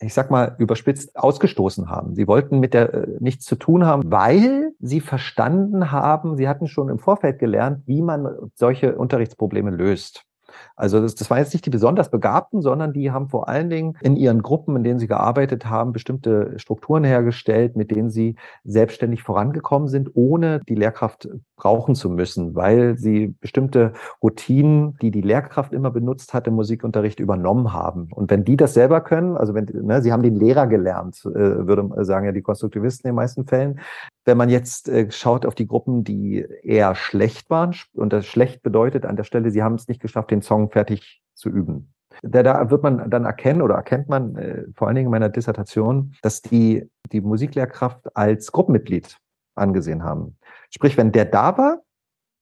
ich 0.00 0.12
sag 0.12 0.30
mal, 0.30 0.54
überspitzt 0.58 1.16
ausgestoßen 1.16 1.88
haben. 1.88 2.14
Sie 2.14 2.28
wollten 2.28 2.60
mit 2.60 2.74
der 2.74 2.92
äh, 2.92 3.06
nichts 3.18 3.46
zu 3.46 3.56
tun 3.56 3.86
haben, 3.86 4.02
weil 4.10 4.72
sie 4.78 5.00
verstanden 5.00 5.90
haben, 5.90 6.36
sie 6.36 6.48
hatten 6.48 6.68
schon 6.68 6.88
im 6.88 6.98
Vorfeld 6.98 7.38
gelernt, 7.38 7.82
wie 7.86 8.02
man 8.02 8.28
solche 8.54 8.96
Unterrichtsprobleme 8.96 9.70
löst. 9.70 10.25
Also 10.74 11.00
das, 11.00 11.14
das 11.14 11.30
waren 11.30 11.38
jetzt 11.38 11.52
nicht 11.52 11.66
die 11.66 11.70
besonders 11.70 12.10
Begabten, 12.10 12.62
sondern 12.62 12.92
die 12.92 13.10
haben 13.10 13.28
vor 13.28 13.48
allen 13.48 13.70
Dingen 13.70 13.96
in 14.02 14.16
ihren 14.16 14.42
Gruppen, 14.42 14.76
in 14.76 14.84
denen 14.84 14.98
sie 14.98 15.06
gearbeitet 15.06 15.66
haben, 15.66 15.92
bestimmte 15.92 16.58
Strukturen 16.58 17.04
hergestellt, 17.04 17.76
mit 17.76 17.90
denen 17.90 18.10
sie 18.10 18.36
selbstständig 18.64 19.22
vorangekommen 19.22 19.88
sind, 19.88 20.10
ohne 20.14 20.60
die 20.68 20.74
Lehrkraft 20.74 21.28
brauchen 21.56 21.94
zu 21.94 22.10
müssen, 22.10 22.54
weil 22.54 22.98
sie 22.98 23.34
bestimmte 23.40 23.92
Routinen, 24.22 24.96
die 25.00 25.10
die 25.10 25.22
Lehrkraft 25.22 25.72
immer 25.72 25.90
benutzt 25.90 26.34
hat 26.34 26.46
im 26.46 26.54
Musikunterricht, 26.54 27.18
übernommen 27.18 27.72
haben. 27.72 28.08
Und 28.12 28.30
wenn 28.30 28.44
die 28.44 28.56
das 28.56 28.74
selber 28.74 29.00
können, 29.00 29.36
also 29.36 29.54
wenn 29.54 29.64
ne, 29.64 30.02
sie 30.02 30.12
haben 30.12 30.22
den 30.22 30.36
Lehrer 30.36 30.66
gelernt, 30.66 31.22
äh, 31.24 31.66
würde 31.66 32.04
sagen 32.04 32.26
ja 32.26 32.32
die 32.32 32.42
Konstruktivisten 32.42 33.08
in 33.08 33.12
den 33.12 33.16
meisten 33.16 33.46
Fällen. 33.46 33.80
Wenn 34.24 34.36
man 34.36 34.48
jetzt 34.48 34.88
äh, 34.88 35.10
schaut 35.10 35.46
auf 35.46 35.54
die 35.54 35.66
Gruppen, 35.66 36.04
die 36.04 36.44
eher 36.62 36.94
schlecht 36.94 37.48
waren, 37.48 37.74
und 37.94 38.12
das 38.12 38.26
schlecht 38.26 38.62
bedeutet 38.62 39.06
an 39.06 39.16
der 39.16 39.24
Stelle, 39.24 39.50
sie 39.50 39.62
haben 39.62 39.76
es 39.76 39.88
nicht 39.88 40.00
geschafft, 40.00 40.30
den 40.30 40.42
Song 40.46 40.70
fertig 40.70 41.22
zu 41.34 41.50
üben. 41.50 41.92
Da, 42.22 42.42
da 42.42 42.70
wird 42.70 42.82
man 42.82 43.10
dann 43.10 43.24
erkennen 43.24 43.62
oder 43.62 43.74
erkennt 43.74 44.08
man 44.08 44.36
äh, 44.36 44.64
vor 44.74 44.86
allen 44.86 44.96
Dingen 44.96 45.08
in 45.08 45.10
meiner 45.10 45.28
Dissertation, 45.28 46.14
dass 46.22 46.40
die 46.40 46.88
die 47.12 47.20
Musiklehrkraft 47.20 48.16
als 48.16 48.52
Gruppenmitglied 48.52 49.18
angesehen 49.54 50.02
haben. 50.02 50.38
Sprich, 50.70 50.96
wenn 50.96 51.12
der 51.12 51.26
da 51.26 51.56
war, 51.58 51.82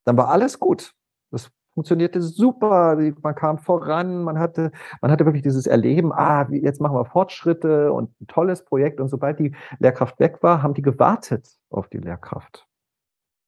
dann 0.04 0.16
war 0.16 0.28
alles 0.28 0.58
gut. 0.58 0.92
Das 1.30 1.50
funktionierte 1.74 2.22
super, 2.22 2.96
man 3.22 3.34
kam 3.34 3.58
voran, 3.58 4.22
man 4.22 4.38
hatte, 4.38 4.70
man 5.00 5.10
hatte 5.10 5.24
wirklich 5.24 5.42
dieses 5.42 5.66
Erleben, 5.66 6.12
ah, 6.12 6.48
jetzt 6.50 6.80
machen 6.80 6.96
wir 6.96 7.04
Fortschritte 7.04 7.92
und 7.92 8.10
ein 8.20 8.26
tolles 8.28 8.64
Projekt. 8.64 9.00
Und 9.00 9.08
sobald 9.08 9.40
die 9.40 9.54
Lehrkraft 9.80 10.20
weg 10.20 10.42
war, 10.42 10.62
haben 10.62 10.74
die 10.74 10.82
gewartet 10.82 11.48
auf 11.70 11.88
die 11.88 11.98
Lehrkraft. 11.98 12.66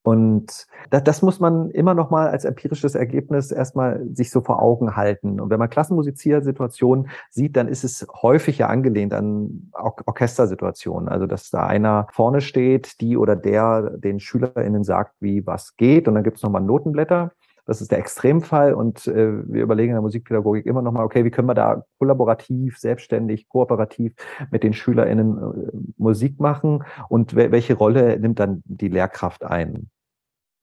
Und 0.07 0.69
das, 0.91 1.03
das 1.03 1.23
muss 1.23 1.41
man 1.41 1.69
immer 1.71 1.93
noch 1.93 2.11
mal 2.11 2.29
als 2.29 2.45
empirisches 2.45 2.95
Ergebnis 2.95 3.51
erstmal 3.51 4.07
sich 4.13 4.31
so 4.31 4.41
vor 4.41 4.63
Augen 4.63 4.95
halten. 4.95 5.41
Und 5.41 5.51
wenn 5.51 5.59
man 5.59 5.69
Klassenmusiziersituationen 5.69 7.09
sieht, 7.29 7.57
dann 7.57 7.67
ist 7.67 7.83
es 7.83 8.07
häufig 8.23 8.59
ja 8.59 8.69
angelehnt 8.69 9.13
an 9.13 9.73
Or 9.73 9.97
Orchestersituationen. 10.07 11.09
Also, 11.09 11.27
dass 11.27 11.51
da 11.51 11.67
einer 11.67 12.07
vorne 12.13 12.41
steht, 12.41 13.01
die 13.01 13.17
oder 13.17 13.35
der 13.35 13.99
den 13.99 14.21
SchülerInnen 14.21 14.85
sagt, 14.85 15.17
wie 15.19 15.45
was 15.45 15.75
geht. 15.77 16.07
Und 16.07 16.15
dann 16.15 16.23
gibt 16.23 16.37
es 16.37 16.45
nochmal 16.45 16.63
Notenblätter. 16.63 17.33
Das 17.65 17.81
ist 17.81 17.91
der 17.91 17.99
Extremfall 17.99 18.75
und 18.75 19.09
äh, 19.09 19.43
wir 19.53 19.65
überlegen 19.65 19.89
in 19.89 19.97
der 19.97 20.03
Musikpädagogik 20.03 20.67
immer 20.67 20.83
noch 20.83 20.93
mal, 20.93 21.03
okay, 21.03 21.25
wie 21.25 21.33
können 21.33 21.49
wir 21.49 21.55
da 21.55 21.83
kollaborativ, 21.99 22.79
selbstständig, 22.79 23.49
kooperativ 23.49 24.15
mit 24.53 24.63
den 24.63 24.73
SchülerInnen 24.73 25.37
äh, 25.37 25.77
Musik 25.97 26.39
machen 26.39 26.85
und 27.09 27.35
welche 27.35 27.75
Rolle 27.75 28.21
nimmt 28.21 28.39
dann 28.39 28.63
die 28.67 28.87
Lehrkraft 28.87 29.43
ein? 29.45 29.91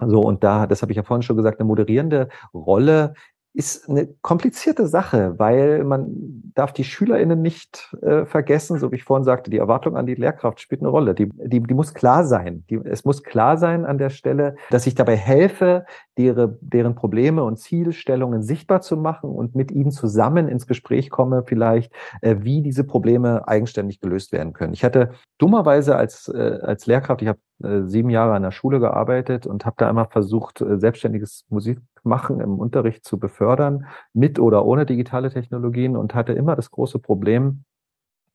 So, 0.09 0.21
und 0.21 0.43
da, 0.43 0.67
das 0.67 0.81
habe 0.81 0.91
ich 0.91 0.97
ja 0.97 1.03
vorhin 1.03 1.23
schon 1.23 1.37
gesagt, 1.37 1.59
eine 1.59 1.67
moderierende 1.67 2.29
Rolle 2.53 3.13
ist 3.55 3.87
eine 3.87 4.07
komplizierte 4.21 4.87
Sache, 4.87 5.37
weil 5.37 5.83
man 5.83 6.07
darf 6.55 6.73
die 6.73 6.83
SchülerInnen 6.83 7.39
nicht 7.39 7.95
äh, 8.01 8.25
vergessen, 8.25 8.79
so 8.79 8.91
wie 8.91 8.95
ich 8.95 9.03
vorhin 9.03 9.23
sagte, 9.23 9.51
die 9.51 9.59
Erwartung 9.59 9.95
an 9.95 10.07
die 10.07 10.15
Lehrkraft 10.15 10.59
spielt 10.59 10.81
eine 10.81 10.89
Rolle. 10.89 11.13
Die, 11.13 11.29
die, 11.29 11.61
die 11.61 11.73
muss 11.75 11.93
klar 11.93 12.25
sein. 12.25 12.65
Die, 12.71 12.79
es 12.83 13.05
muss 13.05 13.21
klar 13.21 13.57
sein 13.57 13.85
an 13.85 13.99
der 13.99 14.09
Stelle, 14.09 14.55
dass 14.71 14.87
ich 14.87 14.95
dabei 14.95 15.15
helfe, 15.15 15.85
deren, 16.17 16.57
deren 16.61 16.95
Probleme 16.95 17.43
und 17.43 17.59
Zielstellungen 17.59 18.41
sichtbar 18.41 18.81
zu 18.81 18.97
machen 18.97 19.29
und 19.29 19.53
mit 19.53 19.71
ihnen 19.71 19.91
zusammen 19.91 20.47
ins 20.47 20.65
Gespräch 20.65 21.11
komme, 21.11 21.43
vielleicht, 21.45 21.93
äh, 22.21 22.37
wie 22.39 22.63
diese 22.63 22.83
Probleme 22.83 23.47
eigenständig 23.47 23.99
gelöst 23.99 24.31
werden 24.31 24.53
können. 24.53 24.73
Ich 24.73 24.83
hatte 24.83 25.11
dummerweise 25.37 25.95
als, 25.95 26.27
äh, 26.27 26.59
als 26.63 26.87
Lehrkraft, 26.87 27.21
ich 27.21 27.27
habe 27.27 27.39
sieben 27.59 28.09
Jahre 28.09 28.33
an 28.33 28.43
der 28.43 28.51
Schule 28.51 28.79
gearbeitet 28.79 29.47
und 29.47 29.65
habe 29.65 29.75
da 29.77 29.87
einmal 29.87 30.07
versucht, 30.07 30.61
äh, 30.61 30.77
selbstständiges 30.77 31.45
Musikmachen 31.49 32.39
im 32.39 32.59
Unterricht 32.59 33.05
zu 33.05 33.19
befördern, 33.19 33.87
mit 34.13 34.39
oder 34.39 34.65
ohne 34.65 34.85
digitale 34.85 35.29
Technologien 35.29 35.95
und 35.95 36.15
hatte 36.15 36.33
immer 36.33 36.55
das 36.55 36.71
große 36.71 36.99
Problem, 36.99 37.63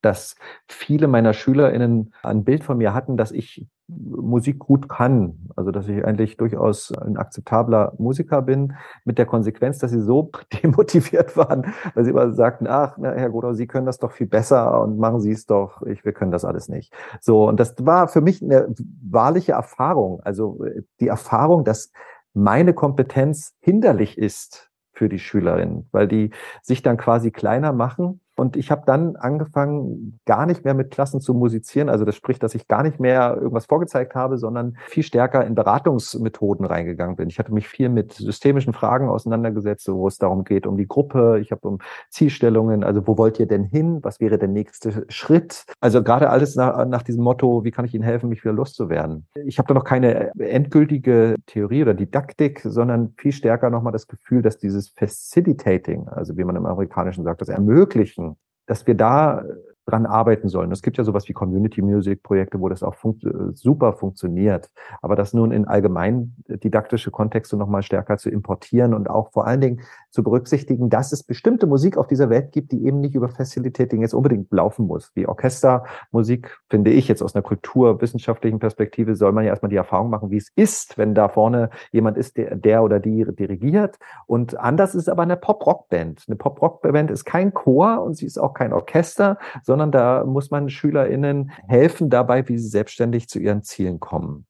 dass 0.01 0.37
viele 0.69 1.09
meiner 1.09 1.35
SchülerInnen 1.35 2.15
ein 2.23 2.45
Bild 2.45 2.65
von 2.65 2.79
mir 2.79 2.95
hatten, 2.95 3.17
dass 3.17 3.33
ich 3.33 3.67
Musik 3.89 4.59
gut 4.59 4.89
kann. 4.89 5.51
Also, 5.57 5.71
dass 5.71 5.89
ich 5.89 6.05
eigentlich 6.05 6.37
durchaus 6.37 6.93
ein 6.93 7.17
akzeptabler 7.17 7.95
Musiker 7.99 8.43
bin, 8.43 8.75
mit 9.05 9.19
der 9.19 9.27
Konsequenz, 9.27 9.79
dass 9.79 9.91
sie 9.91 10.03
so 10.03 10.31
demotiviert 10.63 11.37
waren, 11.37 11.75
weil 11.95 12.05
sie 12.05 12.11
immer 12.11 12.33
sagten, 12.33 12.67
ach, 12.67 12.97
na, 12.99 13.13
Herr 13.13 13.31
Godau, 13.31 13.55
Sie 13.55 13.67
können 13.67 13.87
das 13.87 13.99
doch 13.99 14.13
viel 14.13 14.27
besser 14.27 14.83
und 14.83 14.99
machen 14.99 15.21
Sie 15.21 15.33
es 15.33 15.47
doch, 15.47 15.83
ich, 15.83 16.05
wir 16.05 16.13
können 16.13 16.31
das 16.31 16.45
alles 16.45 16.69
nicht. 16.69 16.93
So, 17.21 17.49
und 17.49 17.59
das 17.59 17.75
war 17.85 18.09
für 18.09 18.21
mich 18.21 18.43
eine 18.43 18.75
wahrliche 19.03 19.53
Erfahrung. 19.53 20.21
Also, 20.23 20.63
die 21.01 21.09
Erfahrung, 21.09 21.65
dass 21.65 21.91
meine 22.35 22.75
Kompetenz 22.75 23.55
hinderlich 23.61 24.19
ist 24.19 24.71
für 24.93 25.09
die 25.09 25.19
Schülerinnen, 25.19 25.89
weil 25.93 26.09
die 26.09 26.31
sich 26.63 26.83
dann 26.83 26.97
quasi 26.99 27.31
kleiner 27.31 27.73
machen 27.73 28.21
und 28.39 28.57
ich 28.57 28.71
habe 28.71 28.83
dann 28.87 29.17
angefangen, 29.17 30.21
gar 30.25 30.47
nicht 30.47 30.65
mehr 30.65 30.75
mit 30.75 30.91
Klassen 30.93 31.21
zu 31.21 31.35
musizieren. 31.35 31.89
Also 31.89 32.05
das 32.05 32.15
spricht, 32.15 32.43
dass 32.43 32.55
ich 32.55 32.69
gar 32.69 32.85
nicht 32.85 33.01
mehr 33.01 33.37
irgendwas 33.37 33.67
vorgezeigt 33.67 34.15
habe, 34.15 34.39
sondern 34.39 34.77
viel 34.87 35.03
stärker 35.03 35.45
in 35.45 35.57
Beratungsmethoden 35.57 36.65
reingegangen 36.65 37.17
bin. 37.17 37.29
Ich 37.29 37.39
hatte 37.41 37.53
mich 37.53 37.67
viel 37.67 37.89
mit 37.89 38.13
systemischen 38.13 38.73
Fragen 38.73 39.09
auseinandergesetzt, 39.09 39.89
wo 39.89 40.07
es 40.07 40.19
darum 40.19 40.45
geht, 40.45 40.67
um 40.67 40.77
die 40.77 40.87
Gruppe. 40.87 41.41
Ich 41.41 41.51
habe 41.51 41.67
um 41.67 41.79
Zielstellungen, 42.11 42.85
also 42.85 43.07
wo 43.09 43.19
wollt 43.19 43.41
ihr 43.41 43.47
denn 43.47 43.65
hin? 43.65 43.99
Was 44.03 44.21
wäre 44.21 44.39
der 44.39 44.49
nächste 44.49 45.05
Schritt? 45.09 45.65
Also 45.81 46.03
gerade 46.05 46.31
alles 46.31 46.55
nach, 46.55 46.87
nach 46.87 47.03
diesem 47.03 47.25
Motto, 47.25 47.65
wie 47.65 47.73
kann 47.73 47.85
ich 47.85 47.95
Ihnen 47.95 48.05
helfen, 48.05 48.29
mich 48.29 48.45
wieder 48.45 48.55
loszuwerden? 48.55 49.27
Ich 49.47 49.59
habe 49.59 49.67
da 49.67 49.75
noch 49.75 49.85
keine 49.85 50.31
endgültige 50.39 51.35
Theorie 51.47 51.83
oder 51.83 51.95
Didaktik, 51.95 52.61
sondern 52.63 53.15
viel 53.17 53.33
stärker 53.33 53.69
nochmal 53.71 53.93
das 53.93 54.07
Gefühl, 54.07 54.43
dass 54.43 54.59
dieses 54.59 54.91
Facilitating, 54.91 56.07
also 56.09 56.37
wie 56.37 56.45
man 56.45 56.55
im 56.55 56.67
Amerikanischen 56.67 57.25
sagt, 57.25 57.41
das 57.41 57.49
Ermöglichen, 57.49 58.28
dass 58.69 58.87
wir 58.87 58.95
da 58.95 59.43
dran 59.89 60.07
arbeiten 60.07 60.49
sollen. 60.49 60.71
Es 60.71 60.83
gibt 60.83 60.99
ja 60.99 61.05
sowas 61.05 61.29
wie 61.29 61.33
Community 61.33 61.83
Music 61.83 62.23
Projekte, 62.23 62.61
wo 62.61 62.69
das 62.69 62.83
auch 62.83 62.95
funkt 62.95 63.25
super 63.55 63.95
funktioniert. 63.95 64.71
Aber 65.03 65.17
das 65.17 65.33
nun 65.33 65.51
in 65.51 65.67
allgemein 65.67 66.35
didaktische 66.49 67.11
Kontexte 67.11 67.57
nochmal 67.57 67.83
stärker 67.83 68.19
zu 68.19 68.31
importieren 68.31 68.95
und 68.95 69.09
auch 69.09 69.33
vor 69.33 69.47
allen 69.47 69.61
Dingen 69.61 69.81
zu 70.11 70.23
berücksichtigen, 70.23 70.91
dass 70.91 71.13
es 71.13 71.23
bestimmte 71.23 71.67
Musik 71.67 71.97
auf 71.97 72.07
dieser 72.07 72.31
Welt 72.31 72.53
gibt, 72.53 72.73
die 72.73 72.85
eben 72.85 73.01
nicht 73.01 73.15
über 73.15 73.29
Facilitating 73.29 74.03
jetzt 74.03 74.15
unbedingt 74.15 74.51
laufen 74.53 74.87
muss. 74.87 75.11
Wie 75.15 75.27
Orchestermusik, 75.27 76.59
finde 76.69 76.91
ich 76.91 77.09
jetzt 77.09 77.23
aus 77.23 77.35
einer 77.35 77.43
kulturwissenschaftlichen 77.43 78.59
Perspektive, 78.59 79.15
soll 79.17 79.33
man 79.33 79.45
ja 79.45 79.51
erstmal 79.51 79.71
die 79.71 79.77
Erfahrung 79.77 80.11
machen, 80.11 80.31
wie 80.31 80.37
es 80.37 80.51
ist, 80.55 80.99
wenn 80.99 81.15
da 81.15 81.29
vorne 81.29 81.71
jemand 81.93 82.17
ist, 82.19 82.37
der, 82.37 82.57
der 82.57 82.83
oder 82.83 83.01
die 83.01 83.25
dirigiert. 83.25 83.99
Und 84.27 84.59
anders 84.59 84.95
ist 84.95 85.09
aber 85.09 85.23
eine 85.23 85.37
Pop-Rock-Band. 85.37 86.25
Eine 86.27 86.37
Pop-Rock-Band 86.37 87.11
ist 87.11 87.25
kein 87.25 87.55
Chor 87.55 88.03
und 88.03 88.17
sie 88.17 88.27
ist 88.27 88.39
auch 88.39 88.55
kein 88.55 88.73
Orchester, 88.73 89.39
sondern 89.63 89.78
sondern 89.79 89.93
da 89.93 90.25
muss 90.25 90.51
man 90.51 90.69
SchülerInnen 90.69 91.53
helfen 91.69 92.11
dabei, 92.11 92.49
wie 92.49 92.59
sie 92.59 92.69
selbstständig 92.69 93.29
zu 93.29 93.39
ihren 93.39 93.63
Zielen 93.63 94.01
kommen. 94.01 94.45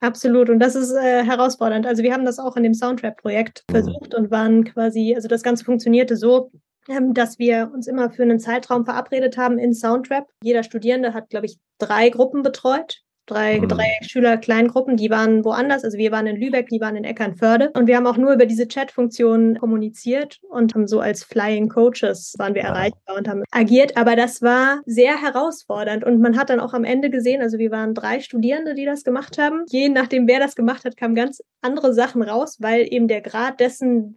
Absolut. 0.00 0.50
Und 0.50 0.58
das 0.58 0.74
ist 0.74 0.92
äh, 0.92 1.24
herausfordernd. 1.24 1.86
Also 1.86 2.02
wir 2.02 2.12
haben 2.12 2.26
das 2.26 2.38
auch 2.38 2.56
in 2.56 2.62
dem 2.62 2.74
Soundtrap-Projekt 2.74 3.64
mhm. 3.68 3.72
versucht 3.72 4.14
und 4.14 4.30
waren 4.30 4.64
quasi, 4.64 5.14
also 5.14 5.28
das 5.28 5.42
Ganze 5.42 5.64
funktionierte 5.64 6.16
so, 6.16 6.50
ähm, 6.88 7.14
dass 7.14 7.38
wir 7.38 7.70
uns 7.72 7.86
immer 7.86 8.10
für 8.10 8.22
einen 8.22 8.38
Zeitraum 8.38 8.84
verabredet 8.84 9.38
haben 9.38 9.58
in 9.58 9.72
Soundtrap. 9.72 10.26
Jeder 10.42 10.62
Studierende 10.62 11.14
hat, 11.14 11.30
glaube 11.30 11.46
ich, 11.46 11.58
drei 11.78 12.10
Gruppen 12.10 12.42
betreut 12.42 13.02
drei, 13.26 13.60
mhm. 13.60 13.68
drei 13.68 13.98
Schüler-Kleingruppen, 14.02 14.96
die 14.96 15.10
waren 15.10 15.44
woanders. 15.44 15.84
Also 15.84 15.98
wir 15.98 16.12
waren 16.12 16.26
in 16.26 16.36
Lübeck, 16.36 16.68
die 16.68 16.80
waren 16.80 16.96
in 16.96 17.04
Eckernförde. 17.04 17.70
Und 17.74 17.86
wir 17.86 17.96
haben 17.96 18.06
auch 18.06 18.16
nur 18.16 18.32
über 18.32 18.46
diese 18.46 18.68
Chat-Funktion 18.68 19.58
kommuniziert 19.58 20.38
und 20.48 20.74
haben 20.74 20.86
so 20.86 21.00
als 21.00 21.24
Flying 21.24 21.68
Coaches 21.68 22.34
waren 22.38 22.54
wir 22.54 22.62
ja. 22.62 22.68
erreichbar 22.68 23.16
und 23.16 23.28
haben 23.28 23.42
agiert. 23.50 23.96
Aber 23.96 24.16
das 24.16 24.42
war 24.42 24.80
sehr 24.86 25.20
herausfordernd. 25.20 26.04
Und 26.04 26.20
man 26.20 26.36
hat 26.38 26.50
dann 26.50 26.60
auch 26.60 26.72
am 26.72 26.84
Ende 26.84 27.10
gesehen, 27.10 27.42
also 27.42 27.58
wir 27.58 27.70
waren 27.70 27.94
drei 27.94 28.20
Studierende, 28.20 28.74
die 28.74 28.84
das 28.84 29.04
gemacht 29.04 29.38
haben. 29.38 29.64
Je 29.68 29.88
nachdem, 29.88 30.26
wer 30.28 30.38
das 30.38 30.54
gemacht 30.54 30.84
hat, 30.84 30.96
kamen 30.96 31.14
ganz 31.14 31.42
andere 31.60 31.92
Sachen 31.92 32.22
raus, 32.22 32.56
weil 32.60 32.86
eben 32.90 33.08
der 33.08 33.20
Grad 33.20 33.60
dessen, 33.60 34.16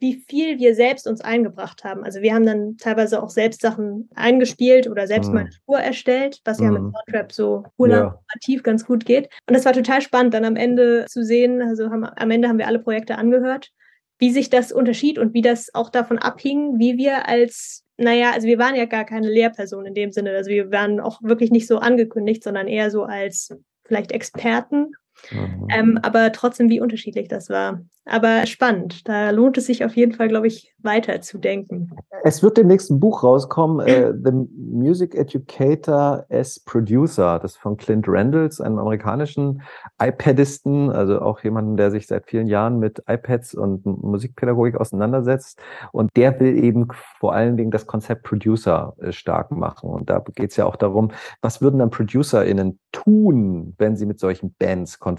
wie 0.00 0.24
viel 0.28 0.58
wir 0.58 0.74
selbst 0.74 1.06
uns 1.06 1.20
eingebracht 1.20 1.84
haben. 1.84 2.04
Also 2.04 2.22
wir 2.22 2.34
haben 2.34 2.46
dann 2.46 2.76
teilweise 2.78 3.22
auch 3.22 3.28
selbst 3.28 3.60
Sachen 3.60 4.08
eingespielt 4.14 4.88
oder 4.88 5.06
selbst 5.06 5.28
mhm. 5.28 5.34
mal 5.34 5.40
eine 5.42 5.52
Spur 5.52 5.78
erstellt, 5.78 6.40
was 6.44 6.58
mhm. 6.58 6.64
ja 6.64 6.70
mit 6.72 6.82
mhm. 6.82 6.92
Soundtrap 6.92 7.32
so 7.32 7.64
kollaborativ 7.76 8.56
ja. 8.56 8.62
ganz 8.62 8.86
gut 8.86 9.04
geht. 9.04 9.28
Und 9.46 9.54
das 9.54 9.64
war 9.66 9.74
total 9.74 10.00
spannend, 10.00 10.32
dann 10.34 10.44
am 10.44 10.56
Ende 10.56 11.04
zu 11.06 11.22
sehen, 11.22 11.60
also 11.62 11.90
haben, 11.90 12.04
am 12.04 12.30
Ende 12.30 12.48
haben 12.48 12.58
wir 12.58 12.66
alle 12.66 12.78
Projekte 12.78 13.16
angehört, 13.16 13.70
wie 14.18 14.30
sich 14.30 14.50
das 14.50 14.72
unterschied 14.72 15.18
und 15.18 15.34
wie 15.34 15.42
das 15.42 15.74
auch 15.74 15.90
davon 15.90 16.18
abhing, 16.18 16.78
wie 16.78 16.96
wir 16.96 17.28
als 17.28 17.84
naja, 18.02 18.32
also 18.32 18.46
wir 18.46 18.58
waren 18.58 18.76
ja 18.76 18.86
gar 18.86 19.04
keine 19.04 19.28
Lehrperson 19.28 19.84
in 19.84 19.92
dem 19.92 20.10
Sinne. 20.10 20.30
Also 20.30 20.48
wir 20.48 20.72
waren 20.72 21.00
auch 21.00 21.20
wirklich 21.22 21.50
nicht 21.50 21.66
so 21.66 21.76
angekündigt, 21.76 22.42
sondern 22.42 22.66
eher 22.66 22.90
so 22.90 23.04
als 23.04 23.54
vielleicht 23.84 24.10
Experten 24.10 24.92
Mhm. 25.30 25.68
Ähm, 25.70 25.98
aber 26.02 26.32
trotzdem, 26.32 26.68
wie 26.68 26.80
unterschiedlich 26.80 27.28
das 27.28 27.50
war. 27.50 27.80
Aber 28.06 28.46
spannend. 28.46 29.06
Da 29.08 29.30
lohnt 29.30 29.58
es 29.58 29.66
sich 29.66 29.84
auf 29.84 29.94
jeden 29.94 30.12
Fall, 30.12 30.28
glaube 30.28 30.46
ich, 30.46 30.74
weiter 30.78 31.20
zu 31.20 31.38
denken. 31.38 31.90
Es 32.24 32.42
wird 32.42 32.56
demnächst 32.56 32.90
ein 32.90 32.98
Buch 32.98 33.22
rauskommen, 33.22 33.86
äh, 33.86 34.12
The 34.12 34.32
Music 34.32 35.14
Educator 35.14 36.24
as 36.30 36.58
Producer. 36.60 37.38
Das 37.38 37.56
von 37.56 37.76
Clint 37.76 38.06
Randalls, 38.08 38.60
einem 38.60 38.78
amerikanischen 38.78 39.62
iPadisten, 40.02 40.90
also 40.90 41.20
auch 41.20 41.44
jemanden, 41.44 41.76
der 41.76 41.90
sich 41.90 42.06
seit 42.06 42.26
vielen 42.26 42.46
Jahren 42.46 42.78
mit 42.78 43.02
iPads 43.06 43.54
und 43.54 43.84
Musikpädagogik 43.84 44.76
auseinandersetzt. 44.76 45.60
Und 45.92 46.10
der 46.16 46.40
will 46.40 46.64
eben 46.64 46.88
vor 47.18 47.34
allen 47.34 47.56
Dingen 47.56 47.70
das 47.70 47.86
Konzept 47.86 48.24
Producer 48.24 48.94
äh, 49.00 49.12
stark 49.12 49.50
machen. 49.50 49.90
Und 49.90 50.10
da 50.10 50.24
geht 50.34 50.50
es 50.50 50.56
ja 50.56 50.64
auch 50.64 50.76
darum, 50.76 51.12
was 51.42 51.60
würden 51.60 51.78
dann 51.78 51.90
ProducerInnen 51.90 52.80
tun, 52.92 53.74
wenn 53.78 53.96
sie 53.96 54.06
mit 54.06 54.18
solchen 54.18 54.54
Bands 54.58 54.98
konfrontiert 54.98 55.09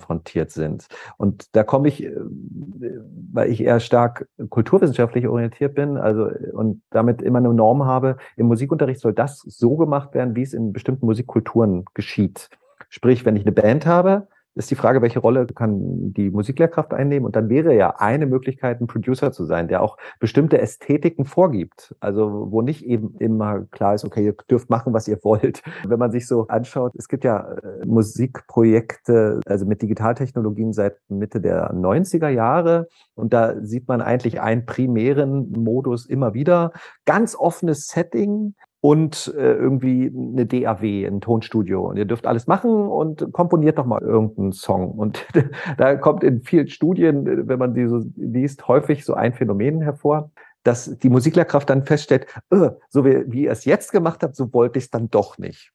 sind. 0.52 0.88
Und 1.18 1.56
da 1.56 1.64
komme 1.64 1.88
ich, 1.88 2.04
äh, 2.04 2.12
weil 3.32 3.50
ich 3.50 3.64
eher 3.64 3.80
stark 3.80 4.28
kulturwissenschaftlich 4.50 5.28
orientiert 5.28 5.76
bin, 5.76 5.98
also 5.98 6.30
und 6.54 6.82
damit 6.90 7.22
immer 7.22 7.40
eine 7.40 7.54
Norm 7.54 7.86
habe, 7.86 8.18
im 8.36 8.48
Musikunterricht 8.48 9.00
soll 9.00 9.14
das 9.14 9.40
so 9.40 9.76
gemacht 9.78 10.14
werden, 10.14 10.36
wie 10.36 10.44
es 10.44 10.54
in 10.54 10.74
bestimmten 10.74 11.06
Musikkulturen 11.06 11.86
geschieht. 11.94 12.50
Sprich, 12.90 13.26
wenn 13.26 13.36
ich 13.36 13.44
eine 13.44 13.54
Band 13.54 13.86
habe, 13.86 14.28
ist 14.56 14.70
die 14.70 14.76
Frage, 14.76 15.02
welche 15.02 15.20
Rolle 15.20 15.46
kann 15.48 16.14
die 16.14 16.30
Musiklehrkraft 16.30 16.94
einnehmen? 16.94 17.26
Und 17.26 17.36
dann 17.36 17.50
wäre 17.50 17.74
ja 17.74 17.96
eine 17.98 18.26
Möglichkeit, 18.26 18.82
ein 18.82 18.88
Producer 18.88 19.32
zu 19.32 19.46
sein, 19.46 19.68
der 19.68 19.82
auch 19.82 19.98
bestimmte 20.20 20.60
Ästhetiken 20.60 21.26
vorgibt. 21.26 21.96
Also 22.00 22.52
wo 22.52 22.62
nicht 22.62 22.86
eben 22.86 23.16
immer 23.20 23.66
klar 23.72 23.96
ist, 23.96 24.04
okay, 24.04 24.26
ihr 24.26 24.36
dürft 24.50 24.70
machen, 24.70 24.94
was 24.94 25.08
ihr 25.08 25.20
wollt. 25.24 25.62
Wenn 25.88 26.00
man 26.00 26.12
sich 26.12 26.28
so 26.28 26.48
anschaut, 26.48 26.94
es 26.96 27.08
gibt 27.08 27.24
ja 27.24 27.54
äh, 27.54 27.86
Musikprojekte, 27.86 29.40
also 29.46 29.66
mit 29.66 29.82
Digitaltechnologien 29.82 30.74
seit 30.74 30.98
Mitte 31.08 31.40
der 31.40 31.74
90er 31.74 32.30
Jahre. 32.30 32.88
Und 33.16 33.34
da 33.34 33.56
sieht 33.62 33.88
man 33.88 34.02
eigentlich 34.02 34.42
einen 34.42 34.66
primären 34.66 35.52
Modus 35.52 36.06
immer 36.06 36.34
wieder. 36.34 36.72
Ganz 37.06 37.36
offenes 37.36 37.88
Setting, 37.88 38.56
und 38.82 39.32
äh, 39.38 39.54
irgendwie 39.54 40.12
eine 40.14 40.48
DAW, 40.48 41.06
ein 41.06 41.22
Tonstudio. 41.22 41.88
Und 41.88 41.98
ihr 41.98 42.06
dürft 42.06 42.26
alles 42.26 42.48
machen 42.48 42.72
und 42.72 43.32
komponiert 43.32 43.78
doch 43.78 43.86
mal 43.86 44.02
irgendeinen 44.02 44.52
Song. 44.52 44.92
Und 44.92 45.26
da 45.78 45.96
kommt 45.96 46.24
in 46.24 46.42
vielen 46.42 46.68
Studien, 46.68 47.48
wenn 47.48 47.60
man 47.60 47.76
die 47.76 47.88
so 47.88 48.02
liest, 48.16 48.68
häufig 48.68 49.06
so 49.06 49.14
ein 49.14 49.34
Phänomen 49.34 49.82
hervor, 49.82 50.32
dass 50.64 50.98
die 50.98 51.10
Musiklehrkraft 51.10 51.70
dann 51.70 51.86
feststellt, 51.86 52.26
öh, 52.52 52.72
so 52.90 53.06
wie, 53.06 53.24
wie 53.32 53.44
ihr 53.44 53.52
es 53.52 53.66
jetzt 53.66 53.92
gemacht 53.92 54.24
habt, 54.24 54.36
so 54.36 54.52
wollte 54.52 54.80
ich 54.80 54.86
es 54.86 54.92
dann 54.92 55.10
doch 55.10 55.38
nicht. 55.38 55.72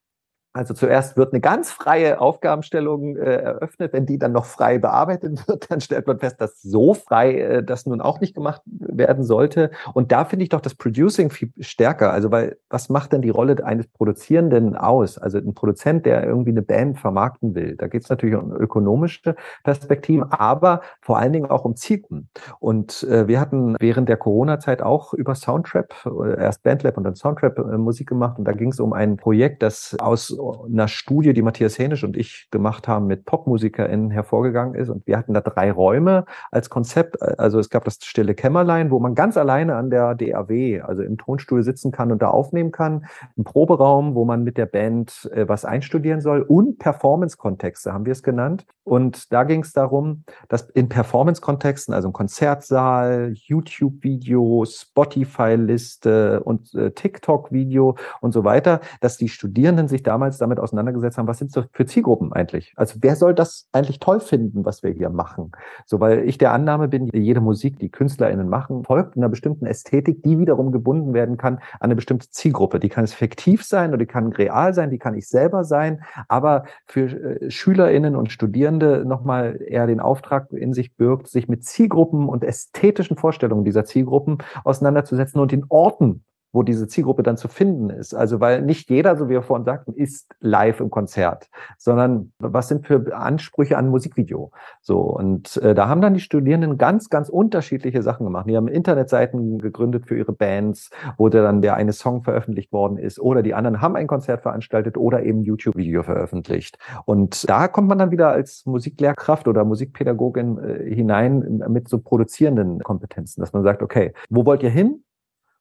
Also 0.57 0.73
zuerst 0.73 1.17
wird 1.17 1.33
eine 1.33 1.41
ganz 1.41 1.71
freie 1.71 2.19
Aufgabenstellung 2.19 3.15
äh, 3.15 3.35
eröffnet. 3.35 3.93
Wenn 3.93 4.05
die 4.05 4.17
dann 4.17 4.31
noch 4.31 4.45
frei 4.45 4.79
bearbeitet 4.79 5.47
wird, 5.47 5.69
dann 5.69 5.81
stellt 5.81 6.07
man 6.07 6.19
fest, 6.19 6.41
dass 6.41 6.61
so 6.61 6.93
frei 6.93 7.39
äh, 7.39 7.63
das 7.63 7.85
nun 7.85 8.01
auch 8.01 8.19
nicht 8.19 8.33
gemacht 8.33 8.61
werden 8.65 9.23
sollte. 9.23 9.71
Und 9.93 10.11
da 10.11 10.25
finde 10.25 10.43
ich 10.43 10.49
doch 10.49 10.61
das 10.61 10.75
Producing 10.75 11.29
viel 11.29 11.51
stärker. 11.59 12.11
Also 12.11 12.31
weil 12.31 12.57
was 12.69 12.89
macht 12.89 13.13
denn 13.13 13.21
die 13.21 13.29
Rolle 13.29 13.63
eines 13.63 13.87
Produzierenden 13.87 14.75
aus? 14.75 15.17
Also 15.17 15.37
ein 15.37 15.53
Produzent, 15.53 16.05
der 16.05 16.23
irgendwie 16.25 16.51
eine 16.51 16.61
Band 16.61 16.99
vermarkten 16.99 17.55
will. 17.55 17.75
Da 17.75 17.87
geht 17.87 18.03
es 18.03 18.09
natürlich 18.09 18.35
um 18.35 18.51
ökonomische 18.51 19.35
Perspektiven, 19.63 20.23
aber 20.31 20.81
vor 21.01 21.17
allen 21.17 21.33
Dingen 21.33 21.49
auch 21.49 21.65
um 21.65 21.75
Zielgruppen. 21.75 22.29
Und 22.59 23.03
äh, 23.03 23.27
wir 23.27 23.39
hatten 23.39 23.75
während 23.79 24.09
der 24.09 24.17
Corona-Zeit 24.17 24.81
auch 24.81 25.13
über 25.13 25.35
Soundtrap, 25.35 25.93
äh, 26.05 26.41
erst 26.41 26.63
Bandlab 26.63 26.97
und 26.97 27.03
dann 27.03 27.15
Soundtrap 27.15 27.59
äh, 27.59 27.77
Musik 27.77 28.09
gemacht. 28.09 28.37
Und 28.37 28.45
da 28.45 28.51
ging 28.51 28.69
es 28.69 28.79
um 28.79 28.93
ein 28.93 29.17
Projekt, 29.17 29.63
das 29.63 29.95
aus 29.99 30.37
einer 30.65 30.87
Studie, 30.87 31.33
die 31.33 31.41
Matthias 31.41 31.77
Hänisch 31.77 32.03
und 32.03 32.17
ich 32.17 32.47
gemacht 32.51 32.87
haben, 32.87 33.07
mit 33.07 33.25
PopmusikerInnen 33.25 34.11
hervorgegangen 34.11 34.75
ist. 34.75 34.89
Und 34.89 35.05
wir 35.07 35.17
hatten 35.17 35.33
da 35.33 35.41
drei 35.41 35.71
Räume 35.71 36.25
als 36.51 36.69
Konzept. 36.69 37.21
Also 37.39 37.59
es 37.59 37.69
gab 37.69 37.83
das 37.85 37.99
stille 38.03 38.35
Kämmerlein, 38.35 38.91
wo 38.91 38.99
man 38.99 39.15
ganz 39.15 39.37
alleine 39.37 39.75
an 39.75 39.89
der 39.89 40.15
DAW, 40.15 40.81
also 40.81 41.03
im 41.03 41.17
Tonstuhl 41.17 41.63
sitzen 41.63 41.91
kann 41.91 42.11
und 42.11 42.21
da 42.21 42.29
aufnehmen 42.29 42.71
kann. 42.71 43.05
Ein 43.37 43.43
Proberaum, 43.43 44.15
wo 44.15 44.25
man 44.25 44.43
mit 44.43 44.57
der 44.57 44.65
Band 44.65 45.29
äh, 45.33 45.47
was 45.47 45.65
einstudieren 45.65 46.21
soll 46.21 46.41
und 46.41 46.79
Performance-Kontexte 46.79 47.93
haben 47.93 48.05
wir 48.05 48.11
es 48.11 48.23
genannt. 48.23 48.65
Und 48.83 49.33
da 49.33 49.43
ging 49.43 49.63
es 49.63 49.73
darum, 49.73 50.23
dass 50.47 50.69
in 50.69 50.87
Performance-Kontexten, 50.87 51.93
also 51.93 52.07
im 52.07 52.13
Konzertsaal, 52.13 53.33
YouTube-Video, 53.33 54.63
Spotify-Liste 54.65 56.41
und 56.43 56.73
äh, 56.73 56.91
TikTok-Video 56.91 57.97
und 58.21 58.31
so 58.31 58.43
weiter, 58.43 58.79
dass 59.01 59.17
die 59.17 59.29
Studierenden 59.29 59.87
sich 59.87 60.03
damals 60.03 60.36
damals 60.37 60.47
damit 60.47 60.59
auseinandergesetzt 60.59 61.17
haben, 61.17 61.27
was 61.27 61.39
sind 61.39 61.55
das 61.55 61.65
für 61.71 61.85
Zielgruppen 61.85 62.33
eigentlich? 62.33 62.73
Also 62.75 62.99
wer 63.01 63.15
soll 63.15 63.33
das 63.33 63.67
eigentlich 63.71 63.99
toll 63.99 64.19
finden, 64.19 64.65
was 64.65 64.83
wir 64.83 64.91
hier 64.91 65.09
machen? 65.09 65.51
So, 65.85 65.99
weil 65.99 66.27
ich 66.27 66.37
der 66.37 66.53
Annahme 66.53 66.87
bin, 66.87 67.09
jede 67.13 67.41
Musik, 67.41 67.79
die 67.79 67.89
KünstlerInnen 67.89 68.49
machen, 68.49 68.83
folgt 68.83 69.17
einer 69.17 69.29
bestimmten 69.29 69.65
Ästhetik, 69.65 70.23
die 70.23 70.39
wiederum 70.39 70.71
gebunden 70.71 71.13
werden 71.13 71.37
kann 71.37 71.55
an 71.55 71.61
eine 71.81 71.95
bestimmte 71.95 72.29
Zielgruppe. 72.29 72.79
Die 72.79 72.89
kann 72.89 73.03
es 73.03 73.13
fiktiv 73.13 73.63
sein 73.63 73.89
oder 73.89 73.99
die 73.99 74.05
kann 74.05 74.31
real 74.31 74.73
sein, 74.73 74.89
die 74.89 74.99
kann 74.99 75.15
ich 75.15 75.27
selber 75.27 75.63
sein, 75.63 76.01
aber 76.27 76.65
für 76.85 77.07
äh, 77.07 77.51
SchülerInnen 77.51 78.15
und 78.15 78.31
Studierende 78.31 79.05
nochmal 79.05 79.59
eher 79.61 79.87
den 79.87 79.99
Auftrag 79.99 80.51
in 80.51 80.73
sich 80.73 80.95
birgt, 80.95 81.27
sich 81.27 81.47
mit 81.47 81.63
Zielgruppen 81.63 82.29
und 82.29 82.43
ästhetischen 82.43 83.17
Vorstellungen 83.17 83.65
dieser 83.65 83.85
Zielgruppen 83.85 84.37
auseinanderzusetzen 84.63 85.39
und 85.39 85.51
den 85.51 85.65
Orten 85.69 86.23
wo 86.57 86.63
diese 86.63 86.87
Zielgruppe 86.87 87.21
dann 87.21 87.37
zu 87.37 87.47
finden 87.47 87.91
ist. 87.91 88.15
Also 88.15 88.39
weil 88.39 88.63
nicht 88.63 88.89
jeder, 88.89 89.15
so 89.15 89.25
wie 89.25 89.33
wir 89.33 89.43
vorhin 89.43 89.63
sagten, 89.63 89.93
ist 89.93 90.27
live 90.39 90.79
im 90.79 90.89
Konzert, 90.89 91.49
sondern 91.77 92.31
was 92.39 92.67
sind 92.67 92.87
für 92.87 93.15
Ansprüche 93.15 93.77
an 93.77 93.89
Musikvideo? 93.89 94.49
So 94.81 95.01
und 95.01 95.57
äh, 95.57 95.75
da 95.75 95.87
haben 95.87 96.01
dann 96.01 96.15
die 96.15 96.19
Studierenden 96.19 96.79
ganz, 96.79 97.09
ganz 97.09 97.29
unterschiedliche 97.29 98.01
Sachen 98.01 98.25
gemacht. 98.25 98.49
Die 98.49 98.57
haben 98.57 98.67
Internetseiten 98.67 99.59
gegründet 99.59 100.07
für 100.07 100.17
ihre 100.17 100.33
Bands, 100.33 100.89
wo 101.17 101.29
dann 101.29 101.61
der 101.61 101.75
eine 101.75 101.93
Song 101.93 102.23
veröffentlicht 102.23 102.71
worden 102.71 102.97
ist, 102.97 103.19
oder 103.19 103.43
die 103.43 103.53
anderen 103.53 103.79
haben 103.79 103.95
ein 103.95 104.07
Konzert 104.07 104.41
veranstaltet 104.41 104.97
oder 104.97 105.21
eben 105.21 105.43
YouTube-Video 105.43 106.01
veröffentlicht. 106.01 106.79
Und 107.05 107.47
da 107.47 107.67
kommt 107.67 107.87
man 107.87 107.99
dann 107.99 108.09
wieder 108.09 108.29
als 108.29 108.65
Musiklehrkraft 108.65 109.47
oder 109.47 109.63
Musikpädagogin 109.63 110.57
äh, 110.57 110.95
hinein 110.95 111.61
mit 111.67 111.87
so 111.87 111.99
produzierenden 111.99 112.79
Kompetenzen, 112.79 113.41
dass 113.41 113.53
man 113.53 113.61
sagt, 113.61 113.83
okay, 113.83 114.13
wo 114.31 114.43
wollt 114.43 114.63
ihr 114.63 114.71
hin? 114.71 115.03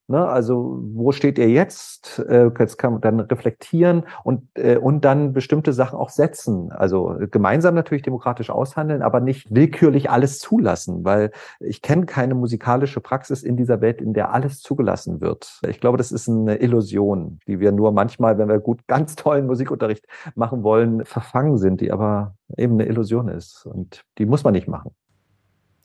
Ne, 0.09 0.25
also 0.25 0.79
wo 0.95 1.11
steht 1.11 1.37
ihr 1.37 1.49
jetzt? 1.49 2.21
Äh, 2.21 2.51
jetzt 2.61 2.79
kann 2.79 2.93
man 2.93 3.01
dann 3.01 3.19
reflektieren 3.19 4.05
und, 4.23 4.49
äh, 4.55 4.77
und 4.77 5.05
dann 5.05 5.33
bestimmte 5.33 5.73
Sachen 5.73 5.99
auch 5.99 6.11
setzen. 6.11 6.71
Also 6.71 7.17
gemeinsam 7.33 7.75
natürlich 7.75 8.05
demokratisch 8.05 8.49
aushandeln, 8.51 9.03
aber 9.03 9.19
nicht 9.19 9.53
willkürlich 9.53 10.09
alles 10.09 10.39
zulassen, 10.39 11.05
weil 11.05 11.33
ich 11.59 11.83
kenne 11.83 12.07
keine 12.07 12.37
musikalische 12.37 13.01
Praxis 13.01 13.43
in 13.43 13.57
dieser 13.57 13.81
Welt, 13.81 14.01
in 14.01 14.13
der 14.13 14.33
alles 14.33 14.61
zugelassen 14.61 15.21
wird. 15.21 15.61
Ich 15.69 15.81
glaube, 15.81 15.99
das 15.99 16.13
ist 16.13 16.29
eine 16.29 16.55
Illusion, 16.61 17.41
die 17.49 17.59
wir 17.59 17.73
nur 17.73 17.91
manchmal, 17.91 18.39
wenn 18.39 18.49
wir 18.49 18.61
gut 18.61 18.87
ganz 18.87 19.17
tollen 19.17 19.47
Musikunterricht 19.47 20.07
machen 20.37 20.63
wollen, 20.63 21.05
verfangen 21.05 21.59
sind, 21.59 21.81
die 21.81 21.91
aber 21.91 22.37
eben 22.57 22.75
eine 22.75 22.87
Illusion 22.87 23.29
ist. 23.29 23.67
Und 23.67 24.05
die 24.19 24.27
muss 24.27 24.45
man 24.45 24.53
nicht 24.53 24.69
machen. 24.69 24.93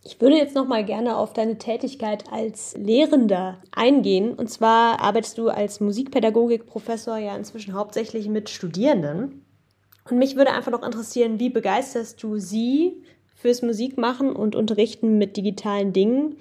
Ich 0.03 0.19
würde 0.19 0.35
jetzt 0.35 0.55
noch 0.55 0.67
mal 0.67 0.83
gerne 0.83 1.15
auf 1.15 1.33
deine 1.33 1.59
Tätigkeit 1.59 2.23
als 2.31 2.75
Lehrender 2.75 3.61
eingehen. 3.71 4.33
Und 4.33 4.49
zwar 4.49 4.99
arbeitest 4.99 5.37
du 5.37 5.49
als 5.49 5.79
Musikpädagogikprofessor 5.79 7.17
ja 7.17 7.35
inzwischen 7.35 7.73
hauptsächlich 7.73 8.27
mit 8.27 8.49
Studierenden. 8.49 9.45
Und 10.09 10.17
mich 10.17 10.35
würde 10.35 10.51
einfach 10.51 10.71
noch 10.71 10.83
interessieren, 10.83 11.39
wie 11.39 11.49
begeisterst 11.49 12.21
du 12.23 12.37
sie 12.37 13.03
fürs 13.35 13.61
Musikmachen 13.61 14.35
und 14.35 14.55
Unterrichten 14.55 15.19
mit 15.19 15.37
digitalen 15.37 15.93
Dingen? 15.93 16.37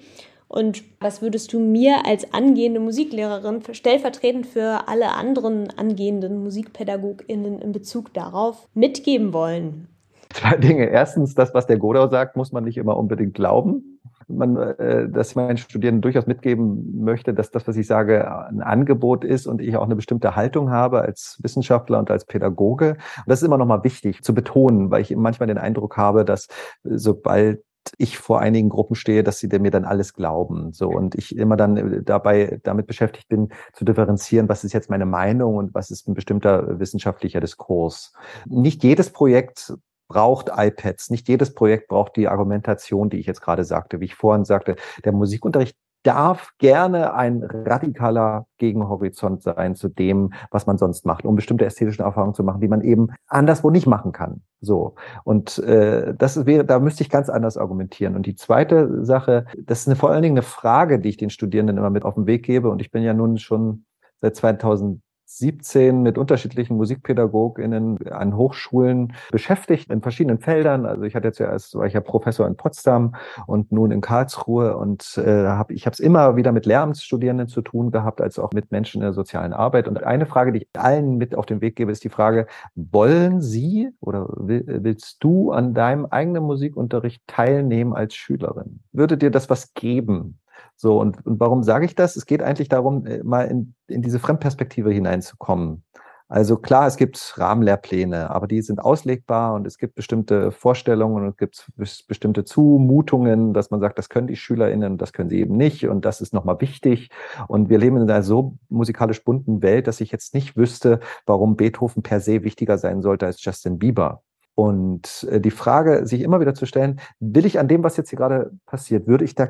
Und 0.47 0.83
was 0.99 1.21
würdest 1.21 1.53
du 1.53 1.59
mir 1.59 2.05
als 2.05 2.33
angehende 2.33 2.79
Musiklehrerin 2.79 3.61
stellvertretend 3.71 4.47
für 4.47 4.87
alle 4.89 5.11
anderen 5.11 5.69
angehenden 5.77 6.43
MusikpädagogInnen 6.43 7.61
in 7.61 7.71
Bezug 7.71 8.13
darauf 8.13 8.67
mitgeben 8.73 9.33
wollen? 9.33 9.87
Zwei 10.33 10.57
Dinge. 10.57 10.85
Erstens, 10.85 11.35
das, 11.35 11.53
was 11.53 11.67
der 11.67 11.77
Godau 11.77 12.07
sagt, 12.07 12.35
muss 12.35 12.51
man 12.51 12.63
nicht 12.63 12.77
immer 12.77 12.97
unbedingt 12.97 13.33
glauben. 13.33 13.99
Man, 14.27 14.55
äh, 14.55 15.09
dass 15.09 15.35
meinen 15.35 15.57
Studierenden 15.57 16.01
durchaus 16.01 16.25
mitgeben 16.25 17.03
möchte, 17.03 17.33
dass 17.33 17.51
das, 17.51 17.67
was 17.67 17.75
ich 17.75 17.87
sage, 17.87 18.29
ein 18.47 18.61
Angebot 18.61 19.25
ist 19.25 19.45
und 19.45 19.61
ich 19.61 19.75
auch 19.75 19.83
eine 19.83 19.95
bestimmte 19.95 20.35
Haltung 20.35 20.69
habe 20.69 21.01
als 21.01 21.37
Wissenschaftler 21.41 21.99
und 21.99 22.09
als 22.09 22.25
Pädagoge. 22.25 22.91
Und 22.91 23.27
das 23.27 23.41
ist 23.41 23.47
immer 23.47 23.57
nochmal 23.57 23.83
wichtig 23.83 24.23
zu 24.23 24.33
betonen, 24.33 24.89
weil 24.89 25.01
ich 25.01 25.15
manchmal 25.15 25.47
den 25.47 25.57
Eindruck 25.57 25.97
habe, 25.97 26.23
dass 26.23 26.47
sobald 26.83 27.61
ich 27.97 28.17
vor 28.17 28.39
einigen 28.39 28.69
Gruppen 28.69 28.95
stehe, 28.95 29.23
dass 29.23 29.39
sie 29.39 29.47
mir 29.47 29.71
dann 29.71 29.85
alles 29.85 30.13
glauben. 30.13 30.71
So 30.71 30.87
und 30.89 31.15
ich 31.15 31.35
immer 31.35 31.57
dann 31.57 32.03
dabei 32.05 32.59
damit 32.63 32.87
beschäftigt 32.87 33.27
bin, 33.27 33.49
zu 33.73 33.85
differenzieren, 33.85 34.49
was 34.49 34.63
ist 34.63 34.73
jetzt 34.73 34.89
meine 34.89 35.05
Meinung 35.05 35.55
und 35.55 35.73
was 35.73 35.89
ist 35.89 36.07
ein 36.07 36.13
bestimmter 36.13 36.79
wissenschaftlicher 36.79 37.39
Diskurs. 37.39 38.13
Nicht 38.45 38.83
jedes 38.83 39.09
Projekt 39.09 39.73
braucht 40.11 40.49
iPads. 40.53 41.09
Nicht 41.09 41.29
jedes 41.29 41.53
Projekt 41.53 41.87
braucht 41.87 42.17
die 42.17 42.27
Argumentation, 42.27 43.09
die 43.09 43.17
ich 43.17 43.25
jetzt 43.25 43.41
gerade 43.41 43.63
sagte. 43.63 44.01
Wie 44.01 44.05
ich 44.05 44.15
vorhin 44.15 44.43
sagte, 44.43 44.75
der 45.05 45.13
Musikunterricht 45.13 45.77
darf 46.03 46.49
gerne 46.57 47.13
ein 47.13 47.43
radikaler 47.43 48.45
Gegenhorizont 48.57 49.41
sein 49.41 49.75
zu 49.75 49.87
dem, 49.87 50.33
was 50.49 50.65
man 50.65 50.77
sonst 50.77 51.05
macht, 51.05 51.23
um 51.25 51.35
bestimmte 51.35 51.63
ästhetische 51.63 52.03
Erfahrungen 52.03 52.33
zu 52.33 52.43
machen, 52.43 52.59
die 52.59 52.67
man 52.67 52.81
eben 52.81 53.09
anderswo 53.27 53.69
nicht 53.69 53.87
machen 53.87 54.11
kann. 54.11 54.41
So 54.59 54.95
und 55.23 55.59
äh, 55.59 56.13
das 56.13 56.45
wäre, 56.45 56.65
da 56.65 56.79
müsste 56.79 57.03
ich 57.03 57.09
ganz 57.09 57.29
anders 57.29 57.55
argumentieren. 57.55 58.15
Und 58.15 58.25
die 58.25 58.35
zweite 58.35 59.05
Sache, 59.05 59.45
das 59.63 59.81
ist 59.81 59.87
eine, 59.87 59.95
vor 59.95 60.09
allen 60.09 60.23
Dingen 60.23 60.35
eine 60.35 60.43
Frage, 60.43 60.99
die 60.99 61.09
ich 61.09 61.17
den 61.17 61.29
Studierenden 61.29 61.77
immer 61.77 61.91
mit 61.91 62.03
auf 62.03 62.15
den 62.15 62.25
Weg 62.25 62.43
gebe. 62.43 62.69
Und 62.69 62.81
ich 62.81 62.91
bin 62.91 63.03
ja 63.03 63.13
nun 63.13 63.37
schon 63.37 63.85
seit 64.19 64.35
2000 64.35 65.01
17 65.37 66.01
mit 66.01 66.17
unterschiedlichen 66.17 66.77
MusikpädagogInnen 66.77 68.07
an 68.07 68.35
Hochschulen 68.35 69.13
beschäftigt 69.31 69.89
in 69.91 70.01
verschiedenen 70.01 70.39
Feldern. 70.39 70.85
Also 70.85 71.03
ich 71.03 71.15
hatte 71.15 71.31
zuerst 71.31 71.75
war 71.75 71.85
ich 71.85 71.93
ja 71.93 72.01
Professor 72.01 72.47
in 72.47 72.55
Potsdam 72.55 73.15
und 73.47 73.71
nun 73.71 73.91
in 73.91 74.01
Karlsruhe 74.01 74.75
und 74.77 75.17
äh, 75.17 75.47
hab, 75.47 75.71
ich 75.71 75.85
habe 75.85 75.93
es 75.93 75.99
immer 75.99 76.35
wieder 76.35 76.51
mit 76.51 76.65
Lehramtsstudierenden 76.65 77.47
zu 77.47 77.61
tun 77.61 77.91
gehabt, 77.91 78.21
als 78.21 78.39
auch 78.39 78.51
mit 78.53 78.71
Menschen 78.71 78.97
in 78.97 79.05
der 79.05 79.13
sozialen 79.13 79.53
Arbeit. 79.53 79.87
Und 79.87 80.03
eine 80.03 80.25
Frage, 80.25 80.51
die 80.51 80.59
ich 80.59 80.67
allen 80.77 81.17
mit 81.17 81.35
auf 81.35 81.45
den 81.45 81.61
Weg 81.61 81.75
gebe, 81.75 81.91
ist 81.91 82.03
die 82.03 82.09
Frage: 82.09 82.47
Wollen 82.75 83.41
Sie 83.41 83.89
oder 83.99 84.27
will, 84.35 84.63
willst 84.67 85.23
du 85.23 85.51
an 85.51 85.73
deinem 85.73 86.05
eigenen 86.05 86.43
Musikunterricht 86.43 87.21
teilnehmen 87.27 87.93
als 87.93 88.15
Schülerin? 88.15 88.81
Würde 88.91 89.17
dir 89.17 89.31
das 89.31 89.49
was 89.49 89.73
geben? 89.73 90.40
So, 90.81 90.99
und, 90.99 91.23
und 91.27 91.39
warum 91.39 91.61
sage 91.61 91.85
ich 91.85 91.93
das? 91.93 92.15
Es 92.15 92.25
geht 92.25 92.41
eigentlich 92.41 92.67
darum, 92.67 93.05
äh, 93.05 93.21
mal 93.21 93.43
in, 93.43 93.75
in 93.85 94.01
diese 94.01 94.17
Fremdperspektive 94.17 94.89
hineinzukommen. 94.89 95.83
Also 96.27 96.57
klar, 96.57 96.87
es 96.87 96.97
gibt 96.97 97.35
Rahmenlehrpläne, 97.37 98.31
aber 98.31 98.47
die 98.47 98.63
sind 98.63 98.79
auslegbar 98.79 99.53
und 99.53 99.67
es 99.67 99.77
gibt 99.77 99.93
bestimmte 99.93 100.51
Vorstellungen 100.51 101.23
und 101.23 101.29
es 101.29 101.37
gibt 101.37 101.71
bestimmte 102.07 102.45
Zumutungen, 102.45 103.53
dass 103.53 103.69
man 103.69 103.79
sagt, 103.79 103.99
das 103.99 104.09
können 104.09 104.25
die 104.25 104.35
SchülerInnen, 104.35 104.97
das 104.97 105.13
können 105.13 105.29
sie 105.29 105.39
eben 105.41 105.55
nicht 105.55 105.87
und 105.87 106.03
das 106.03 106.19
ist 106.19 106.33
nochmal 106.33 106.59
wichtig. 106.61 107.09
Und 107.47 107.69
wir 107.69 107.77
leben 107.77 107.97
in 107.97 108.09
einer 108.09 108.23
so 108.23 108.57
musikalisch 108.69 109.23
bunten 109.23 109.61
Welt, 109.61 109.85
dass 109.85 110.01
ich 110.01 110.11
jetzt 110.11 110.33
nicht 110.33 110.57
wüsste, 110.57 110.99
warum 111.27 111.57
Beethoven 111.57 112.01
per 112.01 112.21
se 112.21 112.43
wichtiger 112.43 112.79
sein 112.79 113.03
sollte 113.03 113.27
als 113.27 113.43
Justin 113.45 113.77
Bieber. 113.77 114.23
Und 114.55 115.27
äh, 115.29 115.39
die 115.39 115.51
Frage, 115.51 116.07
sich 116.07 116.21
immer 116.21 116.39
wieder 116.39 116.55
zu 116.55 116.65
stellen, 116.65 116.99
will 117.19 117.45
ich 117.45 117.59
an 117.59 117.67
dem, 117.67 117.83
was 117.83 117.97
jetzt 117.97 118.09
hier 118.09 118.17
gerade 118.17 118.51
passiert, 118.65 119.05
würde 119.05 119.25
ich 119.25 119.35
da 119.35 119.49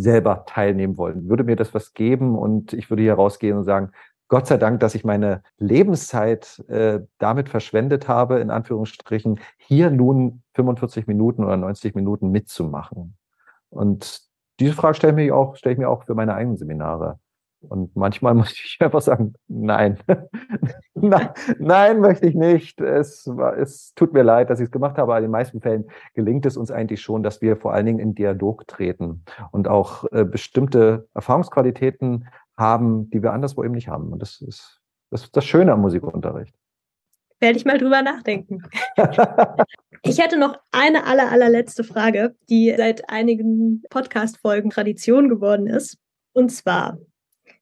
selber 0.00 0.44
teilnehmen 0.46 0.96
wollen? 0.96 1.28
Würde 1.28 1.44
mir 1.44 1.56
das 1.56 1.74
was 1.74 1.94
geben 1.94 2.36
und 2.36 2.72
ich 2.72 2.90
würde 2.90 3.02
hier 3.02 3.14
rausgehen 3.14 3.58
und 3.58 3.64
sagen, 3.64 3.92
Gott 4.28 4.46
sei 4.46 4.58
Dank, 4.58 4.78
dass 4.78 4.94
ich 4.94 5.04
meine 5.04 5.42
Lebenszeit 5.58 6.62
äh, 6.68 7.00
damit 7.18 7.48
verschwendet 7.48 8.06
habe, 8.06 8.38
in 8.38 8.50
Anführungsstrichen, 8.50 9.40
hier 9.56 9.90
nun 9.90 10.42
45 10.54 11.08
Minuten 11.08 11.42
oder 11.44 11.56
90 11.56 11.96
Minuten 11.96 12.30
mitzumachen. 12.30 13.16
Und 13.70 14.22
diese 14.60 14.74
Frage 14.74 14.94
stelle 14.94 15.12
ich 15.12 15.16
mir 15.16 15.36
auch, 15.36 15.56
stelle 15.56 15.72
ich 15.72 15.78
mir 15.80 15.88
auch 15.88 16.04
für 16.04 16.14
meine 16.14 16.34
eigenen 16.34 16.56
Seminare. 16.56 17.18
Und 17.68 17.94
manchmal 17.94 18.34
muss 18.36 18.52
ich 18.52 18.78
einfach 18.80 19.02
sagen, 19.02 19.34
nein, 19.48 19.98
nein, 20.94 21.30
nein, 21.58 22.00
möchte 22.00 22.26
ich 22.26 22.34
nicht. 22.34 22.80
Es, 22.80 23.30
es 23.58 23.92
tut 23.94 24.12
mir 24.12 24.22
leid, 24.22 24.50
dass 24.50 24.60
ich 24.60 24.66
es 24.66 24.70
gemacht 24.70 24.96
habe, 24.98 25.12
aber 25.12 25.18
in 25.18 25.24
den 25.24 25.30
meisten 25.30 25.60
Fällen 25.60 25.90
gelingt 26.14 26.46
es 26.46 26.56
uns 26.56 26.70
eigentlich 26.70 27.02
schon, 27.02 27.22
dass 27.22 27.42
wir 27.42 27.56
vor 27.56 27.72
allen 27.72 27.86
Dingen 27.86 27.98
in 27.98 28.14
Dialog 28.14 28.66
treten 28.66 29.24
und 29.52 29.68
auch 29.68 30.04
äh, 30.12 30.24
bestimmte 30.24 31.08
Erfahrungsqualitäten 31.14 32.28
haben, 32.56 33.10
die 33.10 33.22
wir 33.22 33.32
anderswo 33.32 33.64
eben 33.64 33.74
nicht 33.74 33.88
haben. 33.88 34.12
Und 34.12 34.20
das 34.20 34.40
ist 34.40 34.80
das, 35.10 35.24
ist 35.24 35.36
das 35.36 35.44
Schöne 35.44 35.72
am 35.72 35.80
Musikunterricht. 35.80 36.54
Werde 37.40 37.56
ich 37.56 37.64
mal 37.64 37.78
drüber 37.78 38.02
nachdenken. 38.02 38.62
ich 40.02 40.18
hätte 40.18 40.38
noch 40.38 40.58
eine 40.72 41.06
aller, 41.06 41.30
allerletzte 41.30 41.84
Frage, 41.84 42.36
die 42.48 42.72
seit 42.76 43.08
einigen 43.08 43.82
Podcast-Folgen 43.90 44.70
Tradition 44.70 45.28
geworden 45.28 45.66
ist. 45.66 45.98
Und 46.32 46.50
zwar, 46.50 46.98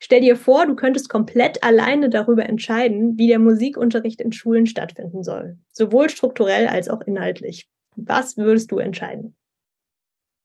Stell 0.00 0.20
dir 0.20 0.36
vor, 0.36 0.66
du 0.66 0.76
könntest 0.76 1.08
komplett 1.08 1.62
alleine 1.64 2.08
darüber 2.08 2.46
entscheiden, 2.48 3.18
wie 3.18 3.26
der 3.26 3.40
Musikunterricht 3.40 4.20
in 4.20 4.32
Schulen 4.32 4.66
stattfinden 4.66 5.24
soll, 5.24 5.58
sowohl 5.72 6.08
strukturell 6.08 6.68
als 6.68 6.88
auch 6.88 7.00
inhaltlich. 7.02 7.68
Was 7.96 8.36
würdest 8.36 8.70
du 8.70 8.78
entscheiden? 8.78 9.36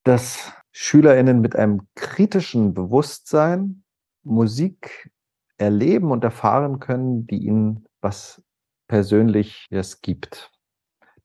Dass 0.04 0.52
Schülerinnen 0.72 1.40
mit 1.40 1.56
einem 1.56 1.88
kritischen 1.96 2.74
Bewusstsein 2.74 3.84
Musik 4.24 5.12
erleben 5.58 6.12
und 6.12 6.24
erfahren 6.24 6.80
können, 6.80 7.28
die 7.28 7.38
ihnen 7.38 7.86
was 8.02 8.42
Persönliches 8.88 10.02
gibt, 10.02 10.52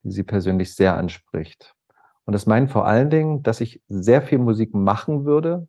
die 0.02 0.10
sie 0.10 0.22
persönlich 0.22 0.74
sehr 0.74 0.96
anspricht. 0.96 1.74
Und 2.24 2.34
das 2.34 2.46
meint 2.46 2.70
vor 2.70 2.86
allen 2.86 3.08
Dingen, 3.08 3.42
dass 3.42 3.62
ich 3.62 3.82
sehr 3.88 4.20
viel 4.20 4.38
Musik 4.38 4.74
machen 4.74 5.24
würde, 5.24 5.66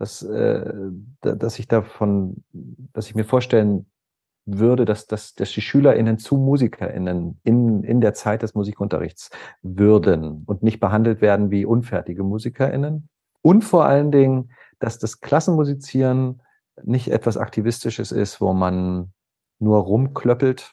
dass, 0.00 0.22
äh, 0.22 0.72
dass 1.20 1.58
ich 1.58 1.68
davon, 1.68 2.42
dass 2.52 3.08
ich 3.08 3.14
mir 3.14 3.24
vorstellen 3.24 3.84
würde, 4.46 4.86
dass, 4.86 5.06
dass, 5.06 5.34
dass 5.34 5.52
die 5.52 5.60
SchülerInnen 5.60 6.18
zu 6.18 6.38
MusikerInnen 6.38 7.38
in, 7.44 7.84
in 7.84 8.00
der 8.00 8.14
Zeit 8.14 8.42
des 8.42 8.54
Musikunterrichts 8.54 9.30
würden 9.62 10.44
und 10.46 10.62
nicht 10.62 10.80
behandelt 10.80 11.20
werden 11.20 11.50
wie 11.50 11.66
unfertige 11.66 12.24
MusikerInnen. 12.24 13.10
Und 13.42 13.62
vor 13.62 13.84
allen 13.84 14.10
Dingen, 14.10 14.52
dass 14.78 14.98
das 14.98 15.20
Klassenmusizieren 15.20 16.40
nicht 16.82 17.08
etwas 17.08 17.36
Aktivistisches 17.36 18.10
ist, 18.10 18.40
wo 18.40 18.54
man 18.54 19.12
nur 19.58 19.80
rumklöppelt 19.80 20.72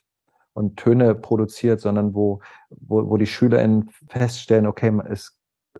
und 0.53 0.77
Töne 0.77 1.15
produziert, 1.15 1.81
sondern 1.81 2.15
wo, 2.15 2.39
wo, 2.69 3.09
wo 3.09 3.17
die 3.17 3.27
SchülerInnen 3.27 3.89
feststellen, 4.07 4.67
okay, 4.67 4.97
es 5.09 5.36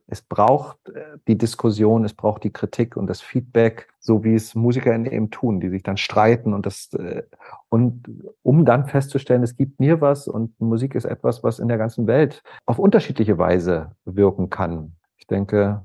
es 0.08 0.22
braucht 0.22 0.90
äh, 0.90 1.18
die 1.28 1.38
Diskussion, 1.38 2.06
es 2.06 2.14
braucht 2.14 2.44
die 2.44 2.52
Kritik 2.52 2.96
und 2.98 3.08
das 3.08 3.22
Feedback, 3.22 3.90
so 4.00 4.24
wie 4.24 4.36
es 4.36 4.56
MusikerInnen 4.56 5.12
eben 5.12 5.32
tun, 5.32 5.60
die 5.60 5.70
sich 5.70 5.84
dann 5.84 5.98
streiten 5.98 6.54
und 6.54 6.66
das, 6.66 6.94
äh, 6.94 7.24
und 7.70 8.04
um 8.44 8.66
dann 8.66 8.86
festzustellen, 8.86 9.44
es 9.44 9.56
gibt 9.56 9.80
mir 9.80 10.02
was 10.02 10.28
und 10.28 10.60
Musik 10.60 10.96
ist 10.96 11.06
etwas, 11.06 11.44
was 11.44 11.60
in 11.60 11.68
der 11.68 11.78
ganzen 11.78 12.08
Welt 12.08 12.44
auf 12.66 12.80
unterschiedliche 12.80 13.38
Weise 13.38 13.92
wirken 14.06 14.50
kann. 14.50 14.96
Ich 15.18 15.28
denke, 15.28 15.84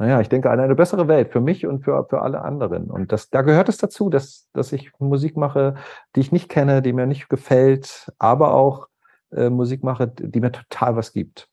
naja, 0.00 0.20
ich 0.20 0.30
denke 0.30 0.50
an 0.50 0.60
eine 0.60 0.74
bessere 0.74 1.08
Welt 1.08 1.30
für 1.30 1.42
mich 1.42 1.66
und 1.66 1.84
für, 1.84 2.06
für 2.08 2.22
alle 2.22 2.40
anderen. 2.40 2.90
Und 2.90 3.12
das, 3.12 3.28
da 3.28 3.42
gehört 3.42 3.68
es 3.68 3.76
dazu, 3.76 4.08
dass, 4.08 4.48
dass 4.54 4.72
ich 4.72 4.92
Musik 4.98 5.36
mache, 5.36 5.74
die 6.16 6.20
ich 6.20 6.32
nicht 6.32 6.48
kenne, 6.48 6.80
die 6.80 6.94
mir 6.94 7.06
nicht 7.06 7.28
gefällt, 7.28 8.10
aber 8.18 8.54
auch 8.54 8.88
äh, 9.30 9.50
Musik 9.50 9.84
mache, 9.84 10.08
die 10.08 10.40
mir 10.40 10.52
total 10.52 10.96
was 10.96 11.12
gibt. 11.12 11.49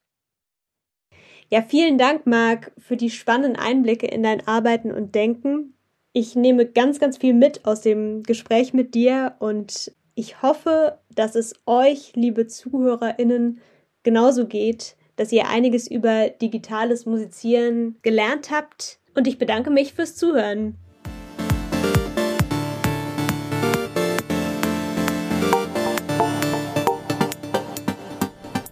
Ja, 1.50 1.62
vielen 1.62 1.98
Dank, 1.98 2.28
Marc, 2.28 2.74
für 2.78 2.98
die 2.98 3.10
spannenden 3.10 3.56
Einblicke 3.56 4.08
in 4.08 4.22
dein 4.22 4.46
Arbeiten 4.48 4.92
und 4.92 5.16
Denken. 5.16 5.74
Ich 6.12 6.36
nehme 6.36 6.66
ganz, 6.66 7.00
ganz 7.00 7.18
viel 7.18 7.34
mit 7.34 7.66
aus 7.66 7.82
dem 7.82 8.24
Gespräch 8.24 8.74
mit 8.74 8.96
dir 8.96 9.36
und 9.40 9.94
ich 10.16 10.42
hoffe, 10.42 11.00
dass 11.14 11.36
es 11.36 11.54
euch, 11.66 12.14
liebe 12.16 12.48
ZuhörerInnen, 12.48 13.62
genauso 14.04 14.48
geht, 14.48 14.96
dass 15.16 15.32
ihr 15.32 15.48
einiges 15.48 15.90
über 15.90 16.30
digitales 16.30 17.06
Musizieren 17.06 17.98
gelernt 18.02 18.52
habt. 18.52 19.00
Und 19.16 19.28
ich 19.28 19.38
bedanke 19.38 19.70
mich 19.70 19.94
fürs 19.94 20.16
Zuhören. 20.16 20.76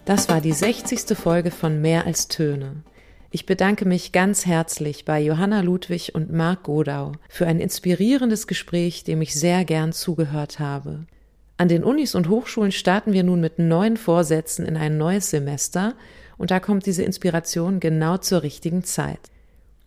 Das 0.06 0.28
war 0.28 0.40
die 0.40 0.52
60. 0.52 1.18
Folge 1.18 1.50
von 1.50 1.80
Mehr 1.80 2.06
als 2.06 2.28
Töne. 2.28 2.84
Ich 3.32 3.44
bedanke 3.44 3.84
mich 3.88 4.12
ganz 4.12 4.46
herzlich 4.46 5.04
bei 5.04 5.20
Johanna 5.20 5.62
Ludwig 5.62 6.14
und 6.14 6.32
Marc 6.32 6.62
Godau 6.62 7.10
für 7.28 7.48
ein 7.48 7.58
inspirierendes 7.58 8.46
Gespräch, 8.46 9.02
dem 9.02 9.20
ich 9.20 9.34
sehr 9.34 9.64
gern 9.64 9.92
zugehört 9.92 10.60
habe. 10.60 11.06
An 11.56 11.66
den 11.66 11.82
Unis 11.82 12.14
und 12.14 12.28
Hochschulen 12.28 12.70
starten 12.70 13.14
wir 13.14 13.24
nun 13.24 13.40
mit 13.40 13.58
neuen 13.58 13.96
Vorsätzen 13.96 14.64
in 14.64 14.76
ein 14.76 14.96
neues 14.96 15.30
Semester 15.30 15.94
und 16.38 16.52
da 16.52 16.60
kommt 16.60 16.86
diese 16.86 17.02
Inspiration 17.02 17.80
genau 17.80 18.16
zur 18.16 18.44
richtigen 18.44 18.84
Zeit. 18.84 19.18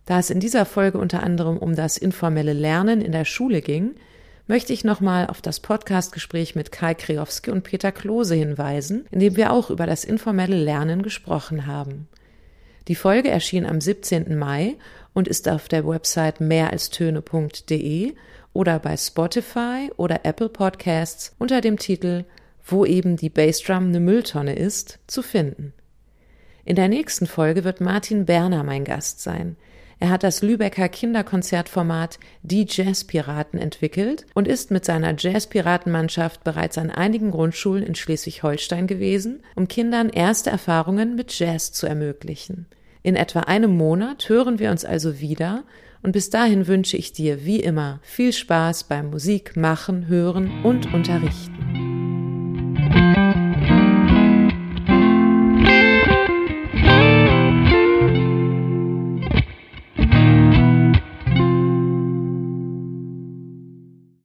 Da 0.04 0.18
es 0.18 0.28
in 0.28 0.38
dieser 0.38 0.66
Folge 0.66 0.98
unter 0.98 1.22
anderem 1.22 1.56
um 1.56 1.74
das 1.74 1.96
informelle 1.96 2.52
Lernen 2.52 3.00
in 3.00 3.12
der 3.12 3.24
Schule 3.24 3.62
ging, 3.62 3.94
möchte 4.50 4.72
ich 4.72 4.82
nochmal 4.82 5.28
auf 5.28 5.40
das 5.40 5.60
Podcastgespräch 5.60 6.56
mit 6.56 6.72
Kai 6.72 6.94
Kreowski 6.94 7.52
und 7.52 7.62
Peter 7.62 7.92
Klose 7.92 8.34
hinweisen, 8.34 9.06
in 9.12 9.20
dem 9.20 9.36
wir 9.36 9.52
auch 9.52 9.70
über 9.70 9.86
das 9.86 10.02
informelle 10.02 10.56
Lernen 10.56 11.04
gesprochen 11.04 11.68
haben. 11.68 12.08
Die 12.88 12.96
Folge 12.96 13.30
erschien 13.30 13.64
am 13.64 13.80
17. 13.80 14.36
Mai 14.36 14.74
und 15.14 15.28
ist 15.28 15.48
auf 15.48 15.68
der 15.68 15.86
Website 15.86 16.40
mehralstöne.de 16.40 18.14
oder 18.52 18.80
bei 18.80 18.96
Spotify 18.96 19.88
oder 19.96 20.24
Apple 20.24 20.48
Podcasts 20.48 21.32
unter 21.38 21.60
dem 21.60 21.78
Titel 21.78 22.24
Wo 22.66 22.84
eben 22.84 23.16
die 23.16 23.30
Bassdrum 23.30 23.84
eine 23.84 24.00
Mülltonne 24.00 24.56
ist, 24.56 24.98
zu 25.06 25.22
finden. 25.22 25.74
In 26.64 26.74
der 26.74 26.88
nächsten 26.88 27.28
Folge 27.28 27.62
wird 27.62 27.80
Martin 27.80 28.26
Berner 28.26 28.64
mein 28.64 28.82
Gast 28.82 29.22
sein. 29.22 29.54
Er 30.00 30.08
hat 30.08 30.22
das 30.22 30.40
Lübecker 30.40 30.88
Kinderkonzertformat 30.88 32.18
Die 32.42 32.66
Jazzpiraten 32.66 33.60
entwickelt 33.60 34.24
und 34.34 34.48
ist 34.48 34.70
mit 34.70 34.86
seiner 34.86 35.14
Jazzpiratenmannschaft 35.16 36.42
bereits 36.42 36.78
an 36.78 36.90
einigen 36.90 37.30
Grundschulen 37.30 37.84
in 37.84 37.94
Schleswig-Holstein 37.94 38.86
gewesen, 38.86 39.42
um 39.56 39.68
Kindern 39.68 40.08
erste 40.08 40.48
Erfahrungen 40.48 41.16
mit 41.16 41.38
Jazz 41.38 41.72
zu 41.72 41.86
ermöglichen. 41.86 42.66
In 43.02 43.14
etwa 43.14 43.40
einem 43.40 43.76
Monat 43.76 44.26
hören 44.30 44.58
wir 44.58 44.70
uns 44.70 44.86
also 44.86 45.20
wieder 45.20 45.64
und 46.02 46.12
bis 46.12 46.30
dahin 46.30 46.66
wünsche 46.66 46.96
ich 46.96 47.12
dir 47.12 47.44
wie 47.44 47.60
immer 47.60 48.00
viel 48.02 48.32
Spaß 48.32 48.84
beim 48.84 49.10
Musik 49.10 49.54
machen, 49.54 50.08
hören 50.08 50.64
und 50.64 50.94
unterrichten. 50.94 52.09